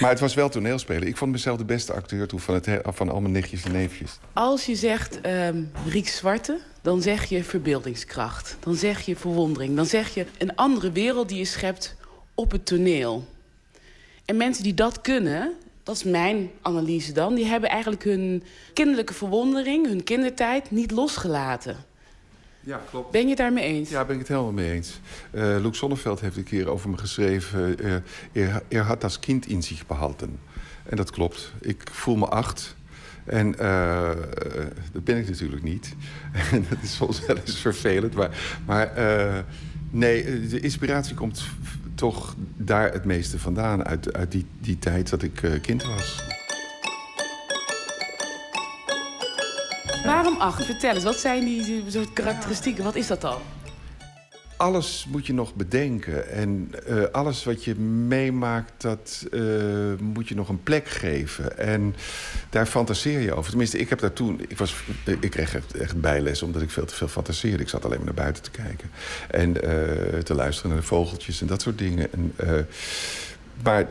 [0.00, 1.08] Maar het was wel toneelspelen.
[1.08, 4.18] Ik vond mezelf de beste acteur toen van, het, van al mijn nichtjes en neefjes.
[4.32, 8.56] Als je zegt um, Riek Zwarte, dan zeg je verbeeldingskracht.
[8.60, 9.76] Dan zeg je verwondering.
[9.76, 11.96] Dan zeg je een andere wereld die je schept
[12.34, 13.26] op het toneel.
[14.24, 15.52] En mensen die dat kunnen,
[15.82, 17.34] dat is mijn analyse dan...
[17.34, 18.42] die hebben eigenlijk hun
[18.74, 21.76] kinderlijke verwondering, hun kindertijd niet losgelaten.
[22.70, 23.10] Ja, klopt.
[23.10, 23.90] Ben je het daarmee eens?
[23.90, 25.00] Ja, ben ik het helemaal mee eens.
[25.32, 27.84] Uh, Luc Sonneveld heeft een keer over me geschreven...
[27.84, 27.94] Uh,
[28.32, 30.38] er, er had das kind in zich behalten.
[30.84, 31.52] En dat klopt.
[31.60, 32.76] Ik voel me acht...
[33.24, 34.10] En uh,
[34.92, 35.94] dat ben ik natuurlijk niet.
[36.52, 38.14] En dat is soms wel eens vervelend.
[38.14, 39.38] Maar, maar uh,
[39.90, 41.42] nee, de inspiratie komt
[41.94, 43.84] toch daar het meeste vandaan.
[43.84, 46.39] Uit, uit die, die tijd dat ik kind was.
[50.04, 50.64] Waarom acht?
[50.64, 52.84] Vertel eens, wat zijn die, soort karakteristieken?
[52.84, 53.38] Wat is dat dan?
[54.60, 56.30] alles moet je nog bedenken.
[56.30, 59.42] En uh, alles wat je meemaakt, dat uh,
[60.00, 61.58] moet je nog een plek geven.
[61.58, 61.94] En
[62.50, 63.50] daar fantaseer je over.
[63.50, 64.40] Tenminste, ik heb daar toen...
[64.48, 64.74] Ik, was,
[65.20, 67.62] ik kreeg echt, bijles omdat ik veel te veel fantaseerde.
[67.62, 68.90] Ik zat alleen maar naar buiten te kijken.
[69.30, 69.52] En
[70.24, 72.12] te luisteren naar de vogeltjes en dat soort dingen.
[72.12, 72.34] En,
[73.62, 73.86] maar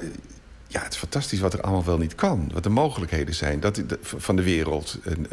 [0.67, 2.51] ja, het is fantastisch wat er allemaal wel niet kan.
[2.53, 4.99] Wat de mogelijkheden zijn dat, van de wereld.
[5.03, 5.27] En,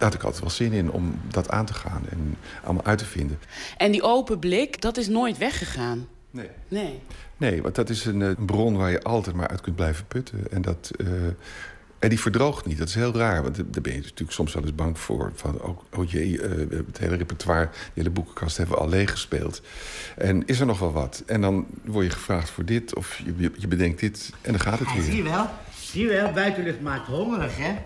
[0.00, 3.04] had ik altijd wel zin in om dat aan te gaan en allemaal uit te
[3.04, 3.38] vinden.
[3.76, 6.08] En die open blik, dat is nooit weggegaan?
[6.30, 6.48] Nee.
[6.68, 7.00] Nee,
[7.36, 10.50] nee want dat is een, een bron waar je altijd maar uit kunt blijven putten.
[10.50, 10.90] En dat...
[10.96, 11.08] Uh,
[12.00, 12.78] en die verdroogt niet.
[12.78, 13.42] Dat is heel raar.
[13.42, 15.32] Want daar ben je natuurlijk soms wel eens bang voor.
[15.34, 19.10] Van, oh, oh jee, uh, het hele repertoire, de hele boekenkast hebben we al leeg
[19.10, 19.62] gespeeld.
[20.16, 21.22] En is er nog wel wat?
[21.26, 24.78] En dan word je gevraagd voor dit of je, je bedenkt dit en dan gaat
[24.78, 25.02] het weer.
[25.02, 25.46] zie je wel,
[25.80, 27.76] zie je wel, buitenlucht maakt hongerig, hè?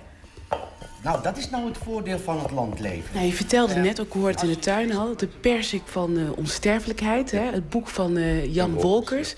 [1.05, 3.15] Nou, dat is nou het voordeel van het landleven.
[3.15, 5.19] Nou, je vertelde net ook het in de tuin hadden.
[5.19, 7.51] De persik van uh, onsterfelijkheid, hè?
[7.53, 9.35] het boek van uh, Jan Wolkers.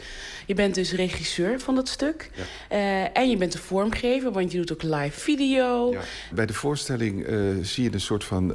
[0.47, 2.31] Je bent dus regisseur van dat stuk.
[2.35, 2.43] Ja.
[2.77, 5.93] Uh, en je bent de vormgever, want je doet ook live video.
[5.93, 6.01] Ja.
[6.35, 7.27] Bij de voorstelling
[7.63, 8.55] zie je een soort van,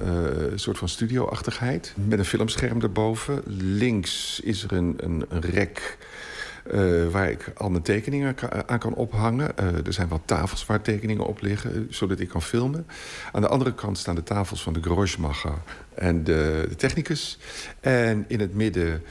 [0.55, 1.93] soort van studioachtigheid.
[2.07, 3.41] Met een filmscherm erboven.
[3.57, 5.97] Links is er een, een, een rek
[6.71, 8.35] uh, waar ik al mijn tekeningen
[8.67, 9.51] aan kan ophangen.
[9.59, 12.87] Uh, er zijn wat tafels waar tekeningen op liggen, zodat ik kan filmen.
[13.31, 15.57] Aan de andere kant staan de tafels van de Grosmacher
[15.93, 17.39] en de, technicus.
[17.79, 19.03] En in het midden,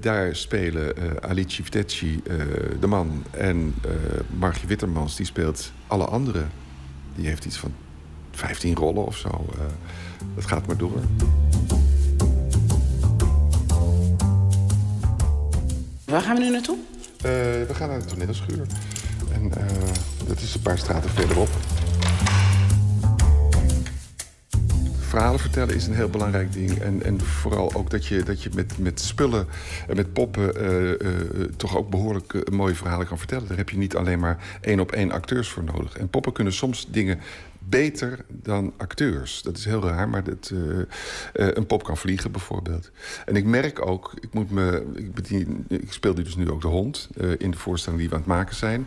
[0.00, 2.22] daar spelen Alice Vitecci,
[2.80, 3.24] de man...
[3.30, 3.74] en
[4.38, 6.50] Margie Wittermans, die speelt alle anderen.
[7.14, 7.74] Die heeft iets van
[8.30, 9.46] 15 rollen of zo.
[10.34, 11.00] dat gaat maar door.
[16.10, 16.76] Waar gaan we nu naartoe?
[16.76, 17.22] Uh,
[17.66, 18.66] we gaan naar de toneelschuur.
[19.32, 19.64] En uh,
[20.26, 21.48] dat is een paar straten verderop.
[24.98, 26.78] Verhalen vertellen is een heel belangrijk ding.
[26.78, 29.46] En, en vooral ook dat je, dat je met, met spullen
[29.88, 30.62] en met poppen...
[30.62, 33.48] Uh, toch ook behoorlijk mooie verhalen kan vertellen.
[33.48, 35.96] Daar heb je niet alleen maar één op één acteurs voor nodig.
[35.96, 37.20] En poppen kunnen soms dingen
[37.68, 39.42] beter dan acteurs.
[39.42, 40.84] Dat is heel raar, maar dat, uh, uh,
[41.32, 42.90] een pop kan vliegen bijvoorbeeld.
[43.24, 46.68] En ik merk ook, ik, moet me, ik, bedien, ik speel dus nu ook de
[46.68, 47.08] hond...
[47.16, 48.86] Uh, in de voorstelling die we aan het maken zijn...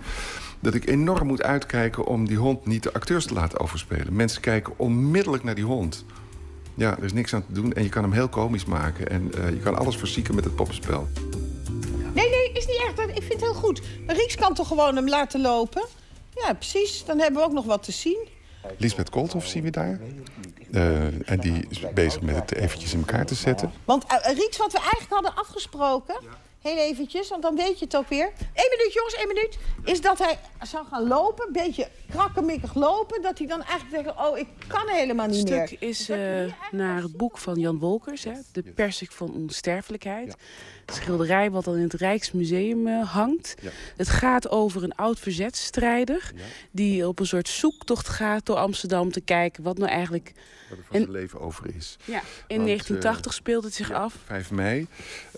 [0.59, 4.15] dat ik enorm moet uitkijken om die hond niet de acteurs te laten overspelen.
[4.15, 6.05] Mensen kijken onmiddellijk naar die hond.
[6.75, 9.09] Ja, er is niks aan te doen en je kan hem heel komisch maken.
[9.09, 11.07] En je kan alles verzieken met het poppenspel.
[12.13, 13.09] Nee, nee, is niet echt.
[13.17, 13.81] Ik vind het heel goed.
[14.07, 15.85] Rieks kan toch gewoon hem laten lopen?
[16.35, 17.05] Ja, precies.
[17.05, 18.27] Dan hebben we ook nog wat te zien.
[18.77, 19.99] Lisbeth Koolthof zien we daar.
[20.72, 23.72] Uh, en die is bezig met het eventjes in elkaar te zetten.
[23.85, 26.15] Want uh, Rieks, wat we eigenlijk hadden afgesproken...
[26.64, 28.31] Heel eventjes, want dan weet je het ook weer.
[28.53, 29.57] Eén minuut, jongens, één minuut.
[29.84, 33.22] Is dat hij zou gaan lopen, een beetje krakkemikkig lopen...
[33.22, 35.60] dat hij dan eigenlijk denkt, oh, ik kan helemaal niet meer.
[35.60, 36.18] Het stuk is uh,
[36.72, 40.27] naar het boek van Jan Wolkers, hè, De persik van onsterfelijkheid.
[40.27, 40.94] Ja.
[40.94, 43.56] Schilderij wat dan in het Rijksmuseum uh, hangt.
[43.61, 43.69] Ja.
[43.98, 46.31] Het gaat over een oud verzetstrijder...
[46.35, 46.41] Ja.
[46.72, 49.64] die op een soort zoektocht gaat door Amsterdam te kijken...
[49.64, 50.31] wat nou eigenlijk...
[50.69, 51.98] Wat er van zijn leven over is.
[52.06, 54.15] Ja, in Want, 1980 uh, speelt het zich af.
[54.26, 54.88] 5 mei.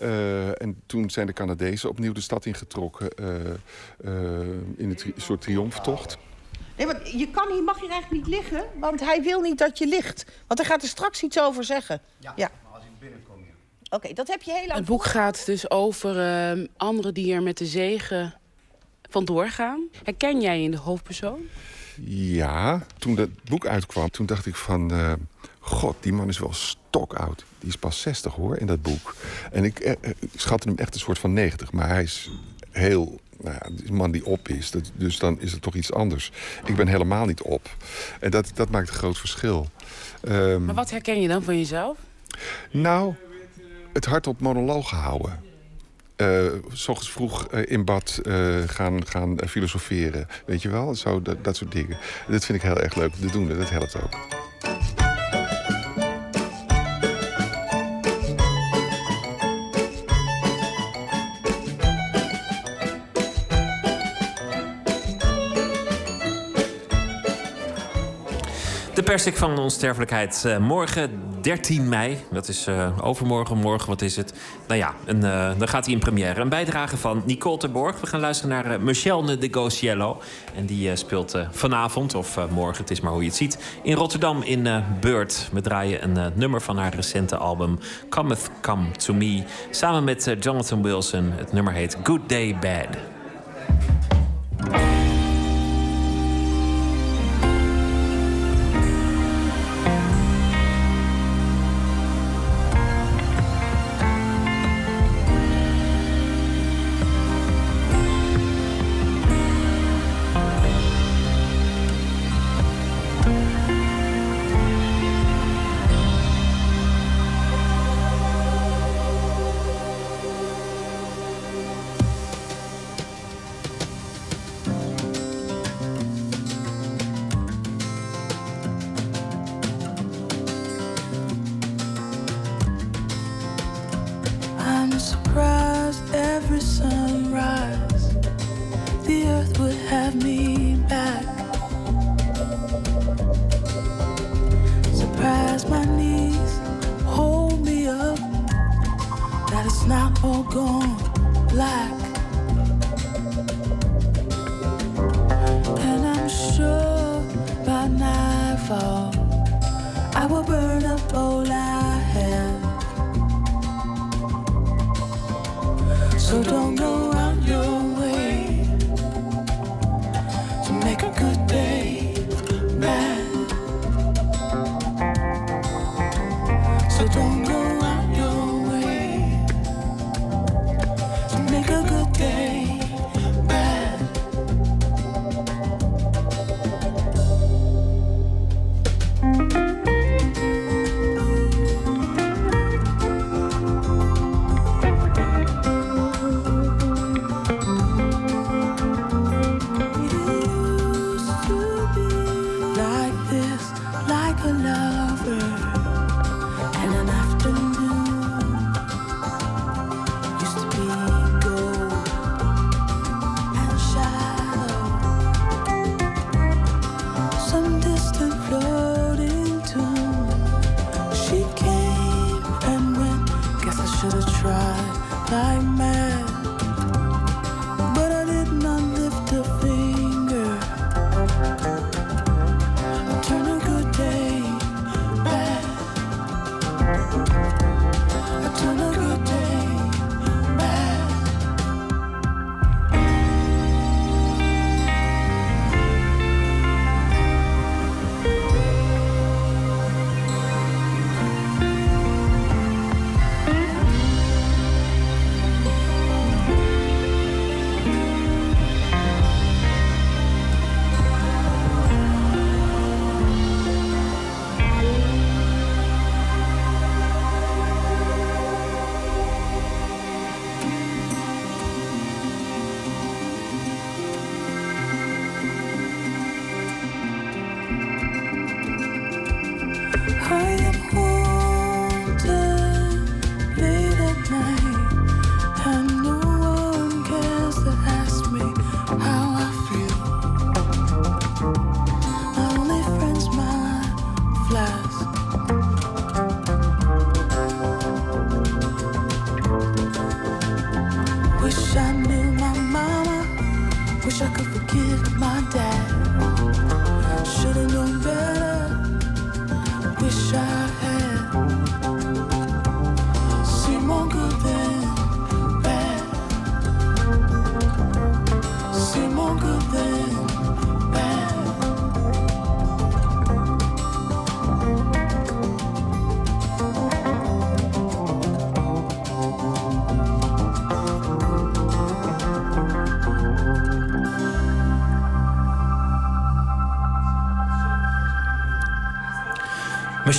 [0.02, 3.08] Uh, en toen zijn de Canadezen opnieuw de stad ingetrokken...
[4.76, 6.16] in een tri soort triomftocht.
[6.76, 9.78] Nee, maar je kan hier, mag hier eigenlijk niet liggen, want hij wil niet dat
[9.78, 10.24] je ligt.
[10.46, 12.00] Want hij gaat er straks iets over zeggen.
[12.18, 12.50] Ja, ja.
[12.62, 13.52] maar als ik binnenkom, ja.
[13.84, 14.78] Oké, okay, dat heb je heel lang...
[14.78, 16.16] Het boek gaat dus over
[16.56, 18.34] uh, anderen die er met de zegen
[19.10, 19.88] vandoor gaan.
[20.02, 21.40] Herken jij in de hoofdpersoon?
[22.04, 24.92] Ja, toen dat boek uitkwam, toen dacht ik van...
[24.92, 25.12] Uh,
[25.66, 27.44] God, die man is wel stokoud.
[27.58, 29.14] Die is pas 60 hoor, in dat boek.
[29.52, 31.72] En ik, eh, ik schatte hem echt een soort van 90.
[31.72, 32.30] Maar hij is
[32.70, 34.70] heel nou ja, een man die op is.
[34.70, 36.32] Dat, dus dan is het toch iets anders.
[36.64, 37.76] Ik ben helemaal niet op.
[38.20, 39.68] En dat, dat maakt een groot verschil.
[40.28, 41.98] Um, maar wat herken je dan van jezelf?
[42.70, 43.14] Nou,
[43.92, 45.44] het hardop monologen houden.
[46.16, 50.28] Uh, s ochtends vroeg uh, in bad uh, gaan, gaan filosoferen.
[50.46, 50.94] Weet je wel?
[50.94, 51.98] Zo, dat, dat soort dingen.
[52.28, 53.48] Dat vind ik heel erg leuk te doen.
[53.58, 54.44] Dat helpt ook.
[68.96, 70.42] De persik van onsterfelijkheid.
[70.46, 71.10] Uh, morgen
[71.40, 72.18] 13 mei.
[72.30, 73.56] Dat is uh, overmorgen.
[73.56, 74.32] Morgen, wat is het?
[74.66, 76.40] Nou ja, uh, dan gaat hij in première.
[76.40, 78.00] Een bijdrage van Nicole Terborg.
[78.00, 80.20] We gaan luisteren naar Michelle de Gociello.
[80.54, 83.58] En die speelt vanavond, of morgen, het is maar hoe je het ziet...
[83.82, 84.68] in Rotterdam in
[85.00, 85.48] Beurt.
[85.52, 87.78] We draaien een nummer van haar recente album...
[88.08, 89.42] Cometh Come To Me.
[89.70, 91.32] Samen met Jonathan Wilson.
[91.36, 92.96] Het nummer heet Good Day Bad.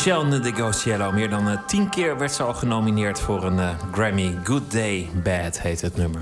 [0.07, 1.11] Michelle Negociello.
[1.11, 4.37] Meer dan eh, tien keer werd ze al genomineerd voor een eh, Grammy.
[4.43, 6.21] Good Day Bad heet het nummer.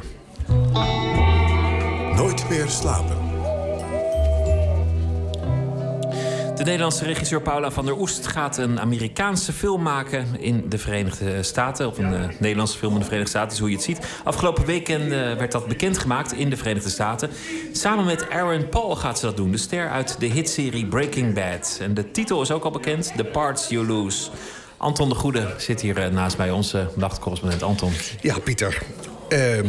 [2.15, 3.17] Nooit meer slapen.
[6.55, 11.43] De Nederlandse regisseur Paula van der Oest gaat een Amerikaanse film maken in de Verenigde
[11.43, 11.87] Staten.
[11.87, 13.99] Of een eh, Nederlandse film in de Verenigde Staten, is hoe je het ziet.
[14.23, 17.29] Afgelopen weekend werd dat bekendgemaakt in de Verenigde Staten.
[17.77, 21.77] Samen met Aaron Paul gaat ze dat doen, de ster uit de hitserie Breaking Bad.
[21.81, 24.29] En de titel is ook al bekend: The Parts You Lose.
[24.77, 27.91] Anton de Goede zit hier eh, naast mij, onze nachtcorrespondent Anton.
[28.21, 28.81] Ja, Pieter.
[29.29, 29.67] Ehm,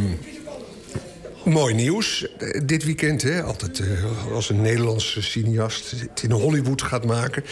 [1.45, 2.27] mooi nieuws.
[2.39, 7.45] Eh, dit weekend, hè, altijd eh, als een Nederlandse cineast het in Hollywood gaat maken,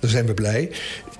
[0.00, 0.70] dan zijn we blij.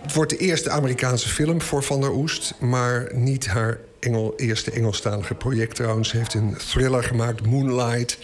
[0.00, 4.70] Het wordt de eerste Amerikaanse film voor Van der Oest, maar niet haar Engel, eerste
[4.70, 6.08] Engelstalige project trouwens.
[6.08, 8.18] Ze heeft een thriller gemaakt, Moonlight.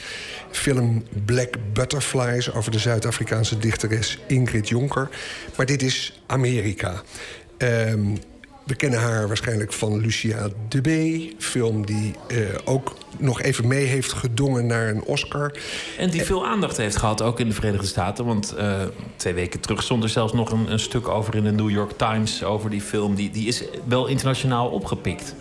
[0.50, 5.08] Film Black Butterflies over de Zuid-Afrikaanse dichteres Ingrid Jonker.
[5.56, 7.02] Maar dit is Amerika.
[7.56, 8.14] Ehm,
[8.68, 10.90] we kennen haar waarschijnlijk van Lucia de B.
[11.42, 15.52] Film die eh, ook nog even mee heeft gedongen naar een Oscar.
[15.98, 18.24] En die veel aandacht heeft gehad, ook in de Verenigde Staten.
[18.24, 18.82] Want eh,
[19.16, 21.92] twee weken terug stond er zelfs nog een, een, stuk over in de New York
[21.96, 22.44] Times...
[22.44, 23.14] over die film.
[23.14, 25.34] Die, die is wel internationaal opgepikt.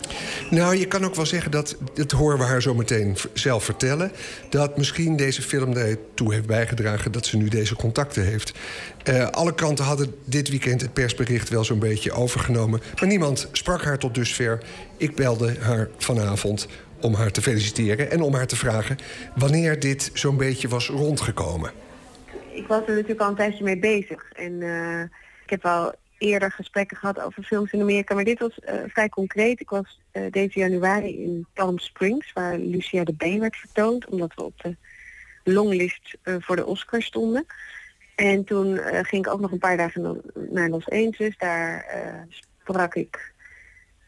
[0.50, 4.12] Nou, je kan ook wel zeggen dat, dat horen we haar zo meteen zelf vertellen...
[4.50, 8.54] dat misschien deze film ertoe heeft bijgedragen dat ze nu deze contacten heeft.
[9.10, 12.82] Uh, alle kranten hadden dit weekend het persbericht wel zo'n beetje overgenomen...
[13.00, 14.64] maar niemand sprak haar tot dusver.
[14.98, 16.68] Ik belde haar vanavond
[17.02, 18.98] om haar te feliciteren en om haar te vragen...
[19.36, 21.72] wanneer dit zo'n beetje was rondgekomen.
[22.52, 24.32] Ik was er natuurlijk al een tijdje mee bezig.
[24.32, 25.02] En uh,
[25.44, 29.10] ik heb wel eerder gesprekken gehad over films in Amerika, maar dit was eh, vrij
[29.10, 29.60] concreet.
[29.60, 34.32] Ik was eh, deze januari in Palm Springs, waar Lucia de B werd vertoond, omdat
[34.36, 34.76] we op de
[35.44, 37.46] longlist eh, voor de Oscars stonden.
[38.16, 41.38] En toen eh, ging ik ook nog een paar dagen na- naar Los Angeles.
[41.38, 43.34] Daar eh, sprak ik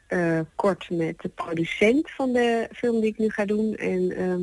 [0.10, 3.76] eh, kort met de producent van de film die ik nu ga doen.
[3.76, 4.42] En ehm,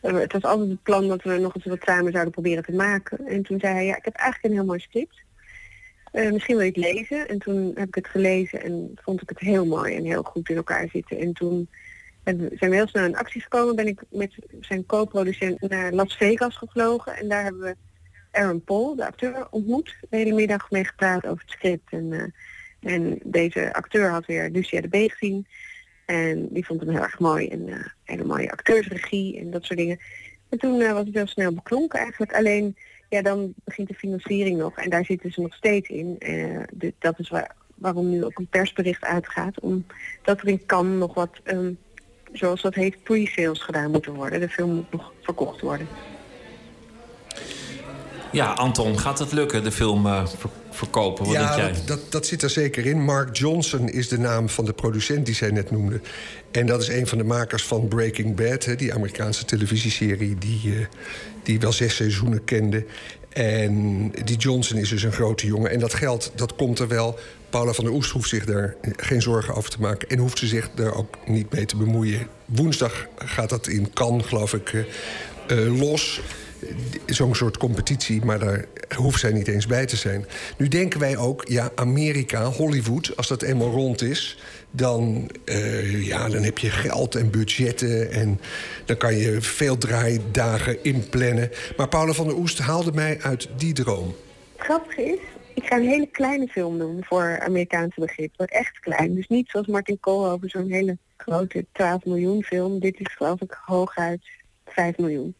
[0.00, 2.72] eh, het was altijd het plan dat we nog eens wat samen zouden proberen te
[2.72, 3.26] maken.
[3.26, 5.22] En toen zei hij, ja, ik heb eigenlijk een heel mooi script.
[6.12, 7.28] Eh, misschien wil je het lezen.
[7.28, 10.48] En toen heb ik het gelezen en vond ik het heel mooi en heel goed
[10.48, 11.18] in elkaar zitten.
[11.18, 11.68] En toen
[12.24, 13.76] zijn we heel snel in actie gekomen.
[13.76, 17.16] Ben ik met zijn co-producent naar Las Vegas gevlogen.
[17.16, 17.76] En daar hebben we
[18.30, 19.96] Aaron Paul, de acteur, ontmoet.
[20.10, 21.92] De hele middag mee gepraat over het script.
[21.92, 22.24] En, eh,
[22.84, 25.46] en deze acteur had weer Lucia de B gezien.
[26.04, 27.48] En die vond hem heel erg mooi.
[27.48, 29.98] En eh, hele mooie acteursregie en dat soort dingen.
[30.48, 32.34] En toen eh, was het heel snel beklonken eigenlijk.
[32.34, 32.76] Alleen,
[33.08, 34.76] ja, dan begint de financiering nog.
[34.76, 36.18] En daar zitten ze nog steeds in.
[36.72, 39.60] Dit- dat is waar, waarom nu ook een persbericht uitgaat.
[39.60, 41.72] Omdat er in Cannes nog wat, ehm,
[42.32, 44.40] zoals dat heet, pre-sales gedaan moeten worden.
[44.40, 45.86] De film moet nog verkocht worden.
[48.34, 51.24] Ja, Anton, gaat het lukken, de film eh, ver- verkopen?
[51.24, 51.72] Wat ja, denk jij?
[51.72, 53.04] dat, dat, dat zit er zeker in.
[53.04, 56.00] Mark Johnson is de naam van de producent die zij net noemde.
[56.50, 60.60] En dat is een van de makers van Breaking Bad, hè, die Amerikaanse televisieserie die,
[60.64, 60.86] eh,
[61.42, 62.84] die wel zes seizoenen kende.
[63.28, 65.70] En die Johnson is dus een grote jongen.
[65.70, 67.18] En dat geld, dat komt er wel.
[67.50, 70.08] Paula van der Oest hoeft zich daar geen zorgen over te maken.
[70.08, 72.26] En hoeft ze zich daar ook niet mee te bemoeien.
[72.44, 74.84] Woensdag gaat dat in Cannes, geloof ik,
[75.46, 76.20] eh, los
[77.06, 78.64] zo'n soort competitie, maar daar
[78.96, 80.24] hoeft zij niet eens bij te zijn.
[80.56, 84.38] Nu denken wij ook, ja, Amerika, Hollywood, als dat eenmaal rond is,
[84.70, 88.40] dan, eh, ja, dan heb je geld en budgetten en
[88.84, 91.50] dan kan je veel draaidagen inplannen.
[91.76, 94.14] Maar Paula van der Oest haalde mij uit die droom.
[94.56, 95.18] Het grappige is,
[95.54, 98.32] ik ga een hele kleine film doen voor Amerikaanse begrip.
[98.36, 99.14] Wordt echt klein.
[99.14, 102.80] Dus niet zoals Martin Koolhoven, zo'n hele grote 12 miljoen film.
[102.80, 104.22] Dit is geloof ik hooguit
[104.66, 105.36] 5 miljoen.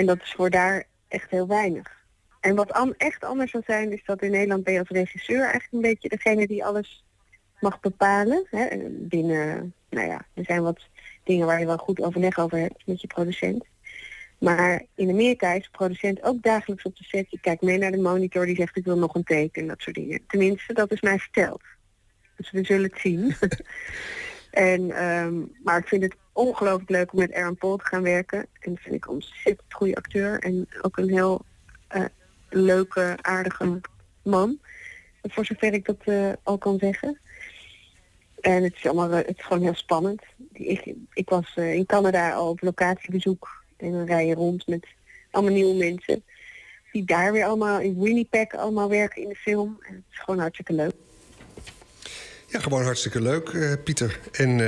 [0.00, 2.04] En dat is voor daar echt heel weinig.
[2.40, 5.42] En wat an- echt anders zou zijn, is dat in Nederland ben je als regisseur
[5.42, 7.04] eigenlijk een beetje degene die alles
[7.58, 8.46] mag bepalen.
[8.50, 8.66] Hè?
[8.90, 10.80] Binnen, nou ja, er zijn wat
[11.24, 13.64] dingen waar je wel goed overleg over hebt met je producent.
[14.38, 17.30] Maar in Amerika is de producent ook dagelijks op de set.
[17.30, 19.80] Die kijkt mee naar de monitor, die zegt ik wil nog een teken en dat
[19.80, 20.20] soort dingen.
[20.26, 21.62] Tenminste, dat is mij verteld.
[22.36, 23.34] Dus we zullen het zien.
[24.50, 28.38] en, ehm, maar ik vind het ongelooflijk leuk om met Aaron Paul te gaan werken.
[28.38, 30.40] En dat vind ik een ontzettend goede acteur.
[30.42, 31.44] En ook een heel
[31.88, 32.04] eh,
[32.48, 33.80] leuke, aardige
[34.22, 34.58] man.
[35.22, 37.18] Voor zover ik dat eh, al kan zeggen.
[38.40, 40.22] En het is, allemaal, eh, het is gewoon heel spannend.
[40.52, 43.64] Ik, ik was in Canada al op locatiebezoek.
[43.76, 44.86] En dan rij je rond met
[45.30, 46.24] allemaal nieuwe mensen.
[46.92, 49.78] Die daar weer allemaal in Winnipeg allemaal werken in de film.
[49.80, 50.94] En het is gewoon hartstikke leuk.
[52.46, 54.20] Ja, gewoon hartstikke leuk, Pieter.
[54.32, 54.58] En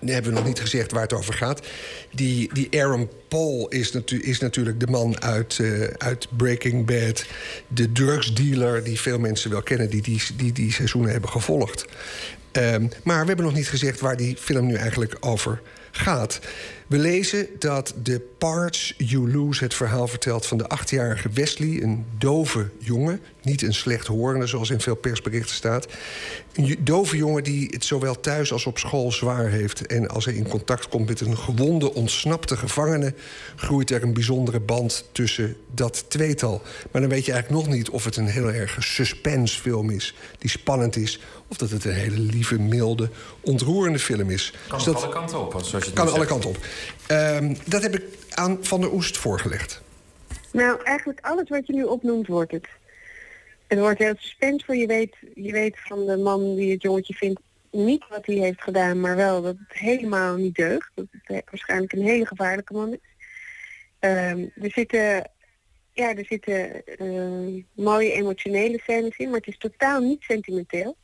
[0.00, 1.66] nu hebben we nog niet gezegd waar het over gaat.
[2.10, 7.24] Die, die Aaron Paul is, natu is natuurlijk de man uit, eh, uit Breaking Bad.
[7.68, 9.90] De drugsdealer die veel mensen wel kennen...
[9.90, 11.86] die die, die, die seizoenen hebben gevolgd.
[12.52, 15.60] Ehm, maar we hebben nog niet gezegd waar die film nu eigenlijk over
[15.90, 16.40] gaat.
[16.86, 22.04] We lezen dat The Parts You Lose het verhaal vertelt van de achtjarige Wesley, een
[22.18, 25.86] dove jongen, niet een slechthorende zoals in veel persberichten staat.
[26.52, 29.86] Een dove jongen die het zowel thuis als op school zwaar heeft.
[29.86, 33.14] En als hij in contact komt met een gewonde, ontsnapte gevangene,
[33.56, 36.62] groeit er een bijzondere band tussen dat tweetal.
[36.90, 40.50] Maar dan weet je eigenlijk nog niet of het een heel erg suspensefilm is, die
[40.50, 44.52] spannend is, of dat het een hele lieve, milde, ontroerende film is.
[44.68, 46.56] Kan Dus dat- alle kanten op, zoals je het kan alle kanten op.
[47.06, 49.82] Ehm, dat heb ik aan Van der Oest voorgelegd.
[50.52, 52.68] Nou, eigenlijk alles wat je nu opnoemt wordt het.
[53.66, 54.74] Het wordt heel suspensevol.
[54.74, 57.40] Je weet, je weet van de man die het jongetje vindt
[57.70, 60.90] niet wat hij heeft gedaan, maar wel dat het helemaal niet deugt.
[60.94, 62.98] Dat het eh, waarschijnlijk een hele gevaarlijke man is.
[63.98, 65.30] Ehm, er zitten,
[65.92, 70.96] ja, er zitten eh, mooie emotionele scènes in, maar het is totaal niet sentimenteel.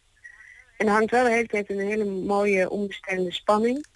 [0.76, 3.86] En er hangt wel de hele tijd een hele mooie onbestemde spanning.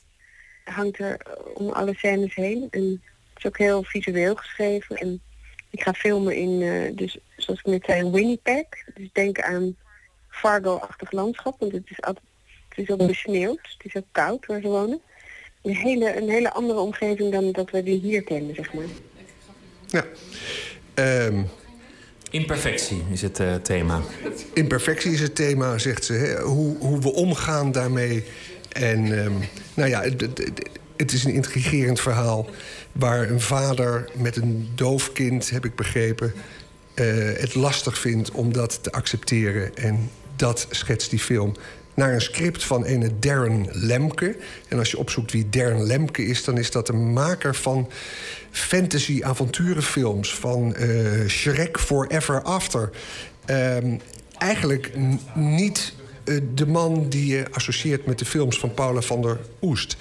[0.65, 2.67] Hangt er eh, om alle scènes heen.
[2.71, 4.97] En het is ook heel visueel geschreven.
[4.97, 5.21] En
[5.71, 8.67] ik ga filmen in, eh, dus zoals ik net zei, in Winnipeg.
[8.95, 9.77] Dus denk aan
[10.29, 12.27] Fargo-achtig landschap, want het is, altijd,
[12.69, 13.61] het is ook besneeuwd.
[13.79, 15.01] Het is ook koud waar ze wonen.
[15.63, 18.85] Een hele, een hele andere omgeving dan dat we die hier kennen, zeg maar.
[19.87, 20.05] Ja.
[20.95, 21.43] Ehm,
[22.31, 24.01] Imperfectie is het eh, thema.
[24.55, 26.13] Imperfectie is het thema, zegt ze.
[26.13, 26.41] Hè?
[26.41, 28.25] Hoe, hoe we omgaan daarmee.
[28.75, 29.33] En ehm,
[29.75, 30.03] nou ja,
[30.97, 32.47] het, is een intrigerend verhaal...
[32.93, 36.33] waar een vader met een doof kind, heb ik begrepen...
[36.95, 37.07] eh,
[37.37, 39.77] het lastig vindt om dat te accepteren.
[39.77, 41.55] En dat schetst die film
[41.95, 44.37] naar een script van ene Darren Lemke.
[44.69, 47.91] En als je opzoekt wie Darren Lemke is, dan is dat een maker van
[48.51, 50.35] fantasy-avonturenfilms.
[50.35, 52.91] Van eh Shrek Forever After.
[53.45, 53.97] Ehm,
[54.39, 54.91] eigenlijk
[55.35, 55.95] niet
[56.55, 59.97] de man die je associeert met de films van Paula van der Oest.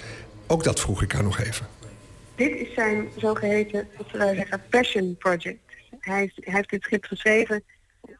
[0.46, 1.66] Ook dat vroeg ik haar nog even.
[2.34, 5.58] Dit is zijn zogeheten, wat zeggen, passion project.
[6.00, 7.62] Hij hij heeft dit script geschreven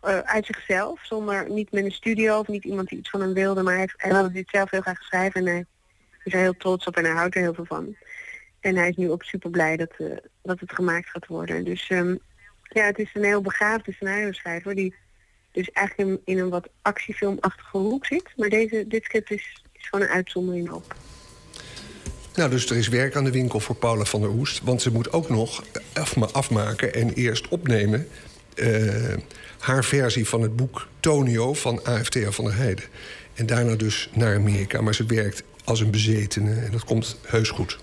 [0.00, 3.32] eh, uit zichzelf, zonder niet met een studio of niet iemand die iets van hem
[3.32, 5.64] wilde, maar hij, hij wilde dit zelf heel graag schrijven en hij
[6.24, 7.96] is er heel trots op en hij houdt er heel veel van.
[8.60, 11.64] En hij is nu ook super blij dat, eh, dat het gemaakt gaat worden.
[11.64, 12.16] Dus ehm,
[12.62, 14.94] ja, het is een heel begaafde scenario schrijver die
[15.54, 18.24] dus eigenlijk in, een wat actiefilmachtige hoek zit.
[18.36, 20.94] Maar deze, dit script is, is gewoon een uitzondering op.
[22.34, 24.60] Nou, dus er is werk aan de winkel voor Paula van der Oest.
[24.62, 28.08] Want ze moet ook nog afma- afmaken en eerst opnemen...
[28.54, 29.14] eh,
[29.58, 32.84] haar versie van het boek Tonio van AFTA van der Heijden.
[33.34, 34.80] En daarna dus naar Amerika.
[34.80, 37.78] Maar ze werkt als een bezetene en dat komt heus goed.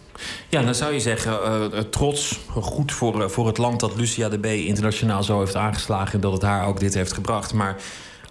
[0.49, 3.95] Ja, dan zou je zeggen, eh, eh, trots, goed voor, eh, voor het land dat
[3.95, 6.13] Lucia de B internationaal zo heeft aangeslagen...
[6.13, 7.53] en dat het haar ook dit heeft gebracht.
[7.53, 7.75] Maar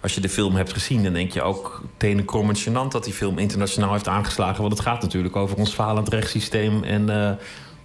[0.01, 2.91] als je de film hebt gezien, dan denk je ook tenenkrommend gênant...
[2.91, 4.61] dat die film internationaal heeft aangeslagen.
[4.61, 6.83] Want het gaat natuurlijk over ons falend rechtssysteem...
[6.83, 7.39] en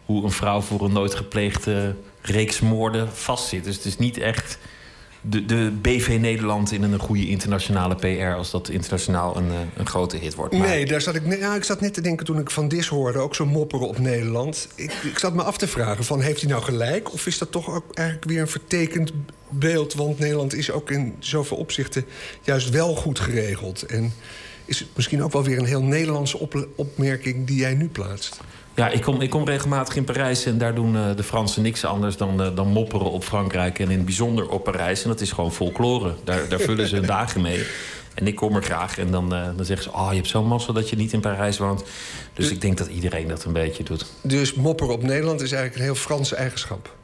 [0.04, 3.64] hoe een vrouw voor een nooit gepleegde reeks moorden vastzit.
[3.64, 4.58] Dus het is niet echt
[5.20, 8.36] de, de BV Nederland in een goede internationale PR...
[8.36, 10.54] als dat internationaal een, eh, een grote hit wordt.
[10.54, 13.18] Nee, daar zat ik, ja, ik zat net te denken toen ik van Dis hoorde,
[13.18, 14.68] ook zo mopperen op Nederland.
[14.74, 17.12] Ik, ik zat me af te vragen: van, heeft hij nou gelijk?
[17.12, 19.12] Of is dat toch ook eigenlijk weer een vertekend
[19.48, 19.94] beeld?
[19.94, 22.04] Want Nederland is ook in zoveel opzichten
[22.42, 23.82] juist wel goed geregeld.
[23.82, 24.12] En
[24.64, 28.40] is het misschien ook wel weer een heel Nederlandse op- opmerking die jij nu plaatst?
[28.76, 31.84] Ja, ik kom, ik kom regelmatig in Parijs en daar doen eh, de Fransen niks
[31.84, 35.02] anders dan, eh, dan mopperen op Frankrijk en in het bijzonder op Parijs.
[35.02, 36.14] En dat is gewoon folklore.
[36.24, 37.66] Daar, daar vullen ze hun dagen mee.
[38.14, 40.46] En ik kom er graag en dan, eh, dan zeggen ze: Oh, je hebt zo'n
[40.46, 41.84] massa dat je niet in Parijs woont.
[42.32, 44.06] Dus ik denk dat iedereen dat een beetje doet.
[44.22, 46.95] Dus mopperen op Nederland is eigenlijk een heel Franse eigenschap.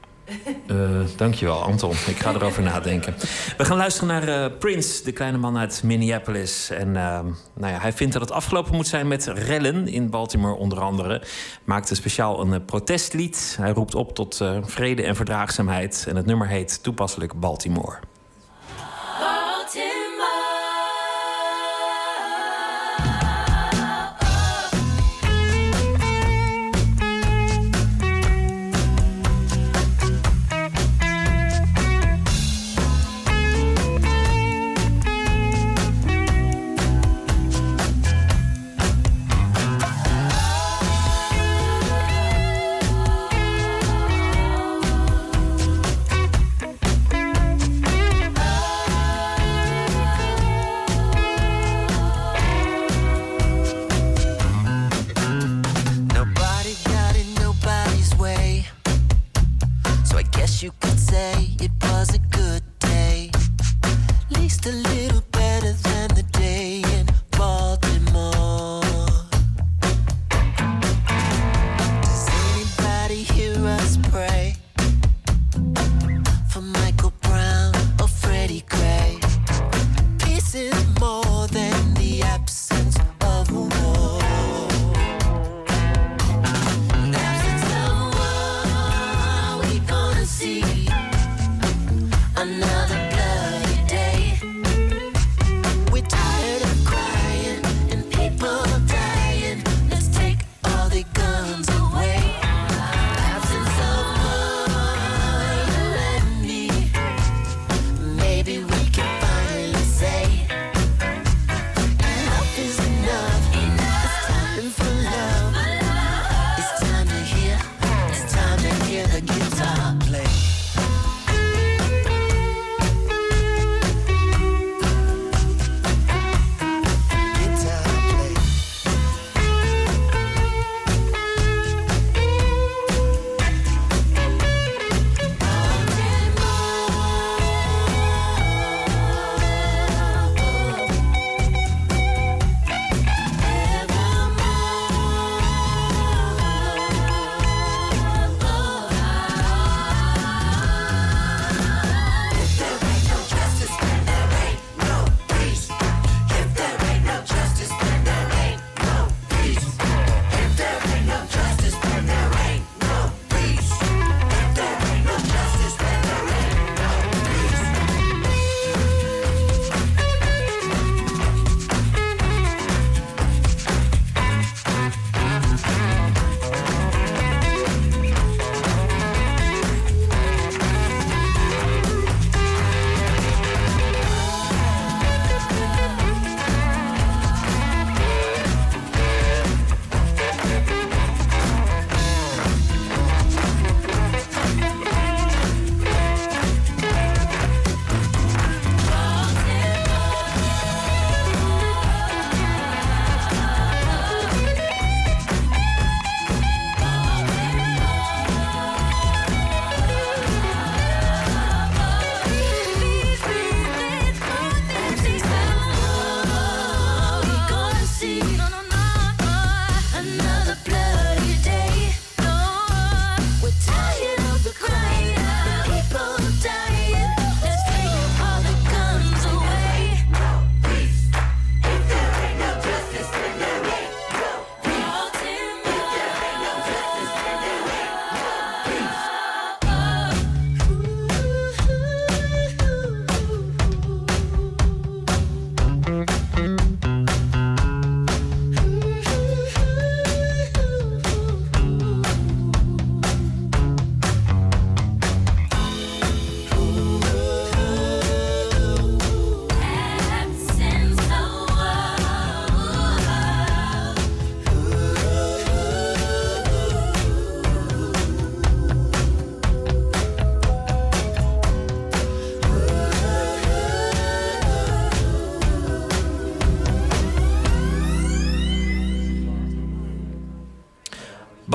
[0.67, 1.91] Eh, dankjewel, Anton.
[1.91, 3.15] Ik ga erover nadenken.
[3.57, 6.71] We gaan luisteren naar eh, Prince, de kleine man uit Minneapolis.
[6.71, 7.21] En eh,
[7.55, 11.23] nou ja, hij vindt dat het afgelopen moet zijn met rellen in Baltimore onder andere.
[11.65, 13.57] Maakte speciaal een eh, protestlied.
[13.61, 16.05] Hij roept op tot vrede en verdraagzaamheid.
[16.09, 17.99] En het nummer heet toepasselijk Baltimore.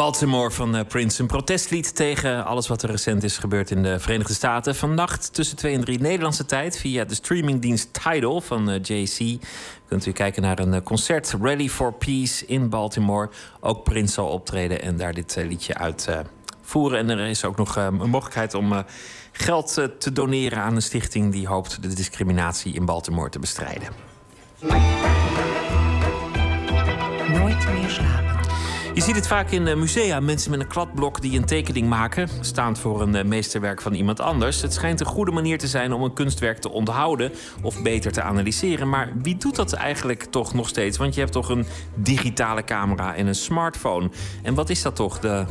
[0.08, 1.22] Baltimore van eh, Prince.
[1.22, 4.76] Een protestlied tegen alles wat er recent is gebeurd in de Verenigde Staten.
[4.76, 9.44] Vannacht tussen 2 en 3 Nederlandse tijd via de streamingdienst Tidal van eh, JC.
[9.88, 13.30] Kunt u kijken naar een eh, concert Rally for Peace in Baltimore.
[13.60, 16.10] Ook Prince zal optreden en daar dit liedje uit
[16.62, 17.00] voeren.
[17.00, 18.84] En er is ook nog een mogelijkheid om
[19.32, 23.90] geld te doneren aan een stichting die hoopt de discriminatie in Baltimore te bestrijden.
[27.28, 28.47] Nooit meer slapen.
[28.98, 30.20] Je ziet het vaak in eh, musea.
[30.20, 34.20] Mensen met een kladblok die een tekening maken, staand voor een eh, meesterwerk van iemand
[34.20, 34.62] anders.
[34.62, 38.22] Het schijnt een goede manier te zijn om een kunstwerk te onthouden of beter te
[38.22, 38.90] analyseren.
[38.90, 40.98] Maar wie doet dat eigenlijk toch nog steeds?
[40.98, 41.66] Want je hebt toch een
[41.96, 44.10] digitale camera en een smartphone.
[44.44, 45.20] En wat is dat toch?
[45.20, 45.46] De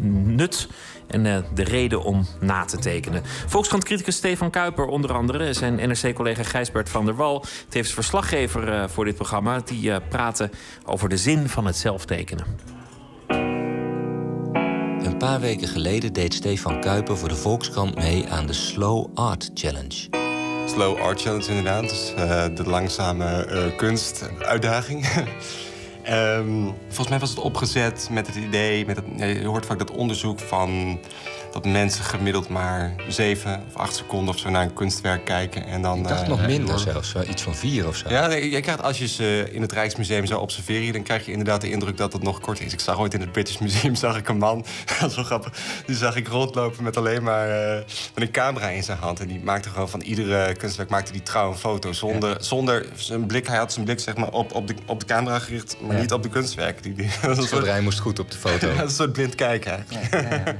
[0.00, 0.68] nut
[1.06, 3.22] en eh, de reden om na te tekenen.
[3.46, 5.52] Volkskrant-criticus Stefan Kuiper onder andere...
[5.52, 7.44] zijn NRC-collega Gijsbert van der Wal...
[7.68, 9.60] tevens verslaggever voor dit programma...
[9.64, 10.50] die praten
[10.84, 12.73] over de zin van het zelftekenen.
[15.24, 20.08] Paar weken geleden deed Stefan Kuiper voor de Volkskrant mee aan de Slow Art Challenge.
[20.66, 21.88] Slow Art Challenge inderdaad.
[21.88, 25.06] Dus eh, de langzame eh, kunstuitdaging.
[26.02, 28.86] Ehm, volgens mij was het opgezet met het idee...
[28.86, 30.98] Met het, je hoort vaak dat onderzoek van...
[31.54, 35.66] dat mensen gemiddeld maar zeven of acht seconden of zo naar een kunstwerk kijken.
[35.66, 38.08] En dan, Ik dacht eh, nog minder zelfs, wel iets van vier of zo.
[38.08, 40.92] Ja, nee, je krijgt, als je ze in het Rijksmuseum zou observeren...
[40.92, 42.72] dan krijg je inderdaad de indruk dat het nog kort is.
[42.72, 44.64] Ik zag ooit in het British Museum zag ik een man,
[45.00, 45.52] dat is wel grappig...
[45.86, 47.76] die zag ik rondlopen met alleen maar eh,
[48.14, 49.20] met een camera in zijn hand.
[49.20, 51.92] En die maakte gewoon van iedere kunstwerk maakte die trouw een foto.
[51.92, 55.06] Zonder, zonder zijn blik, hij had zijn blik zeg maar op, op, de, op de
[55.06, 55.76] camera gericht...
[55.80, 56.00] maar Ja.
[56.00, 56.82] niet op de kunstwerk.
[56.82, 58.66] Die, die, dat is een Het soort- moest goed op de foto.
[58.68, 60.56] Ja, dat is een soort blind kijken eigenlijk.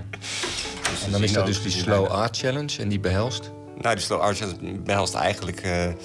[1.05, 3.53] En dan is dat dus die Slow Art Challenge en die behelst?
[3.81, 5.97] Nou, die slow art challenge behelst eigenlijk, heel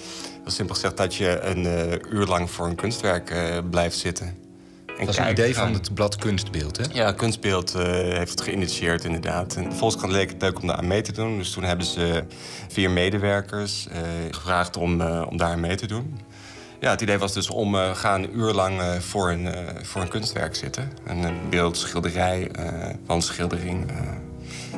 [0.45, 4.27] simpel gezegd, dat je een eh, uur lang voor een kunstwerk eh, blijft zitten.
[4.27, 6.83] En Dat is een idee van het blad Kunstbeeld, hè?
[6.93, 9.55] Ja, Kunstbeeld heeft het geïnitieerd inderdaad.
[9.55, 11.37] En Volkskrant leek het leuk om daar aan mee te doen.
[11.37, 12.23] Dus toen hebben ze
[12.67, 13.87] vier medewerkers
[14.31, 16.19] gevraagd om, om daar aan mee te doen.
[16.79, 19.49] Ja, het idee was dus om uh, ga een uur lang voor, een,
[19.81, 20.91] voor een kunstwerk zitten.
[21.05, 22.51] Een, een beeld, schilderij,
[23.05, 23.91] wandschildering,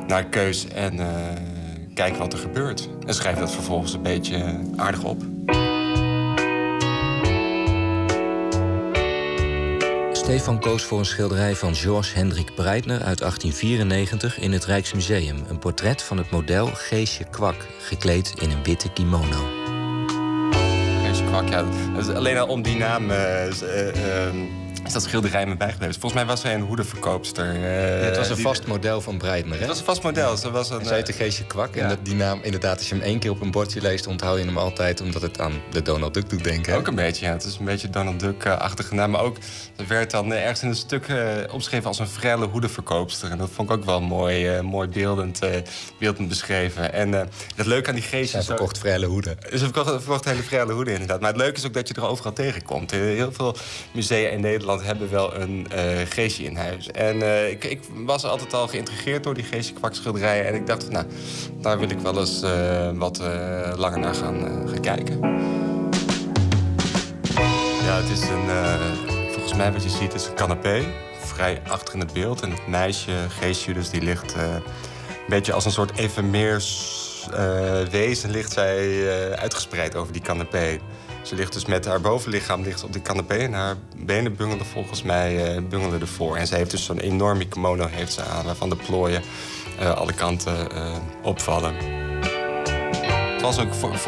[0.06, 1.06] naar keus en eh,
[1.94, 2.88] kijken wat er gebeurt.
[3.06, 5.22] En schrijf dat vervolgens een beetje aardig op.
[10.12, 15.44] Stefan koos voor een schilderij van Georges Hendrik Breitner uit 1894 in het Rijksmuseum.
[15.48, 19.48] Een portret van het model Geesje Kwak, gekleed in een witte kimono.
[21.04, 21.64] Geesje Kwak, ja.
[22.14, 24.36] alleen al om die naam eh, eh, ehm,
[24.86, 26.00] is dat schilderij me bijgebleven.
[26.00, 27.44] Volgens mij was zij een hoedenverkoopster.
[27.54, 27.62] eh,
[28.00, 29.58] Ja, het was een die- vast model van Breitner, hè?
[29.58, 30.36] Het was een vast model.
[30.36, 31.76] Ze was een, Hij zei te Geesje Kwak.
[31.76, 34.06] En dat, die naam, inderdaad, als je hem één keer op een bordje leest...
[34.06, 36.72] onthoud je hem altijd omdat het aan de Donald Duck doet denken.
[36.72, 36.78] hè?
[36.78, 37.32] Ook een beetje, ja.
[37.32, 39.10] Het is een beetje Donald Duck-achtige naam.
[39.10, 39.36] Maar ook,
[39.76, 41.16] dat werd dan eh, ergens in een stuk eh,
[41.50, 43.30] omschreven als een frelle hoedenverkoopster.
[43.30, 45.38] En dat vond ik ook wel mooi, mooi beeldend,
[45.98, 46.92] beeldend beschreven.
[46.92, 47.12] En
[47.56, 48.30] het leuke aan die geestjes...
[48.30, 49.36] Zij verkocht frelle hoeden.
[49.50, 51.20] Ze verkocht, verkocht hele frelle hoeden, inderdaad.
[51.20, 52.90] Maar het leuke is ook dat je er overal tegenkomt.
[52.90, 53.56] Heel veel
[53.92, 56.90] musea in Nederland hebben wel een eh, geestje in huis.
[56.90, 60.46] En eh, ik, ik was altijd al geïntrigeerd door die geestje kwakschilderijen.
[60.46, 61.06] En ik dacht, nou,
[61.60, 63.20] daar wil ik wel eens eh, wat
[63.76, 65.20] langer naar gaan, kijken.
[67.84, 68.48] Ja, het is een,
[69.32, 70.84] volgens mij wat je ziet, is een canapé.
[71.20, 72.42] Vrij achter in het beeld.
[72.42, 74.62] En het meisje, geestje, dus die ligt een
[75.28, 77.00] beetje als een soort evenmeers
[77.90, 80.78] wezen ligt zij uitgespreid over die canapé.
[81.22, 85.02] Ze ligt dus met haar bovenlichaam ligt op die canapé en haar benen bungelen volgens
[85.02, 86.36] mij bungelen ervoor.
[86.36, 89.22] En ze heeft dus zo'n enorme kimono heeft ze aan, waarvan de plooien
[89.78, 91.74] eh, alle kanten eh, opvallen.
[93.32, 93.98] Het was ook voor,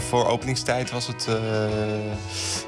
[0.00, 1.28] voor, openingstijd was het,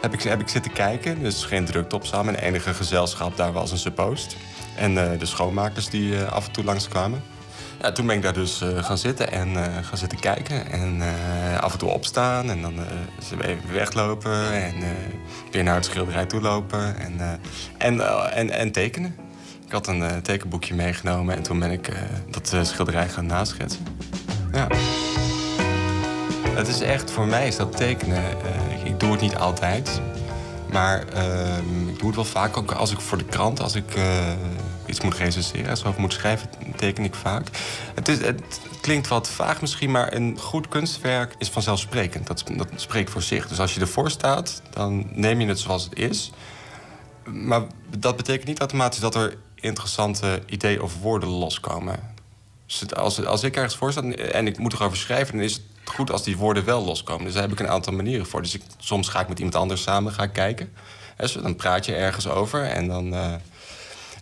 [0.01, 1.23] heb, ik, heb ik zitten kijken.
[1.23, 2.37] Dus geen drukte op samen.
[2.37, 4.37] En enige gezelschap daar was een suppost.
[4.77, 7.23] En de schoonmakers die af en toe langskwamen.
[7.91, 10.71] Toen ben ik daar dus eh, gaan zitten en eh, gaan zitten kijken.
[10.71, 12.75] En eh, af en toe opstaan en dan
[13.41, 14.53] even weglopen.
[14.53, 14.75] En
[15.51, 16.97] weer naar het schilderij toe lopen.
[16.99, 17.41] En,
[17.79, 18.01] en,
[18.33, 19.17] en, en tekenen.
[19.67, 21.93] Ik had een tekenboekje meegenomen en toen ben ik
[22.31, 23.87] dat schilderij gaan naschetsen.
[24.53, 24.67] Ja.
[26.55, 28.23] Het is echt, voor mij is dat tekenen.
[28.85, 30.01] ik, doe het niet altijd.
[30.73, 33.95] Maar ehm, ik doe het wel vaak ook als ik voor de krant, als ik
[34.93, 37.47] iets moet recenseren, over moet schrijven, teken ik vaak.
[37.95, 38.37] Het,
[38.81, 42.27] klinkt wat vaag misschien, maar een goed kunstwerk is vanzelfsprekend.
[42.27, 43.49] Dat, dat spreekt voor zich.
[43.49, 46.31] Dus als je ervoor staat, dan neem je het zoals het is.
[47.25, 47.63] Maar
[47.97, 52.15] dat betekent niet automatisch dat er interessante ideeën of woorden loskomen.
[52.67, 55.63] Dus als, als ik ergens voor sta en ik moet erover schrijven, dan is het
[55.85, 57.25] goed als die woorden wel loskomen.
[57.25, 58.43] Dus daar heb ik een aantal manieren voor.
[58.43, 60.73] Dus ik, soms ga ik met iemand anders samen gaan kijken.
[61.17, 63.15] Hè, zo, dan praat je ergens over en dan.
[63.15, 63.35] eh,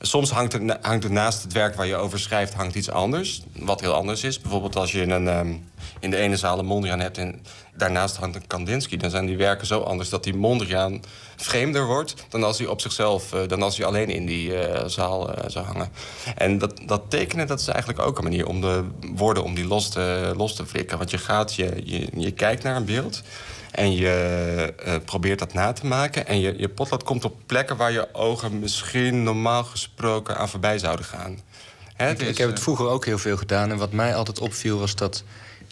[0.03, 3.43] Soms hangt er, hangt naast het werk waar je over schrijft hangt iets anders.
[3.53, 4.41] Wat heel anders is.
[4.41, 5.55] Bijvoorbeeld als je in, een, ehm,
[6.01, 7.19] in de ene zaal een Mondriaan hebt...
[7.19, 7.43] en
[7.75, 8.97] daarnaast hangt een Kandinsky...
[8.97, 11.03] dan zijn die werken zo anders dat die Mondriaan
[11.37, 12.15] vreemder wordt...
[12.29, 15.51] dan als hij op zichzelf, eh, dan als hij alleen in die eh, zaal eh,
[15.51, 15.89] zou hangen.
[16.37, 19.67] En dat, dat tekenen, dat is eigenlijk ook een manier om de woorden om die
[19.67, 20.99] los te, los te flikken.
[20.99, 23.23] Want je gaat, je, je kijkt naar een beeld...
[23.71, 26.27] En je eh, probeert dat na te maken.
[26.27, 30.79] En je, je potlood komt op plekken waar je ogen misschien normaal gesproken aan voorbij
[30.79, 31.39] zouden gaan.
[31.95, 33.71] Hè, Ik, dus, ik heb het eh, vroeger ook heel veel gedaan.
[33.71, 35.25] En wat mij altijd opviel was dat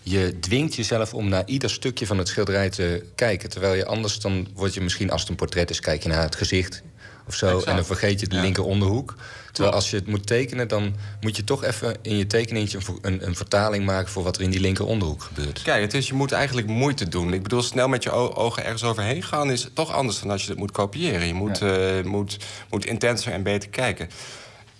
[0.02, 3.48] je dwingt jezelf om naar ieder stukje van het schilderij te kijken.
[3.48, 6.22] Terwijl je anders dan word je misschien als het een portret is, kijk je naar
[6.22, 6.82] het gezicht
[7.28, 7.46] of zo.
[7.46, 7.64] Exact.
[7.64, 9.14] En dan vergeet je de linker onderhoek.
[9.52, 12.98] Terwijl als je het moet tekenen, dan moet je toch even in je tekeningetje een,
[13.02, 15.62] een, een vertaling maken voor wat er in die linker onderhoek gebeurt.
[15.62, 17.32] Kijk, het is, je moet eigenlijk moeite doen.
[17.32, 19.50] Ik bedoel, snel met je ogen ergens overheen gaan...
[19.50, 21.26] is toch anders dan als je het moet kopiëren.
[21.26, 22.36] Je moet, eh, moet,
[22.70, 24.10] moet intenser en beter kijken.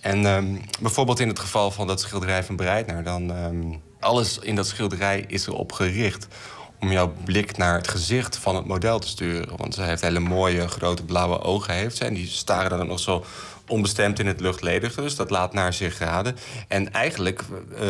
[0.01, 3.03] En ehm, bijvoorbeeld in het geval van dat schilderij van Breitner...
[3.03, 6.27] dan ehm, alles in dat schilderij is erop gericht...
[6.81, 9.57] om jouw blik naar het gezicht van het model te sturen.
[9.57, 11.75] Want ze heeft hele mooie, grote blauwe ogen.
[11.75, 13.25] Heeft en die staren dan nog zo
[13.67, 15.01] onbestemd in het luchtledige.
[15.01, 16.37] Dus dat laat naar zich raden.
[16.69, 17.45] En eigenlijk...
[17.79, 17.87] eh,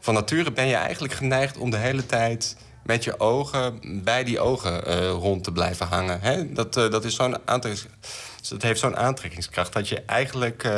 [0.00, 4.40] van nature ben je eigenlijk geneigd om de hele tijd met je ogen bij die
[4.40, 6.20] ogen eh, rond te blijven hangen.
[6.20, 6.52] Hè?
[6.52, 7.88] Dat, eh, dat, is zo'n aantrek-
[8.48, 10.68] dat heeft zo'n aantrekkingskracht dat je eigenlijk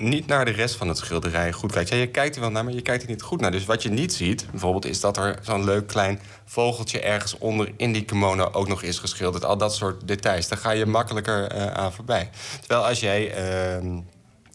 [0.00, 1.88] niet naar de rest van het schilderij goed kijkt.
[1.88, 3.50] Ja, je kijkt er wel naar, maar je kijkt er niet goed naar.
[3.50, 7.72] Dus wat je niet ziet, bijvoorbeeld, is dat er zo'n leuk klein vogeltje ergens onder
[7.76, 9.44] in die kimono ook nog is geschilderd.
[9.44, 10.48] Al dat soort details.
[10.48, 12.30] Daar ga je makkelijker eh, aan voorbij.
[12.60, 13.34] Terwijl als jij.
[13.34, 13.98] ehm,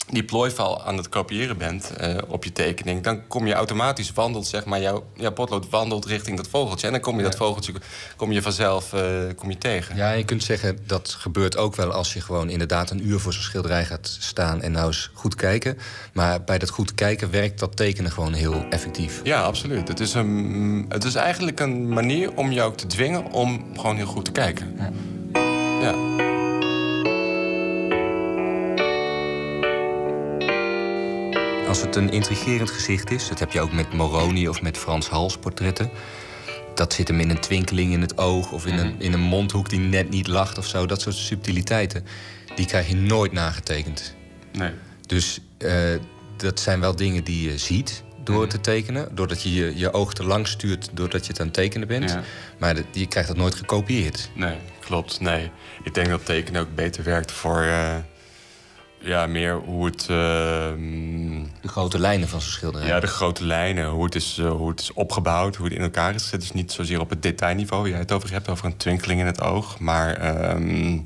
[0.09, 3.03] die plooival aan het kopiëren bent eh, op je tekening...
[3.03, 6.87] dan kom je automatisch wandelt, zeg maar, jouw, jouw potlood wandelt richting dat vogeltje.
[6.87, 7.73] En dan kom je dat vogeltje
[8.15, 9.01] kom je vanzelf eh,
[9.35, 9.95] kom je tegen.
[9.95, 13.33] Ja, je kunt zeggen dat gebeurt ook wel als je gewoon inderdaad een uur voor
[13.33, 15.77] zo'n schilderij gaat staan en nou eens goed kijken.
[16.13, 19.21] Maar bij dat goed kijken werkt dat tekenen gewoon heel effectief.
[19.23, 19.87] Ja, absoluut.
[19.87, 24.05] Het is, een, het is eigenlijk een manier om ook te dwingen om gewoon heel
[24.05, 24.75] goed te kijken.
[25.81, 26.24] Ja.
[31.75, 35.07] Als het een intrigerend gezicht is, dat heb je ook met Moroni of met Frans
[35.09, 35.89] Hals portretten.
[36.75, 39.69] Dat zit hem in een twinkeling in het oog of in een, in een mondhoek
[39.69, 40.85] die net niet lacht of zo.
[40.85, 42.05] Dat soort subtiliteiten,
[42.55, 44.15] die krijg je nooit nagetekend.
[44.53, 44.71] Nee.
[45.05, 45.73] Dus eh,
[46.37, 48.49] dat zijn wel dingen die je ziet door Mhm.
[48.49, 49.15] te tekenen.
[49.15, 52.09] Doordat je, je je oog te lang stuurt doordat je het aan het tekenen bent.
[52.09, 52.23] Ja.
[52.57, 54.29] Maar dat- je krijgt dat nooit gekopieerd.
[54.35, 55.19] Nee, klopt.
[55.19, 55.51] Nee.
[55.83, 57.61] Ik denk dat tekenen ook beter werkt voor...
[57.61, 57.95] eh,
[59.05, 60.05] ja, meer hoe het...
[60.09, 62.87] ehm, De grote lijnen van zo'n schilderij.
[62.87, 65.81] Ja, de grote lijnen, hoe het, is, eh, hoe het is opgebouwd, hoe het in
[65.81, 66.39] elkaar is gezet.
[66.39, 69.25] Dus niet zozeer op het detailniveau, waar jij het over hebt, over een twinkeling in
[69.25, 69.79] het oog.
[69.79, 70.99] Maar ehm,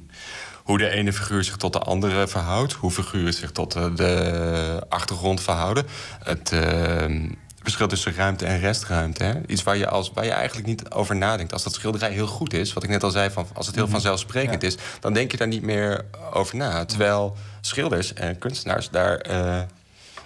[0.63, 2.73] hoe de ene figuur zich tot de andere verhoudt.
[2.73, 5.85] Hoe figuren zich tot eh, de achtergrond verhouden.
[6.23, 7.29] Het ehm,
[7.69, 9.23] verschil tussen ruimte en restruimte.
[9.23, 9.33] Hè?
[9.47, 11.53] Iets waar je, als, waar je eigenlijk niet over nadenkt.
[11.53, 13.83] Als dat schilderij heel goed is, wat ik net al zei, van, als het heel
[13.83, 13.93] Mhm.
[13.93, 16.85] vanzelfsprekend is, dan denk je daar niet meer over na.
[16.85, 19.61] Terwijl schilders en kunstenaars daar, eh,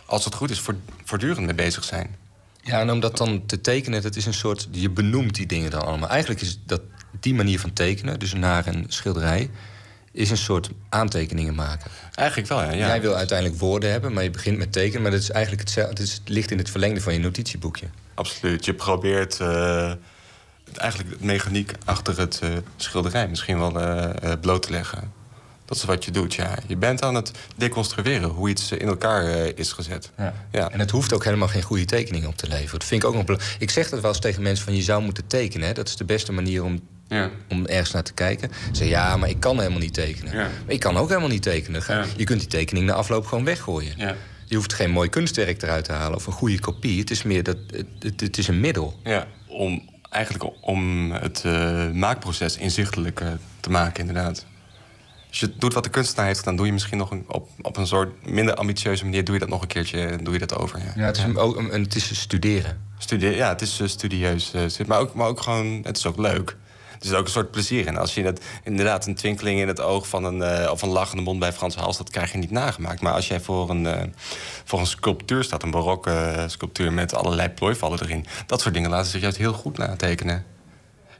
[0.06, 2.16] als het goed is, voort- voortdurend mee bezig zijn.
[2.62, 4.68] Ja, en om dat dan te tekenen, dat is een soort...
[4.72, 6.10] Je benoemt die dingen dan allemaal.
[6.10, 6.82] Eigenlijk is dat
[7.20, 9.50] die manier van tekenen, dus naar een schilderij...
[10.14, 11.92] is een soort aantekeningen maken.
[12.16, 12.72] Eigenlijk wel, ja.
[12.72, 12.88] ja.
[12.88, 15.02] Jij wil uiteindelijk woorden hebben, maar je begint met tekenen...
[15.02, 17.86] maar dat is eigenlijk hetzelfde, het, is, het ligt in het verlengde van je notitieboekje.
[18.14, 18.66] Absoluut.
[18.66, 19.92] Je probeert eh,
[20.76, 25.12] eigenlijk de mechaniek achter het eh, schilderij misschien wel eh, bloot te leggen.
[25.66, 26.58] Dat is wat je doet, ja.
[26.68, 29.24] Je bent aan het deconstrueren hoe iets in elkaar
[29.56, 30.12] is gezet.
[30.52, 30.72] Ja.
[30.72, 32.80] En het hoeft ook helemaal geen goede tekening op te leveren.
[32.80, 33.40] Dat vind ik ook nog.
[33.60, 35.68] Ik zeg dat wel eens tegen mensen van je zou moeten tekenen.
[35.68, 35.74] Hè?
[35.74, 36.82] Dat is de beste manier om,
[37.50, 38.52] om ergens naar te kijken.
[38.72, 40.36] Ze ja, maar ik kan helemaal niet tekenen.
[40.36, 41.82] Maar ik kan ook helemaal niet tekenen.
[42.18, 43.94] Je kunt die tekening na afloop gewoon weggooien.
[44.46, 47.00] Je hoeft geen mooi kunstwerk eruit te halen of een goede kopie.
[47.00, 47.58] Het is meer dat
[48.00, 49.00] het, het, is een middel.
[49.04, 53.22] Ja, om, eigenlijk om het eh, maakproces inzichtelijk
[53.60, 54.46] te maken, inderdaad.
[55.30, 57.78] Als je doet wat de kunstenaar heeft gedaan, doe je misschien nog een, op, op
[57.78, 59.24] een soort minder ambitieuze manier...
[59.24, 60.80] doe je dat nog een keertje doe je dat over.
[60.80, 62.78] Ja, Ja, het is, ook, het is studeren.
[62.98, 64.54] Studie- ja, het is eh, studieus.
[64.54, 66.56] eh, maar, ook, maar ook gewoon, het is ook leuk.
[67.04, 67.98] Er is ook een soort plezier in.
[67.98, 71.40] Als je inderdaad een twinkeling in het oog van een, eh, of een lachende mond
[71.40, 71.98] bij Frans Hals...
[71.98, 73.02] dat krijg je niet nagemaakt.
[73.02, 74.04] Maar als jij voor een, eh,
[74.64, 76.94] voor een sculptuur staat, een barokke eh, sculptuur...
[76.94, 80.53] met allerlei plooivallen erin, dat soort dingen laten zich juist heel goed natekenen.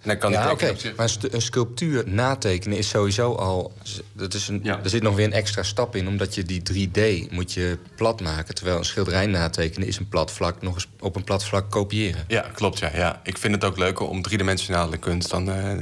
[0.04, 0.76] Dan kan ja, oké.
[0.96, 3.74] Maar een, sculptuur natekenen is sowieso al...
[4.14, 7.32] Dat is een, Er zit nog weer een extra stap in, omdat je die 3D
[7.32, 8.56] moet je plat maken.
[8.56, 12.24] Terwijl een schilderij natekenen is een plat vlak nog eens op een plat vlak kopiëren.
[12.28, 12.80] Ja, klopt.
[12.80, 13.22] Ja, ja.
[13.24, 15.50] Ik vind het ook leuker om driedimensionale kunst dan.
[15.50, 15.80] eh, eh,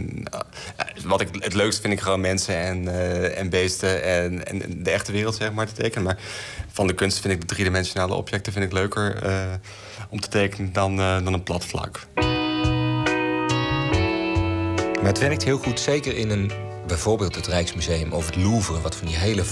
[1.03, 4.89] wat ik het leukste vind ik gewoon mensen en, eh, en beesten en, en de
[4.89, 6.03] echte wereld zeg maar te tekenen.
[6.03, 6.17] Maar
[6.71, 9.19] van de kunst vind ik de driedimensionale objecten vind ik leuker
[10.09, 12.07] om te tekenen dan, dan een plat vlak.
[15.01, 16.51] Maar het werkt heel goed, zeker in een,
[16.87, 18.81] bijvoorbeeld het Rijksmuseum of het Louvre...
[18.81, 19.43] wat van die hele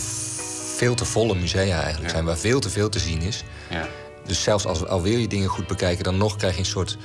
[0.75, 2.25] veel te volle musea eigenlijk zijn...
[2.25, 3.43] waar veel te veel te zien is.
[3.69, 3.87] Ja.
[4.25, 6.03] Dus zelfs als al wil je dingen goed bekijken...
[6.03, 6.97] dan nog krijg je een soort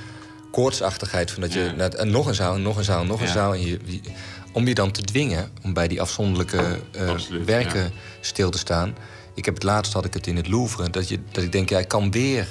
[0.51, 1.31] koortsachtigheid...
[1.31, 3.53] van dat je naar, en nog een zaal, nog een zaal, nog een zaal...
[3.53, 3.79] En je,
[4.51, 7.15] om je dan te dwingen om bij die afzonderlijke eh,
[7.45, 8.95] werken stil te staan...
[9.33, 10.89] Ik heb het laatst had ik het in het Louvre...
[10.89, 12.47] dat, je, dat ik denk, ja, ik kan weer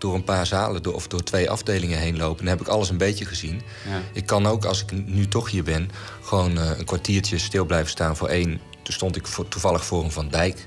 [0.00, 2.44] door een paar zalen door, of door twee afdelingen heen lopen.
[2.44, 3.62] Dan heb ik alles een beetje gezien.
[3.88, 4.00] Ja.
[4.12, 5.90] Ik kan ook, als ik nu toch hier ben,
[6.22, 8.60] gewoon eh, een kwartiertje stil blijven staan voor één.
[8.82, 10.54] Toen stond ik voor, toevallig voor een Van Dijk.
[10.56, 10.66] Toen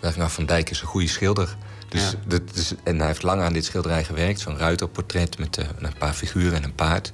[0.00, 1.56] dacht ik, nou, Van Dijk is een goede schilder.
[1.88, 2.76] Dus, Ja.
[2.84, 4.40] en hij heeft lang aan dit schilderij gewerkt.
[4.40, 7.12] Zo'n ruiterportret met eh, een paar figuren en een paard.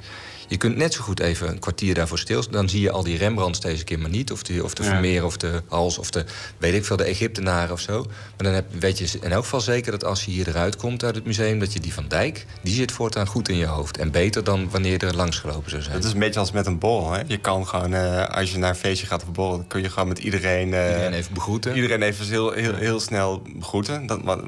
[0.49, 2.43] Je kunt net zo goed even een kwartier daarvoor stil.
[2.51, 4.33] Dan zie je al die Rembrandts deze keer maar niet.
[4.33, 4.89] Of de, of de Ja.
[4.89, 6.25] Vermeer of de Hals of de,
[6.59, 8.03] weet ik veel, de Egyptenaren of zo.
[8.03, 11.05] Maar dan heb, weet je in elk geval zeker dat als je hier eruit komt
[11.05, 11.59] uit het museum...
[11.59, 13.99] dat je die Van Dijk, die zit voortaan goed in je hoofd.
[13.99, 15.95] En beter dan wanneer je er langs gelopen zou zijn.
[15.95, 17.13] Het is een beetje als met een borrel.
[17.13, 17.23] Hè?
[17.27, 19.57] Je kan gewoon, eh, als je naar een feestje gaat of een borrel...
[19.57, 20.75] dan kun je gewoon met iedereen...
[20.75, 21.75] eh, Iedereen even begroeten.
[21.75, 24.07] Iedereen even heel, heel, heel snel begroeten.
[24.07, 24.39] Dat, maar,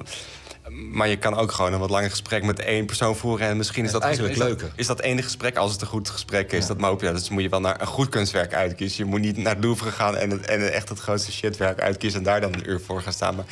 [0.93, 3.47] maar je kan ook gewoon een wat langer gesprek met één persoon voeren.
[3.49, 4.71] En misschien is dat eigenlijk is dat- leuker.
[4.75, 7.43] Is dat ene gesprek, als het een goed gesprek is, dat maar ja, dus moet
[7.43, 9.05] je wel naar een goed kunstwerk uitkiezen.
[9.05, 12.19] Je moet niet naar het Louvre gaan en, het- en echt het grootste shitwerk uitkiezen...
[12.19, 13.35] en daar dan een uur voor gaan staan.
[13.35, 13.45] Maar,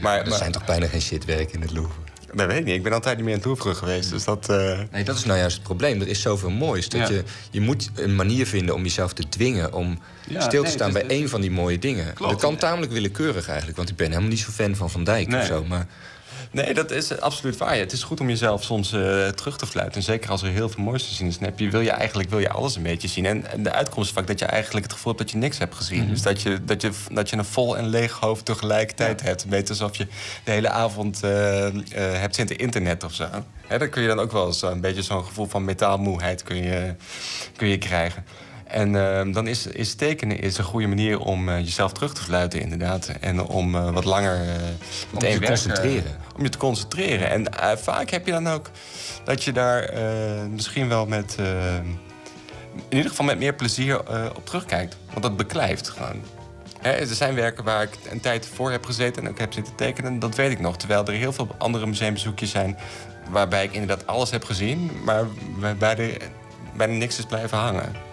[0.00, 1.94] maar, er zijn toch bijna geen shitwerk in het Louvre?
[2.34, 2.74] Dat weet ik niet.
[2.74, 4.10] Ik ben altijd niet meer in het Louvre geweest.
[4.10, 4.48] Dus dat...
[4.48, 6.00] eh, Nee, dat is nou juist het probleem.
[6.00, 6.88] Er is zoveel moois.
[6.88, 7.14] Dat Ja.
[7.14, 9.72] je, je moet een manier vinden om jezelf te dwingen...
[9.72, 9.98] om
[10.28, 12.12] Ja, stil te nee, staan bij één van die mooie dingen.
[12.14, 12.32] Klopt.
[12.32, 13.76] Dat kan tamelijk willekeurig eigenlijk.
[13.76, 15.40] Want ik ben helemaal niet zo fan van Van Dijk Nee.
[15.40, 15.64] of zo.
[15.64, 15.86] Maar
[16.52, 17.74] Nee, dat is absoluut waar.
[17.74, 19.96] Ja, Het is goed om jezelf soms eh, terug te fluiten.
[19.96, 21.90] En zeker als er heel veel moois te zien is, dan heb je, wil je
[21.90, 23.26] eigenlijk wil je alles een beetje zien.
[23.26, 25.58] En, en de uitkomst is vaak dat je eigenlijk het gevoel hebt dat je niks
[25.58, 26.00] hebt gezien.
[26.00, 26.10] Mhm.
[26.10, 29.42] Dus dat je, dat, je, dat je een vol en leeg hoofd tegelijkertijd hebt.
[29.42, 30.06] Een beetje alsof je
[30.44, 33.28] de hele avond eh, eh, hebt zitten internet of zo.
[33.66, 36.56] Hè, dan kun je dan ook wel eens een beetje zo'n gevoel van metaalmoeheid kun
[36.56, 36.94] je,
[37.56, 38.24] kun je krijgen.
[38.72, 42.22] En eh, dan is, is tekenen is een goede manier om eh, jezelf terug te
[42.22, 43.12] fluiten, inderdaad.
[43.20, 46.16] En om eh, wat langer eh te concentreren.
[46.36, 47.30] om je te concentreren.
[47.30, 47.46] En
[47.78, 48.70] vaak heb je dan ook
[49.24, 49.92] dat je daar
[50.50, 51.36] misschien wel met...
[52.88, 54.00] in ieder geval met meer plezier
[54.36, 54.96] op terugkijkt.
[55.10, 56.22] Want dat beklijft gewoon.
[56.80, 59.74] Hè, er zijn werken waar ik een tijd voor heb gezeten en ook heb zitten
[59.74, 60.18] tekenen.
[60.18, 60.76] Dat weet ik nog.
[60.76, 62.78] Terwijl er heel veel andere museumbezoekjes zijn...
[63.30, 64.90] waarbij ik inderdaad alles heb gezien...
[65.04, 65.24] maar
[65.58, 66.16] waarbij er
[66.76, 68.11] bijna niks is blijven hangen.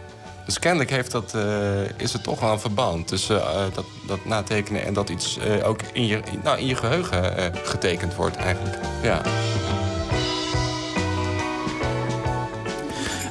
[0.50, 4.26] Dus kennelijk heeft dat, eh, is er toch wel een verband tussen eh, dat, dat
[4.26, 4.86] natekenen...
[4.86, 8.78] en dat iets eh, ook in je, nou, in je geheugen eh, getekend wordt eigenlijk.
[9.04, 9.22] Ja.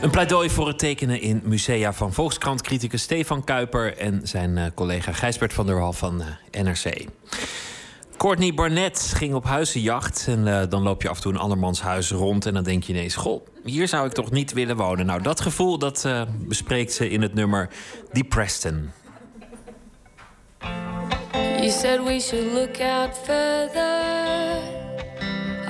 [0.01, 5.53] Een pleidooi voor het tekenen in musea van Volkskrant-criticus Stefan Kuiper en zijn collega Gijsbert
[5.53, 7.07] van der Wal van NRC.
[8.19, 10.25] Courtney Barnett ging op huizenjacht.
[10.29, 12.47] En eh, dan loop je af en toe een andermans huis rond.
[12.47, 15.07] En dan denk je ineens: Goh, hier zou ik toch niet willen wonen.
[15.07, 17.69] Nou, dat gevoel dat eh, bespreekt ze in het nummer
[18.13, 18.91] Die Preston.
[21.33, 24.07] You said we should look out further.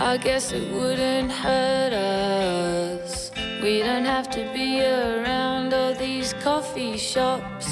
[0.00, 3.30] I guess it wouldn't hurt us.
[3.60, 7.66] We don't have to be around all these coffee shops.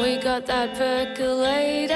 [0.00, 1.94] We got that percolator.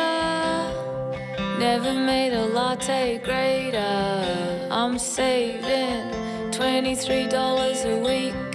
[1.59, 4.69] Never made a latte greater.
[4.71, 6.11] I'm saving
[6.51, 8.54] $23 a week.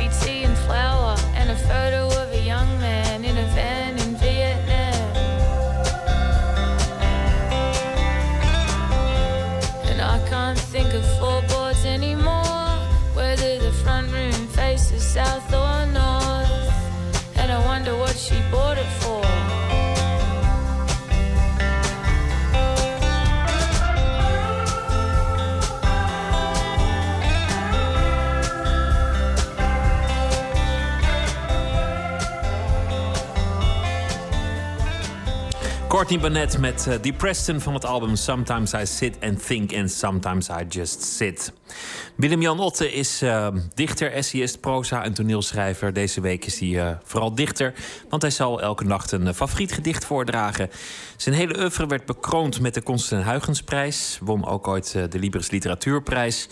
[0.00, 0.39] Coffee, tea,
[36.00, 39.90] Courtney Barnett met uh, Die Preston van het album Sometimes I Sit and Think and
[39.90, 41.52] Sometimes I Just Sit.
[42.14, 45.92] Willem-Jan Otte is uh, dichter, essayist, proza en toneelschrijver.
[45.92, 47.74] Deze week is hij uh, vooral dichter,
[48.08, 50.70] want hij zal elke nacht een favoriet gedicht voordragen.
[51.16, 54.18] Zijn hele oeuvre werd bekroond met de Constant Huygensprijs.
[54.22, 56.48] Won ook ooit de Libris Literatuurprijs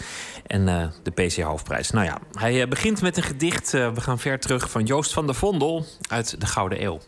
[0.47, 1.91] en de PC Hoofdprijs.
[1.91, 3.71] Nou ja, hij begint met een gedicht.
[3.71, 7.01] we gaan ver terug van Joost van der Vondel uit de Gouden Eeuw.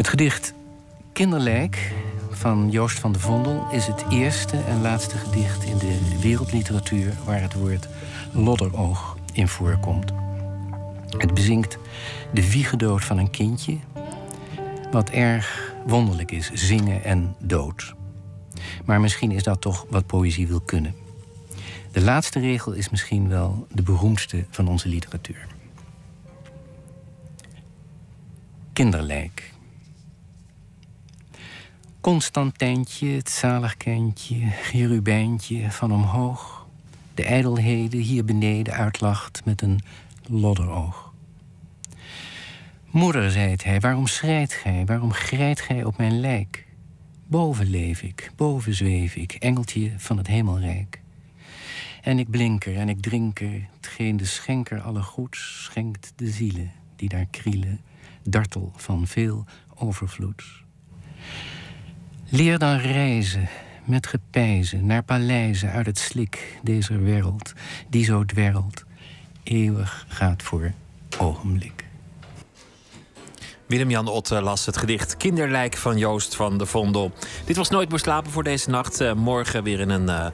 [0.00, 0.54] Het gedicht
[1.12, 1.92] Kinderlijk
[2.30, 7.40] van Joost van de Vondel is het eerste en laatste gedicht in de wereldliteratuur waar
[7.40, 7.88] het woord
[8.32, 10.12] lodderoog in voorkomt.
[11.16, 11.78] Het bezinkt
[12.32, 13.76] de wiegedood van een kindje,
[14.90, 17.94] wat erg wonderlijk is, zingen en dood.
[18.84, 20.94] Maar misschien is dat toch wat poëzie wil kunnen.
[21.92, 25.46] De laatste regel is misschien wel de beroemdste van onze literatuur.
[28.72, 29.58] Kinderlijk.
[32.00, 36.66] Constantijntje, het zalig kindje, Gerubijntje van omhoog.
[37.14, 39.80] De ijdelheden hier beneden uitlacht met een
[40.28, 41.12] lodderoog.
[42.90, 46.66] Moeder, zei hij, waarom schrijt gij, waarom grijt gij op mijn lijk?
[47.26, 51.00] Boven leef ik, boven zweef ik, engeltje van het hemelrijk.
[52.02, 57.08] En ik blinker en ik drinker, hetgeen de schenker alle goeds schenkt de zielen die
[57.08, 57.80] daar krielen,
[58.22, 59.44] dartel van veel
[59.74, 60.64] overvloeds.
[62.32, 63.48] Leer dan reizen
[63.84, 67.52] met gepijzen naar paleizen uit het slik deze wereld,
[67.88, 68.84] die zo dwerrelt,
[69.42, 70.72] eeuwig gaat voor
[71.18, 71.84] ogenblik.
[73.66, 77.12] Willem-Jan Otte las het gedicht Kinderlijk van Joost van de Vondel.
[77.44, 79.00] Dit was Nooit meer slapen voor deze nacht.
[79.00, 80.26] Uh, morgen weer in een uh,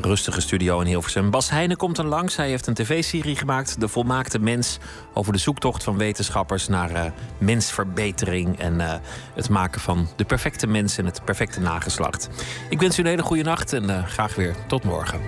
[0.00, 1.30] rustige studio in Hilversum.
[1.30, 2.36] Bas Heijnen komt er langs.
[2.36, 4.78] Hij heeft een tv-serie gemaakt, De Volmaakte Mens...
[5.14, 7.04] over de zoektocht van wetenschappers naar uh,
[7.38, 8.58] mensverbetering...
[8.58, 8.94] en uh,
[9.34, 12.28] het maken van de perfecte mens en het perfecte nageslacht.
[12.70, 15.20] Ik wens u een hele goede nacht en uh, graag weer tot morgen.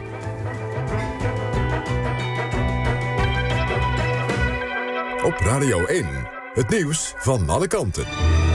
[5.25, 6.07] Op Radio 1,
[6.55, 8.48] het nieuws van alle kanten.